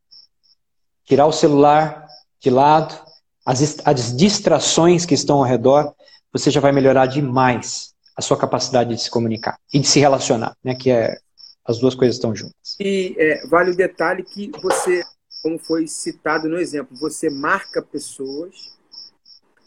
tirar 1.05 1.26
o 1.26 1.33
celular 1.33 2.07
de 2.39 2.51
lado, 2.51 2.95
as, 3.47 3.78
as 3.85 4.14
distrações 4.14 5.07
que 5.07 5.14
estão 5.14 5.39
ao 5.39 5.45
redor, 5.45 5.95
você 6.30 6.51
já 6.51 6.61
vai 6.61 6.70
melhorar 6.70 7.07
demais 7.07 7.95
a 8.14 8.20
sua 8.20 8.37
capacidade 8.37 8.95
de 8.95 9.01
se 9.01 9.11
comunicar 9.11 9.59
e 9.72 9.80
de 9.80 9.87
se 9.87 9.99
relacionar, 9.99 10.55
né? 10.62 10.74
Que 10.74 10.91
é 10.91 11.16
as 11.64 11.78
duas 11.78 11.95
coisas 11.95 12.16
estão 12.16 12.35
juntas. 12.35 12.76
E 12.78 13.14
é, 13.18 13.47
vale 13.47 13.70
o 13.70 13.76
detalhe 13.76 14.22
que 14.22 14.51
você, 14.61 15.03
como 15.43 15.59
foi 15.59 15.88
citado 15.88 16.49
no 16.49 16.59
exemplo, 16.59 16.97
você 16.97 17.28
marca 17.28 17.82
pessoas 17.82 18.78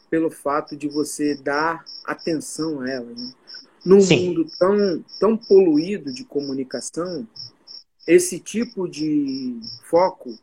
pelo 0.10 0.32
fato 0.32 0.76
de 0.76 0.88
você 0.88 1.36
dar 1.36 1.84
atenção 2.06 2.82
a 2.82 2.90
elas. 2.90 3.22
Né? 3.22 3.34
Num 3.86 4.02
Sim. 4.02 4.28
mundo 4.28 4.48
tão, 4.58 5.06
tão 5.20 5.38
poluído 5.38 6.14
de 6.14 6.24
comunicação, 6.24 7.28
esse 8.08 8.40
tipo 8.40 8.88
de 8.88 9.60
foco 9.90 10.38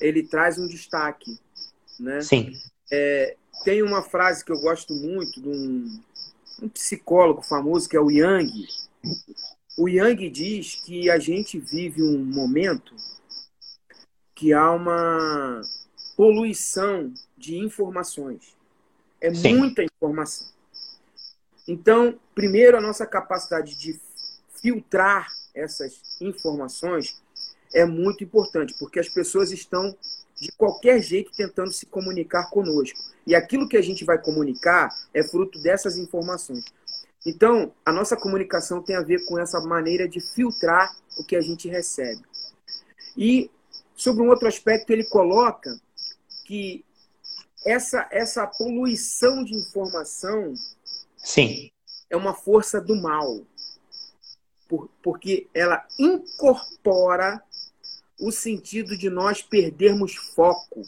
ele 0.00 0.22
traz 0.22 0.58
um 0.58 0.68
destaque, 0.68 1.38
né? 1.98 2.20
Sim. 2.20 2.52
É, 2.92 3.36
tem 3.64 3.82
uma 3.82 4.02
frase 4.02 4.44
que 4.44 4.52
eu 4.52 4.60
gosto 4.60 4.94
muito 4.94 5.40
de 5.40 5.48
um, 5.48 6.00
um 6.62 6.68
psicólogo 6.68 7.42
famoso 7.42 7.88
que 7.88 7.96
é 7.96 8.00
o 8.00 8.10
Yang. 8.10 8.68
O 9.78 9.88
Yang 9.88 10.30
diz 10.30 10.74
que 10.76 11.10
a 11.10 11.18
gente 11.18 11.58
vive 11.58 12.02
um 12.02 12.24
momento 12.24 12.94
que 14.36 14.52
há 14.52 14.70
uma 14.70 15.62
poluição 16.14 17.12
de 17.36 17.56
informações. 17.56 18.54
É 19.20 19.34
Sim. 19.34 19.56
muita 19.56 19.82
informação. 19.82 20.46
Então, 21.66 22.20
primeiro, 22.34 22.76
a 22.76 22.80
nossa 22.80 23.06
capacidade 23.06 23.74
de 23.76 23.98
filtrar 24.62 25.26
essas 25.54 26.20
informações 26.20 27.20
é 27.74 27.84
muito 27.84 28.22
importante, 28.22 28.74
porque 28.78 29.00
as 29.00 29.08
pessoas 29.08 29.50
estão 29.50 29.96
de 30.38 30.52
qualquer 30.52 31.00
jeito 31.02 31.32
tentando 31.34 31.72
se 31.72 31.86
comunicar 31.86 32.50
conosco. 32.50 33.00
E 33.26 33.34
aquilo 33.34 33.66
que 33.66 33.76
a 33.76 33.82
gente 33.82 34.04
vai 34.04 34.18
comunicar 34.18 34.90
é 35.14 35.22
fruto 35.22 35.58
dessas 35.60 35.96
informações. 35.96 36.64
Então, 37.24 37.72
a 37.84 37.90
nossa 37.90 38.16
comunicação 38.16 38.82
tem 38.82 38.96
a 38.96 39.02
ver 39.02 39.24
com 39.24 39.38
essa 39.38 39.60
maneira 39.60 40.06
de 40.06 40.20
filtrar 40.20 40.94
o 41.18 41.24
que 41.24 41.34
a 41.34 41.40
gente 41.40 41.68
recebe. 41.68 42.22
E 43.16 43.50
sobre 43.96 44.22
um 44.22 44.28
outro 44.28 44.46
aspecto, 44.46 44.90
ele 44.90 45.04
coloca 45.04 45.80
que 46.44 46.84
essa, 47.64 48.06
essa 48.12 48.46
poluição 48.46 49.42
de 49.42 49.54
informação 49.54 50.54
Sim. 51.16 51.70
é 52.08 52.16
uma 52.16 52.34
força 52.34 52.80
do 52.80 52.94
mal. 52.94 53.40
Por, 54.68 54.90
porque 55.02 55.48
ela 55.54 55.84
incorpora 55.98 57.42
o 58.20 58.30
sentido 58.30 58.96
de 58.96 59.08
nós 59.08 59.42
perdermos 59.42 60.14
foco. 60.14 60.82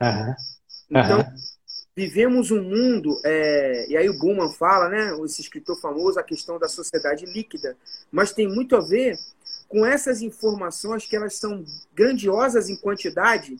Uhum. 0.00 0.34
Então, 0.90 1.32
vivemos 1.94 2.50
um 2.50 2.62
mundo, 2.62 3.20
é, 3.24 3.86
e 3.88 3.96
aí 3.96 4.08
o 4.08 4.18
Bullman 4.18 4.50
fala, 4.52 4.88
né, 4.88 5.16
esse 5.24 5.42
escritor 5.42 5.78
famoso, 5.80 6.18
a 6.18 6.24
questão 6.24 6.58
da 6.58 6.68
sociedade 6.68 7.26
líquida, 7.26 7.76
mas 8.10 8.32
tem 8.32 8.48
muito 8.48 8.74
a 8.74 8.80
ver 8.80 9.18
com 9.70 9.86
essas 9.86 10.20
informações 10.20 11.06
que 11.06 11.14
elas 11.14 11.36
são 11.36 11.64
grandiosas 11.94 12.68
em 12.68 12.76
quantidade, 12.76 13.56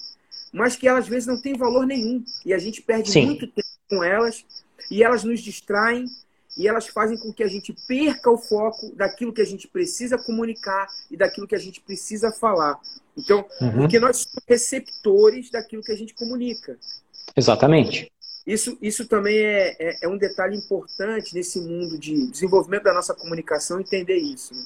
mas 0.52 0.74
que 0.74 0.88
elas 0.88 1.04
às 1.04 1.08
vezes 1.08 1.26
não 1.26 1.40
têm 1.40 1.56
valor 1.56 1.86
nenhum. 1.86 2.22
E 2.44 2.52
a 2.52 2.58
gente 2.58 2.82
perde 2.82 3.12
Sim. 3.12 3.26
muito 3.26 3.46
tempo 3.46 3.68
com 3.88 4.02
elas, 4.02 4.44
e 4.90 5.04
elas 5.04 5.22
nos 5.22 5.40
distraem, 5.40 6.06
e 6.58 6.66
elas 6.66 6.88
fazem 6.88 7.16
com 7.16 7.32
que 7.32 7.44
a 7.44 7.48
gente 7.48 7.72
perca 7.86 8.28
o 8.28 8.36
foco 8.36 8.92
daquilo 8.96 9.32
que 9.32 9.40
a 9.40 9.46
gente 9.46 9.68
precisa 9.68 10.18
comunicar 10.18 10.88
e 11.08 11.16
daquilo 11.16 11.46
que 11.46 11.54
a 11.54 11.58
gente 11.60 11.80
precisa 11.80 12.32
falar. 12.32 12.76
Então, 13.16 13.46
uhum. 13.60 13.72
porque 13.72 14.00
nós 14.00 14.18
somos 14.18 14.44
receptores 14.48 15.48
daquilo 15.48 15.82
que 15.82 15.92
a 15.92 15.96
gente 15.96 16.12
comunica. 16.12 16.76
Exatamente. 17.36 18.10
Isso, 18.44 18.76
isso 18.82 19.06
também 19.06 19.38
é, 19.38 19.76
é, 19.78 19.96
é 20.02 20.08
um 20.08 20.18
detalhe 20.18 20.56
importante 20.56 21.34
nesse 21.34 21.60
mundo 21.60 21.96
de 21.96 22.26
desenvolvimento 22.32 22.82
da 22.82 22.94
nossa 22.94 23.14
comunicação, 23.14 23.78
entender 23.78 24.16
isso. 24.16 24.52
Né? 24.52 24.64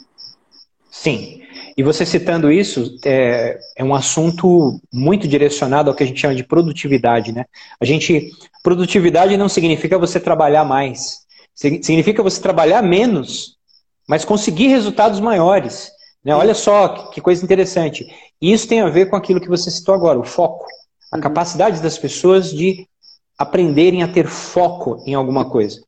Sim. 0.95 1.43
E 1.77 1.83
você 1.83 2.07
citando 2.07 2.53
isso, 2.53 2.97
é, 3.05 3.59
é, 3.77 3.83
um 3.83 3.97
assunto 3.97 4.81
muito 4.93 5.27
direcionado 5.27 5.91
ao 5.91 5.97
que 5.97 6.05
a 6.05 6.07
gente 6.07 6.21
chama 6.21 6.37
de 6.37 6.45
produtividade, 6.45 7.33
né? 7.33 7.47
A 7.81 7.85
gente. 7.85 8.31
Produtividade 8.63 9.37
não 9.37 9.49
significa 9.49 9.99
você 9.99 10.21
trabalhar 10.21 10.65
mais. 10.65 11.25
Significa 11.55 12.23
você 12.23 12.41
trabalhar 12.41 12.81
menos, 12.81 13.57
mas 14.09 14.25
conseguir 14.25 14.69
resultados 14.69 15.19
maiores. 15.19 15.91
Né? 16.25 16.35
Olha 16.35 16.55
só 16.55 16.89
que, 16.89 17.15
que 17.15 17.21
coisa 17.21 17.45
interessante. 17.45 18.07
E 18.41 18.53
isso 18.53 18.69
tem 18.69 18.81
a 18.81 18.89
ver 18.89 19.11
com 19.11 19.17
aquilo 19.17 19.41
que 19.41 19.49
você 19.49 19.71
citou 19.71 19.97
agora, 19.97 20.19
o 20.19 20.25
foco. 20.25 20.65
A 21.13 21.17
uhum. 21.17 21.23
capacidade 21.23 21.83
das 21.83 21.99
pessoas 21.99 22.53
de 22.53 22.87
aprenderem 23.37 24.03
a 24.03 24.09
ter 24.09 24.29
foco 24.29 25.03
em 25.07 25.15
alguma 25.15 25.51
coisa. 25.51 25.83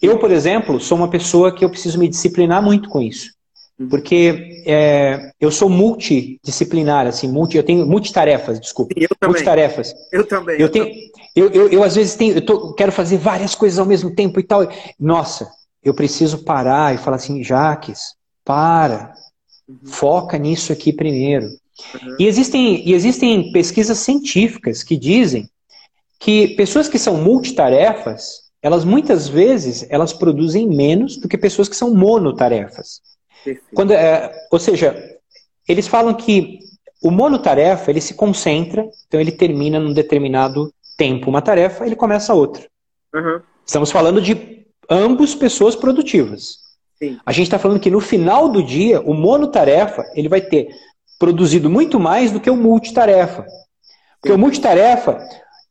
Eu, 0.00 0.18
por 0.18 0.30
exemplo, 0.30 0.80
sou 0.80 0.96
uma 0.96 1.10
pessoa 1.10 1.52
que 1.52 1.64
eu 1.64 1.70
preciso 1.70 1.98
me 1.98 2.08
disciplinar 2.08 2.62
muito 2.62 2.88
com 2.88 3.00
isso. 3.02 3.41
Porque 3.88 4.62
é, 4.66 5.32
eu 5.40 5.50
sou 5.50 5.68
multidisciplinar, 5.68 7.06
assim, 7.06 7.26
multi, 7.26 7.56
eu 7.56 7.62
tenho 7.62 7.86
multitarefas, 7.86 8.60
desculpa. 8.60 8.94
Eu 8.96 9.08
também. 9.08 9.34
Multitarefas. 9.34 9.94
Eu 10.12 10.26
também. 10.26 10.60
Eu, 10.60 10.68
tenho, 10.68 10.86
eu, 11.34 11.50
eu, 11.50 11.68
eu, 11.68 11.82
às 11.82 11.96
vezes 11.96 12.14
tenho, 12.14 12.34
eu 12.34 12.44
tô, 12.44 12.74
quero 12.74 12.92
fazer 12.92 13.16
várias 13.16 13.54
coisas 13.54 13.78
ao 13.78 13.86
mesmo 13.86 14.14
tempo 14.14 14.38
e 14.38 14.42
tal. 14.42 14.68
Nossa, 15.00 15.50
eu 15.82 15.94
preciso 15.94 16.44
parar 16.44 16.94
e 16.94 16.98
falar 16.98 17.16
assim, 17.16 17.42
Jaques, 17.42 18.14
para, 18.44 19.12
uhum. 19.68 19.78
foca 19.84 20.38
nisso 20.38 20.72
aqui 20.72 20.92
primeiro. 20.92 21.46
Uhum. 21.46 22.16
E, 22.20 22.26
existem, 22.26 22.88
e 22.88 22.92
existem 22.92 23.50
pesquisas 23.52 23.98
científicas 23.98 24.82
que 24.82 24.96
dizem 24.96 25.48
que 26.20 26.48
pessoas 26.48 26.88
que 26.88 26.98
são 26.98 27.16
multitarefas, 27.16 28.42
elas 28.62 28.84
muitas 28.84 29.26
vezes 29.26 29.84
elas 29.90 30.12
produzem 30.12 30.68
menos 30.68 31.16
do 31.16 31.26
que 31.26 31.36
pessoas 31.36 31.68
que 31.68 31.74
são 31.74 31.92
monotarefas. 31.92 33.00
Quando, 33.74 33.92
é, 33.92 34.32
ou 34.50 34.58
seja, 34.58 34.96
eles 35.68 35.86
falam 35.86 36.14
que 36.14 36.60
o 37.02 37.10
monotarefa 37.10 37.90
ele 37.90 38.00
se 38.00 38.14
concentra, 38.14 38.88
então 39.06 39.20
ele 39.20 39.32
termina 39.32 39.78
num 39.78 39.92
determinado 39.92 40.72
tempo 40.96 41.28
uma 41.28 41.42
tarefa, 41.42 41.84
ele 41.84 41.96
começa 41.96 42.34
outra. 42.34 42.64
Uhum. 43.14 43.40
Estamos 43.66 43.90
falando 43.90 44.20
de 44.20 44.66
ambos 44.88 45.34
pessoas 45.34 45.74
produtivas. 45.74 46.58
Sim. 46.98 47.18
A 47.26 47.32
gente 47.32 47.46
está 47.46 47.58
falando 47.58 47.80
que 47.80 47.90
no 47.90 48.00
final 48.00 48.48
do 48.48 48.62
dia, 48.62 49.00
o 49.00 49.14
monotarefa 49.14 50.04
ele 50.14 50.28
vai 50.28 50.40
ter 50.40 50.68
produzido 51.18 51.68
muito 51.68 51.98
mais 51.98 52.30
do 52.30 52.40
que 52.40 52.50
o 52.50 52.56
multitarefa. 52.56 53.44
Porque 54.20 54.32
Sim. 54.32 54.34
o 54.34 54.38
multitarefa 54.38 55.18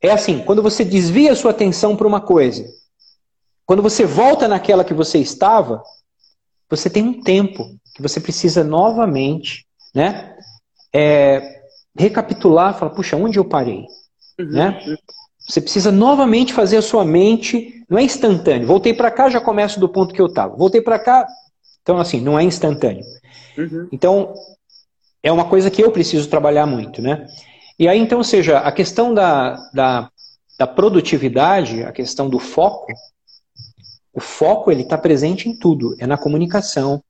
é 0.00 0.10
assim, 0.10 0.40
quando 0.40 0.62
você 0.62 0.84
desvia 0.84 1.32
a 1.32 1.36
sua 1.36 1.52
atenção 1.52 1.96
para 1.96 2.06
uma 2.06 2.20
coisa, 2.20 2.64
quando 3.64 3.82
você 3.82 4.04
volta 4.04 4.48
naquela 4.48 4.84
que 4.84 4.92
você 4.92 5.18
estava, 5.18 5.82
você 6.76 6.88
tem 6.88 7.02
um 7.02 7.22
tempo 7.22 7.76
que 7.94 8.00
você 8.00 8.18
precisa 8.18 8.64
novamente, 8.64 9.66
né? 9.94 10.34
É, 10.90 11.60
recapitular, 11.94 12.78
falar, 12.78 12.92
puxa, 12.92 13.14
onde 13.14 13.38
eu 13.38 13.44
parei? 13.44 13.84
Uhum. 14.40 14.50
Né? 14.50 14.96
Você 15.38 15.60
precisa 15.60 15.92
novamente 15.92 16.54
fazer 16.54 16.78
a 16.78 16.82
sua 16.82 17.04
mente, 17.04 17.84
não 17.90 17.98
é 17.98 18.02
instantâneo. 18.02 18.66
Voltei 18.66 18.94
para 18.94 19.10
cá, 19.10 19.28
já 19.28 19.38
começo 19.38 19.78
do 19.78 19.86
ponto 19.86 20.14
que 20.14 20.20
eu 20.20 20.28
estava. 20.28 20.56
Voltei 20.56 20.80
para 20.80 20.98
cá, 20.98 21.26
então 21.82 21.98
assim, 21.98 22.22
não 22.22 22.38
é 22.38 22.42
instantâneo. 22.42 23.04
Uhum. 23.58 23.88
Então, 23.92 24.32
é 25.22 25.30
uma 25.30 25.44
coisa 25.44 25.70
que 25.70 25.84
eu 25.84 25.90
preciso 25.90 26.26
trabalhar 26.30 26.64
muito, 26.64 27.02
né? 27.02 27.26
E 27.78 27.86
aí, 27.86 27.98
então, 27.98 28.16
ou 28.16 28.24
seja, 28.24 28.60
a 28.60 28.72
questão 28.72 29.12
da, 29.12 29.56
da, 29.74 30.10
da 30.58 30.66
produtividade, 30.66 31.82
a 31.82 31.92
questão 31.92 32.30
do 32.30 32.38
foco, 32.38 32.90
o 34.12 34.20
foco 34.20 34.70
ele 34.70 34.82
está 34.82 34.98
presente 34.98 35.48
em 35.48 35.56
tudo, 35.56 35.96
é 35.98 36.06
na 36.06 36.18
comunicação, 36.18 37.02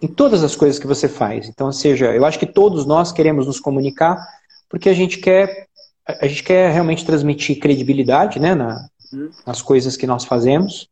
em 0.00 0.06
todas 0.06 0.42
as 0.42 0.54
coisas 0.56 0.78
que 0.78 0.86
você 0.86 1.08
faz. 1.08 1.48
Então, 1.48 1.66
ou 1.66 1.72
seja, 1.72 2.06
eu 2.14 2.24
acho 2.24 2.38
que 2.38 2.46
todos 2.46 2.86
nós 2.86 3.12
queremos 3.12 3.46
nos 3.46 3.60
comunicar 3.60 4.16
porque 4.68 4.88
a 4.88 4.94
gente 4.94 5.18
quer 5.18 5.68
a 6.06 6.26
gente 6.26 6.42
quer 6.42 6.70
realmente 6.70 7.04
transmitir 7.04 7.58
credibilidade, 7.58 8.38
né, 8.38 8.54
na, 8.54 8.88
nas 9.46 9.62
coisas 9.62 9.96
que 9.96 10.06
nós 10.06 10.24
fazemos. 10.24 10.86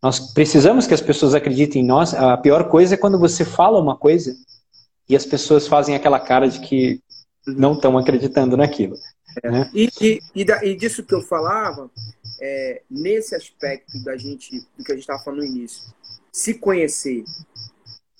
Nós 0.00 0.32
precisamos 0.32 0.86
que 0.86 0.94
as 0.94 1.00
pessoas 1.00 1.34
acreditem 1.34 1.82
em 1.82 1.86
nós. 1.86 2.14
A 2.14 2.36
pior 2.36 2.68
coisa 2.68 2.94
é 2.94 2.98
quando 2.98 3.18
você 3.18 3.44
fala 3.44 3.80
uma 3.80 3.96
coisa 3.96 4.32
e 5.08 5.16
as 5.16 5.26
pessoas 5.26 5.66
fazem 5.66 5.96
aquela 5.96 6.20
cara 6.20 6.48
de 6.48 6.60
que 6.60 7.00
não 7.46 7.72
estão 7.72 7.98
acreditando 7.98 8.56
naquilo. 8.56 8.96
É. 9.42 9.50
Né? 9.50 9.70
E, 9.74 9.88
e, 10.00 10.20
e, 10.34 10.44
da, 10.44 10.64
e, 10.64 10.76
disso 10.76 11.02
que 11.02 11.14
eu 11.14 11.22
falava, 11.22 11.90
é, 12.40 12.82
nesse 12.90 13.34
aspecto 13.34 14.02
da 14.02 14.16
gente, 14.16 14.66
do 14.76 14.84
que 14.84 14.92
a 14.92 14.94
gente 14.94 15.02
estava 15.02 15.22
falando 15.22 15.40
no 15.40 15.46
início, 15.46 15.82
se 16.32 16.54
conhecer 16.54 17.24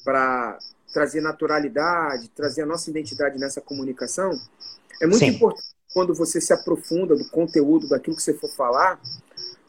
para 0.05 0.59
trazer 0.93 1.21
naturalidade, 1.21 2.31
trazer 2.31 2.63
a 2.63 2.67
nossa 2.67 2.91
identidade 2.91 3.39
nessa 3.39 3.61
comunicação, 3.61 4.31
é 5.01 5.07
muito 5.07 5.21
Sim. 5.21 5.27
importante 5.27 5.69
quando 5.93 6.15
você 6.15 6.41
se 6.41 6.53
aprofunda 6.53 7.17
do 7.17 7.29
conteúdo, 7.31 7.89
daquilo 7.89 8.17
que 8.17 8.23
você 8.23 8.35
for 8.35 8.51
falar, 8.51 9.01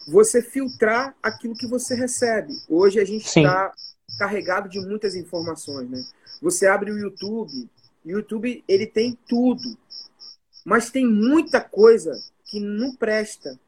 você 0.07 0.41
filtrar 0.41 1.15
aquilo 1.21 1.55
que 1.55 1.67
você 1.67 1.95
recebe. 1.95 2.53
Hoje 2.67 2.99
a 2.99 3.05
gente 3.05 3.25
está 3.25 3.73
carregado 4.17 4.67
de 4.67 4.79
muitas 4.79 5.15
informações, 5.15 5.89
né? 5.89 6.03
Você 6.41 6.67
abre 6.67 6.91
o 6.91 6.97
YouTube, 6.97 7.69
o 8.03 8.09
YouTube 8.09 8.63
ele 8.67 8.87
tem 8.87 9.17
tudo, 9.27 9.77
mas 10.65 10.89
tem 10.89 11.05
muita 11.05 11.61
coisa 11.61 12.11
que 12.45 12.59
não 12.59 12.95
presta. 12.95 13.59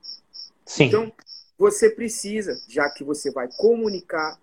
Sim. 0.72 0.86
Então, 0.86 1.12
você 1.60 1.90
precisa, 1.90 2.58
já 2.70 2.90
que 2.90 3.04
você 3.04 3.30
vai 3.30 3.50
comunicar, 3.58 4.40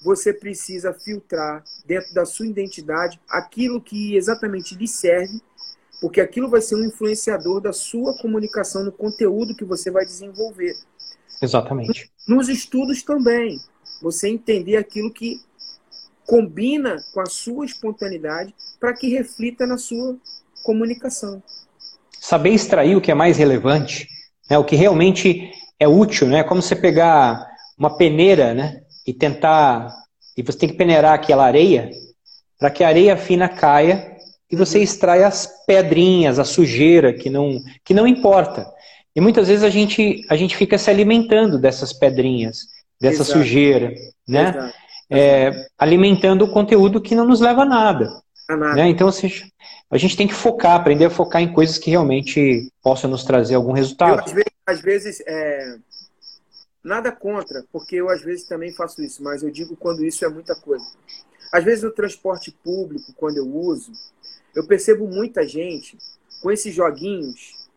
você 0.00 0.32
precisa 0.32 0.94
filtrar 0.94 1.64
dentro 1.84 2.14
da 2.14 2.24
sua 2.24 2.46
identidade 2.46 3.20
aquilo 3.28 3.80
que 3.80 4.14
exatamente 4.14 4.76
lhe 4.76 4.86
serve, 4.86 5.42
porque 6.00 6.20
aquilo 6.20 6.48
vai 6.48 6.60
ser 6.60 6.76
um 6.76 6.84
influenciador 6.84 7.60
da 7.60 7.72
sua 7.72 8.16
comunicação 8.16 8.84
no 8.84 8.92
conteúdo 8.92 9.56
que 9.56 9.64
você 9.64 9.90
vai 9.90 10.06
desenvolver. 10.06 10.76
Exatamente. 11.42 12.08
Nos 12.28 12.48
estudos 12.48 13.02
também, 13.02 13.60
você 14.00 14.28
entender 14.28 14.76
aquilo 14.76 15.12
que 15.12 15.42
combina 16.26 17.04
com 17.12 17.20
a 17.20 17.26
sua 17.26 17.66
espontaneidade 17.66 18.54
para 18.78 18.94
que 18.94 19.08
reflita 19.08 19.66
na 19.66 19.76
sua 19.76 20.16
comunicação. 20.62 21.42
Saber 22.20 22.50
extrair 22.50 22.94
o 22.94 23.00
que 23.00 23.10
é 23.10 23.14
mais 23.14 23.36
relevante, 23.36 24.08
né, 24.50 24.58
o 24.58 24.64
que 24.64 24.74
realmente 24.74 25.52
é 25.78 25.86
útil, 25.86 26.26
né? 26.26 26.42
Como 26.42 26.60
você 26.60 26.74
pegar 26.74 27.46
uma 27.78 27.96
peneira, 27.96 28.52
né? 28.52 28.80
E 29.06 29.14
tentar. 29.14 29.94
E 30.36 30.42
você 30.42 30.58
tem 30.58 30.68
que 30.68 30.76
peneirar 30.76 31.14
aquela 31.14 31.44
areia 31.44 31.90
para 32.58 32.70
que 32.70 32.84
a 32.84 32.88
areia 32.88 33.16
fina 33.16 33.48
caia 33.48 34.16
e 34.50 34.56
você 34.56 34.80
extrai 34.80 35.22
as 35.22 35.48
pedrinhas, 35.66 36.38
a 36.38 36.44
sujeira 36.44 37.12
que 37.12 37.30
não, 37.30 37.58
que 37.84 37.94
não 37.94 38.06
importa. 38.06 38.66
E 39.14 39.20
muitas 39.20 39.48
vezes 39.48 39.64
a 39.64 39.70
gente, 39.70 40.22
a 40.28 40.36
gente 40.36 40.56
fica 40.56 40.76
se 40.76 40.90
alimentando 40.90 41.58
dessas 41.58 41.92
pedrinhas, 41.92 42.66
dessa 43.00 43.22
Exato. 43.22 43.38
sujeira, 43.38 43.94
né? 44.28 44.72
É, 45.12 45.50
alimentando 45.78 46.44
o 46.44 46.52
conteúdo 46.52 47.00
que 47.00 47.16
não 47.16 47.26
nos 47.26 47.40
leva 47.40 47.62
a 47.62 47.66
nada. 47.66 48.08
A 48.48 48.56
nada. 48.56 48.74
Né? 48.74 48.88
Então, 48.88 49.08
assim, 49.08 49.28
a 49.90 49.98
gente 49.98 50.16
tem 50.16 50.28
que 50.28 50.34
focar, 50.34 50.76
aprender 50.76 51.06
a 51.06 51.10
focar 51.10 51.42
em 51.42 51.52
coisas 51.52 51.76
que 51.76 51.90
realmente 51.90 52.72
possam 52.82 53.10
nos 53.10 53.24
trazer 53.24 53.56
algum 53.56 53.72
resultado. 53.72 54.18
Eu, 54.18 54.24
às 54.24 54.32
vezes, 54.32 54.52
às 54.66 54.80
vezes 54.80 55.22
é... 55.26 55.78
nada 56.82 57.10
contra, 57.10 57.64
porque 57.72 57.96
eu 57.96 58.08
às 58.08 58.22
vezes 58.22 58.46
também 58.46 58.72
faço 58.72 59.02
isso, 59.02 59.22
mas 59.22 59.42
eu 59.42 59.50
digo 59.50 59.76
quando 59.76 60.04
isso 60.04 60.24
é 60.24 60.28
muita 60.28 60.54
coisa. 60.54 60.86
Às 61.52 61.64
vezes 61.64 61.82
no 61.82 61.90
transporte 61.90 62.52
público, 62.62 63.12
quando 63.14 63.38
eu 63.38 63.48
uso, 63.48 63.90
eu 64.54 64.64
percebo 64.66 65.08
muita 65.08 65.46
gente 65.46 65.98
com 66.40 66.52
esses 66.52 66.72
joguinhos. 66.72 67.68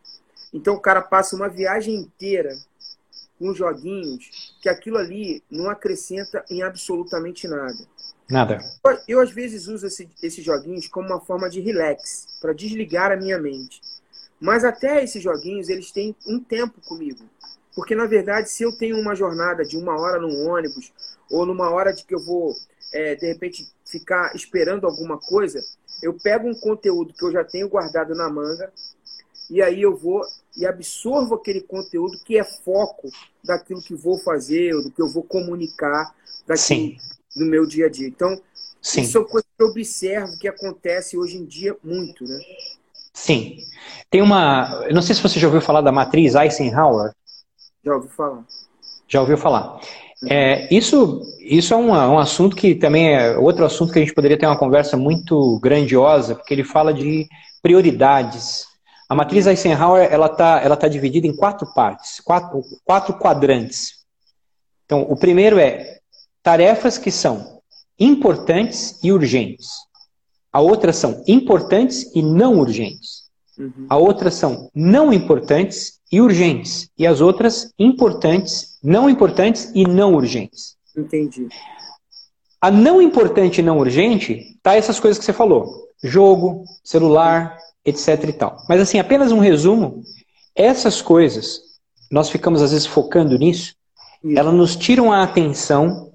Então 0.53 0.75
o 0.75 0.79
cara 0.79 1.01
passa 1.01 1.35
uma 1.35 1.49
viagem 1.49 1.95
inteira 1.95 2.55
com 3.39 3.55
joguinhos 3.55 4.55
que 4.61 4.69
aquilo 4.69 4.97
ali 4.97 5.43
não 5.49 5.67
acrescenta 5.67 6.45
em 6.49 6.61
absolutamente 6.61 7.47
nada. 7.47 7.87
Nada. 8.29 8.59
Eu, 8.85 8.97
eu 9.07 9.21
às 9.21 9.31
vezes 9.31 9.67
uso 9.67 9.85
esse, 9.87 10.09
esses 10.21 10.43
joguinhos 10.43 10.87
como 10.87 11.07
uma 11.07 11.19
forma 11.19 11.49
de 11.49 11.59
relax, 11.59 12.39
para 12.41 12.53
desligar 12.53 13.11
a 13.11 13.17
minha 13.17 13.37
mente. 13.39 13.81
Mas 14.39 14.63
até 14.63 15.03
esses 15.03 15.21
joguinhos, 15.21 15.69
eles 15.69 15.91
têm 15.91 16.15
um 16.27 16.39
tempo 16.39 16.81
comigo. 16.81 17.23
Porque, 17.75 17.95
na 17.95 18.05
verdade, 18.05 18.49
se 18.49 18.63
eu 18.63 18.77
tenho 18.77 18.99
uma 18.99 19.15
jornada 19.15 19.63
de 19.63 19.77
uma 19.77 19.99
hora 19.99 20.19
num 20.19 20.47
ônibus, 20.47 20.91
ou 21.29 21.45
numa 21.45 21.69
hora 21.69 21.91
de 21.91 22.03
que 22.03 22.13
eu 22.13 22.19
vou, 22.19 22.53
é, 22.93 23.15
de 23.15 23.25
repente, 23.25 23.67
ficar 23.85 24.35
esperando 24.35 24.85
alguma 24.85 25.17
coisa, 25.17 25.59
eu 26.01 26.13
pego 26.13 26.47
um 26.47 26.53
conteúdo 26.53 27.13
que 27.13 27.23
eu 27.23 27.31
já 27.31 27.43
tenho 27.43 27.69
guardado 27.69 28.13
na 28.13 28.29
manga, 28.29 28.71
e 29.49 29.61
aí 29.61 29.81
eu 29.81 29.95
vou 29.95 30.21
e 30.55 30.65
absorvo 30.65 31.35
aquele 31.35 31.61
conteúdo 31.61 32.19
que 32.23 32.37
é 32.37 32.43
foco 32.43 33.09
daquilo 33.43 33.81
que 33.81 33.95
vou 33.95 34.17
fazer, 34.19 34.73
do 34.73 34.91
que 34.91 35.01
eu 35.01 35.09
vou 35.09 35.23
comunicar 35.23 36.13
daqui 36.45 36.97
no 37.35 37.45
meu 37.45 37.65
dia 37.65 37.87
a 37.87 37.89
dia. 37.89 38.07
Então, 38.07 38.39
Sim. 38.81 39.01
isso 39.01 39.17
é 39.17 39.23
coisa 39.23 39.45
que 39.57 39.63
eu 39.63 39.67
observo 39.67 40.37
que 40.37 40.47
acontece 40.47 41.17
hoje 41.17 41.37
em 41.37 41.45
dia 41.45 41.75
muito, 41.83 42.23
né? 42.25 42.39
Sim. 43.13 43.57
Tem 44.09 44.21
uma. 44.21 44.85
Eu 44.87 44.93
não 44.93 45.01
sei 45.01 45.15
se 45.15 45.21
você 45.21 45.39
já 45.39 45.47
ouviu 45.47 45.61
falar 45.61 45.81
da 45.81 45.91
matriz 45.91 46.35
Eisenhower. 46.35 47.11
Já 47.83 47.95
ouviu 47.95 48.09
falar. 48.09 48.45
Já 49.07 49.21
ouviu 49.21 49.37
falar. 49.37 49.79
É, 50.29 50.73
isso, 50.73 51.21
isso 51.39 51.73
é 51.73 51.77
um, 51.77 51.89
um 51.89 52.17
assunto 52.17 52.55
que 52.55 52.75
também 52.75 53.13
é 53.13 53.37
outro 53.37 53.65
assunto 53.65 53.91
que 53.91 53.99
a 53.99 54.01
gente 54.01 54.13
poderia 54.13 54.37
ter 54.37 54.45
uma 54.45 54.57
conversa 54.57 54.95
muito 54.95 55.59
grandiosa, 55.61 56.33
porque 56.33 56.53
ele 56.53 56.63
fala 56.63 56.93
de 56.93 57.27
prioridades. 57.61 58.65
A 59.09 59.15
matriz 59.15 59.45
Eisenhower 59.45 60.07
ela 60.11 60.27
está 60.27 60.61
ela 60.61 60.77
tá 60.77 60.87
dividida 60.87 61.27
em 61.27 61.35
quatro 61.35 61.71
partes, 61.73 62.19
quatro, 62.21 62.61
quatro 62.83 63.13
quadrantes. 63.15 64.03
Então, 64.85 65.01
o 65.01 65.15
primeiro 65.15 65.59
é 65.59 65.99
tarefas 66.43 66.97
que 66.97 67.09
são 67.09 67.61
importantes 67.97 68.99
e 69.01 69.11
urgentes. 69.11 69.69
A 70.51 70.59
outra 70.59 70.93
são 70.93 71.23
importantes 71.27 72.13
e 72.13 72.21
não 72.21 72.59
urgentes. 72.59 73.23
Uhum. 73.57 73.87
A 73.89 73.97
outra 73.97 74.29
são 74.29 74.69
não 74.75 75.13
importantes 75.13 75.99
e 76.11 76.19
urgentes. 76.21 76.89
E 76.97 77.07
as 77.07 77.21
outras 77.21 77.71
importantes, 77.79 78.77
não 78.83 79.09
importantes 79.09 79.71
e 79.73 79.87
não 79.87 80.13
urgentes. 80.13 80.75
Entendi. 80.95 81.47
A 82.61 82.69
não 82.69 83.01
importante 83.01 83.59
e 83.59 83.63
não 83.63 83.79
urgente 83.79 84.57
tá 84.61 84.75
essas 84.75 84.99
coisas 84.99 85.17
que 85.17 85.25
você 85.25 85.33
falou: 85.33 85.87
jogo, 86.03 86.63
celular, 86.83 87.57
etc 87.83 88.23
e 88.29 88.33
tal. 88.33 88.57
Mas 88.69 88.81
assim, 88.81 88.99
apenas 88.99 89.31
um 89.31 89.39
resumo, 89.39 90.01
essas 90.55 91.01
coisas, 91.01 91.61
nós 92.11 92.29
ficamos 92.29 92.61
às 92.61 92.71
vezes 92.71 92.85
focando 92.85 93.37
nisso, 93.37 93.75
Isso. 94.23 94.37
elas 94.37 94.53
nos 94.53 94.75
tiram 94.75 95.11
a 95.11 95.23
atenção 95.23 96.12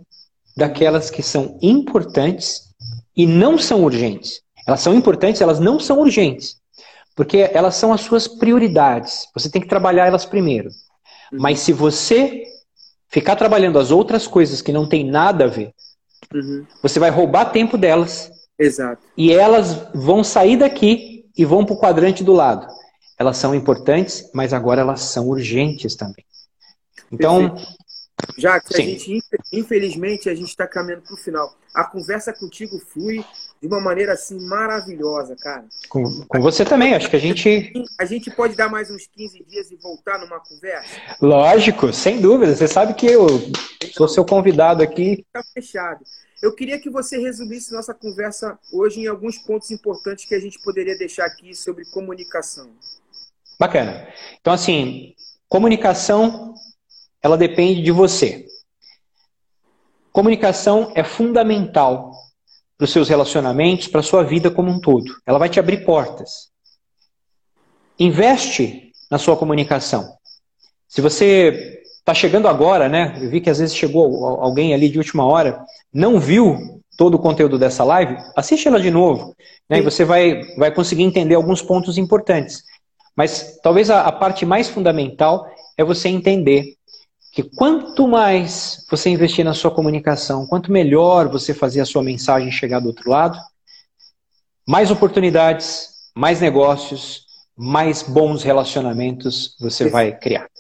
daquelas 0.59 1.09
que 1.09 1.23
são 1.23 1.57
importantes 1.63 2.75
e 3.17 3.27
não 3.29 3.57
são 3.57 3.85
urgentes. 3.85 4.41
Elas 4.67 4.81
são 4.81 4.93
importantes, 4.93 5.41
elas 5.41 5.61
não 5.61 5.79
são 5.79 6.01
urgentes. 6.01 6.57
Porque 7.15 7.49
elas 7.53 7.77
são 7.77 7.93
as 7.93 8.01
suas 8.01 8.27
prioridades. 8.27 9.29
Você 9.35 9.49
tem 9.49 9.63
que 9.63 9.69
trabalhar 9.69 10.07
elas 10.07 10.27
primeiro. 10.27 10.69
Uhum. 11.33 11.39
Mas 11.41 11.61
se 11.61 11.73
você 11.73 12.43
ficar 13.09 13.37
trabalhando 13.37 13.79
as 13.79 13.93
outras 13.93 14.27
coisas 14.27 14.61
que 14.61 14.73
não 14.73 14.89
tem 14.89 15.09
nada 15.09 15.45
a 15.45 15.49
ver, 15.49 15.73
uhum. 16.35 16.67
você 16.83 16.99
vai 16.99 17.11
roubar 17.11 17.53
tempo 17.53 17.79
delas. 17.79 18.29
Exato. 18.59 19.01
E 19.17 19.33
elas 19.33 19.87
vão 19.95 20.25
sair 20.25 20.57
daqui 20.57 21.25
e 21.37 21.45
vão 21.45 21.65
para 21.65 21.75
o 21.75 21.81
quadrante 21.81 22.25
do 22.25 22.33
lado. 22.33 22.67
Elas 23.17 23.37
são 23.37 23.55
importantes, 23.55 24.29
mas 24.35 24.53
agora 24.53 24.81
elas 24.81 25.03
são 25.03 25.29
urgentes 25.29 25.95
também. 25.95 26.25
Então, 27.13 27.51
Perfeito. 27.51 27.78
Já 28.37 28.61
que 28.61 28.77
a 28.77 28.81
gente, 28.81 29.21
infelizmente, 29.53 30.29
a 30.29 30.35
gente 30.35 30.49
está 30.49 30.67
caminhando 30.67 31.03
para 31.03 31.15
o 31.15 31.17
final. 31.17 31.57
A 31.75 31.85
conversa 31.85 32.33
contigo 32.33 32.79
flui 32.79 33.25
de 33.61 33.67
uma 33.67 33.81
maneira 33.81 34.13
assim 34.13 34.41
maravilhosa, 34.47 35.37
cara. 35.37 35.65
Com, 35.89 36.25
com 36.27 36.41
você 36.41 36.65
também, 36.65 36.95
acho 36.95 37.09
que 37.09 37.17
a 37.17 37.21
gente. 37.21 37.73
A 37.99 38.05
gente 38.05 38.31
pode 38.31 38.57
dar 38.57 38.69
mais 38.69 38.91
uns 38.91 39.07
15 39.07 39.45
dias 39.45 39.71
e 39.71 39.77
voltar 39.77 40.19
numa 40.19 40.41
conversa? 40.41 40.89
Lógico, 41.21 41.93
sem 41.93 42.21
dúvida. 42.21 42.55
Você 42.55 42.69
sabe 42.69 42.95
que 42.95 43.07
eu 43.07 43.27
sou 43.93 44.09
seu 44.09 44.25
convidado 44.25 44.83
aqui. 44.83 45.25
Está 45.27 45.43
fechado. 45.55 46.05
Eu 46.41 46.55
queria 46.55 46.79
que 46.79 46.89
você 46.89 47.19
resumisse 47.19 47.73
nossa 47.73 47.93
conversa 47.93 48.59
hoje 48.73 49.01
em 49.01 49.07
alguns 49.09 49.39
pontos 49.39 49.71
importantes 49.73 50.25
que 50.25 50.35
a 50.35 50.41
gente 50.41 50.59
poderia 50.61 50.97
deixar 50.97 51.27
aqui 51.27 51.55
sobre 51.55 51.85
comunicação. 51.87 52.71
Bacana. 53.59 54.07
Então, 54.41 54.53
assim, 54.53 55.15
comunicação 55.49 56.55
ela 57.23 57.37
depende 57.37 57.83
de 57.83 57.91
você. 57.91 58.47
Comunicação 60.13 60.93
é 60.95 61.05
fundamental 61.05 62.13
para 62.77 62.85
os 62.85 62.93
seus 62.93 63.09
relacionamentos, 63.09 63.89
para 63.89 64.01
a 64.01 64.05
sua 64.05 64.23
vida 64.23 64.51
como 64.51 64.71
um 64.71 64.81
todo. 64.81 65.13
Ela 65.27 65.39
vai 65.39 65.49
te 65.49 65.59
abrir 65.59 65.85
portas. 65.85 66.49
Investe 67.99 68.93
na 69.11 69.19
sua 69.19 69.37
comunicação. 69.37 70.17
Se 70.87 71.01
você 71.01 71.83
está 71.99 72.15
chegando 72.15 72.49
agora, 72.49 72.89
né? 72.89 73.19
Eu 73.21 73.29
vi 73.29 73.41
que 73.41 73.51
às 73.51 73.59
vezes 73.59 73.77
chegou 73.77 74.25
alguém 74.41 74.73
ali 74.73 74.89
de 74.89 74.99
última 74.99 75.27
hora, 75.27 75.63
não 75.93 76.19
viu 76.19 76.57
todo 76.97 77.17
o 77.17 77.19
conteúdo 77.19 77.59
dessa 77.59 77.85
live, 77.85 78.17
assiste 78.35 78.67
ela 78.67 78.81
de 78.81 78.91
novo, 78.91 79.35
né? 79.69 79.79
E 79.79 79.83
você 79.83 80.05
vai, 80.05 80.41
vai 80.57 80.75
conseguir 80.75 81.03
entender 81.03 81.35
alguns 81.35 81.61
pontos 81.61 81.99
importantes. 81.99 82.63
Mas 83.15 83.59
talvez 83.63 83.91
a, 83.91 84.03
a 84.03 84.13
parte 84.13 84.47
mais 84.47 84.69
fundamental 84.69 85.47
é 85.77 85.85
você 85.85 86.09
entender 86.09 86.78
que 87.39 87.45
quanto 87.55 88.09
mais 88.09 88.85
você 88.91 89.11
investir 89.11 89.45
na 89.45 89.55
sua 89.55 89.71
comunicação, 89.71 90.45
quanto 90.45 90.73
melhor 90.73 91.29
você 91.29 91.55
fazer 91.55 91.81
a 91.81 91.85
sua 91.85 92.03
mensagem 92.03 92.51
chegar 92.51 92.81
do 92.81 92.89
outro 92.89 93.09
lado, 93.09 93.39
mais 94.67 94.91
oportunidades, 94.91 96.11
mais 96.17 96.41
negócios, 96.41 97.27
mais 97.57 98.03
bons 98.03 98.43
relacionamentos 98.43 99.57
você 99.61 99.85
Perfeito. 99.85 99.93
vai 99.93 100.19
criar. 100.19 100.51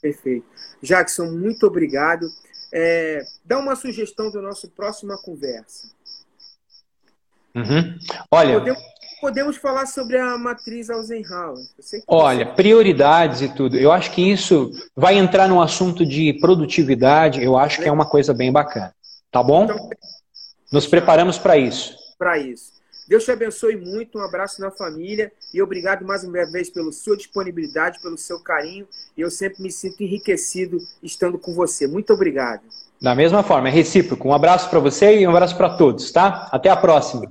Perfeito. 0.00 0.46
Jackson, 0.80 1.32
muito 1.32 1.66
obrigado. 1.66 2.28
É, 2.72 3.24
dá 3.44 3.58
uma 3.58 3.74
sugestão 3.74 4.30
da 4.30 4.40
nossa 4.40 4.68
próxima 4.68 5.20
conversa. 5.20 5.88
Uhum. 7.52 7.98
Olha. 8.30 8.60
Podemos 8.60 8.82
podemos 9.20 9.56
falar 9.56 9.86
sobre 9.86 10.18
a 10.18 10.36
matriz 10.38 10.88
Eisenhower. 10.88 11.58
Olha, 12.06 12.46
prioridades 12.46 13.40
e 13.40 13.48
tudo. 13.48 13.76
Eu 13.76 13.92
acho 13.92 14.10
que 14.12 14.22
isso 14.22 14.70
vai 14.94 15.16
entrar 15.16 15.48
num 15.48 15.60
assunto 15.60 16.04
de 16.04 16.34
produtividade. 16.34 17.42
Eu 17.42 17.56
acho 17.56 17.80
que 17.80 17.88
é 17.88 17.92
uma 17.92 18.06
coisa 18.06 18.32
bem 18.34 18.52
bacana. 18.52 18.94
Tá 19.30 19.42
bom? 19.42 19.64
Então, 19.64 19.90
Nos 20.72 20.86
preparamos 20.86 21.38
para 21.38 21.56
isso. 21.56 21.96
Para 22.18 22.38
isso. 22.38 22.76
Deus 23.08 23.24
te 23.24 23.30
abençoe 23.30 23.76
muito, 23.76 24.18
um 24.18 24.22
abraço 24.22 24.60
na 24.60 24.70
família 24.70 25.30
e 25.54 25.62
obrigado 25.62 26.04
mais 26.04 26.24
uma 26.24 26.44
vez 26.50 26.68
pela 26.68 26.90
sua 26.90 27.16
disponibilidade, 27.16 28.00
pelo 28.00 28.18
seu 28.18 28.40
carinho. 28.40 28.86
E 29.16 29.20
eu 29.20 29.30
sempre 29.30 29.62
me 29.62 29.70
sinto 29.70 30.02
enriquecido 30.02 30.78
estando 31.02 31.38
com 31.38 31.54
você. 31.54 31.86
Muito 31.86 32.12
obrigado. 32.12 32.62
Da 33.00 33.14
mesma 33.14 33.44
forma, 33.44 33.68
é 33.68 33.70
recíproco. 33.70 34.28
Um 34.28 34.32
abraço 34.32 34.68
para 34.68 34.80
você 34.80 35.20
e 35.20 35.26
um 35.26 35.30
abraço 35.30 35.56
para 35.56 35.76
todos, 35.76 36.10
tá? 36.10 36.48
Até 36.50 36.68
a 36.68 36.76
próxima. 36.76 37.30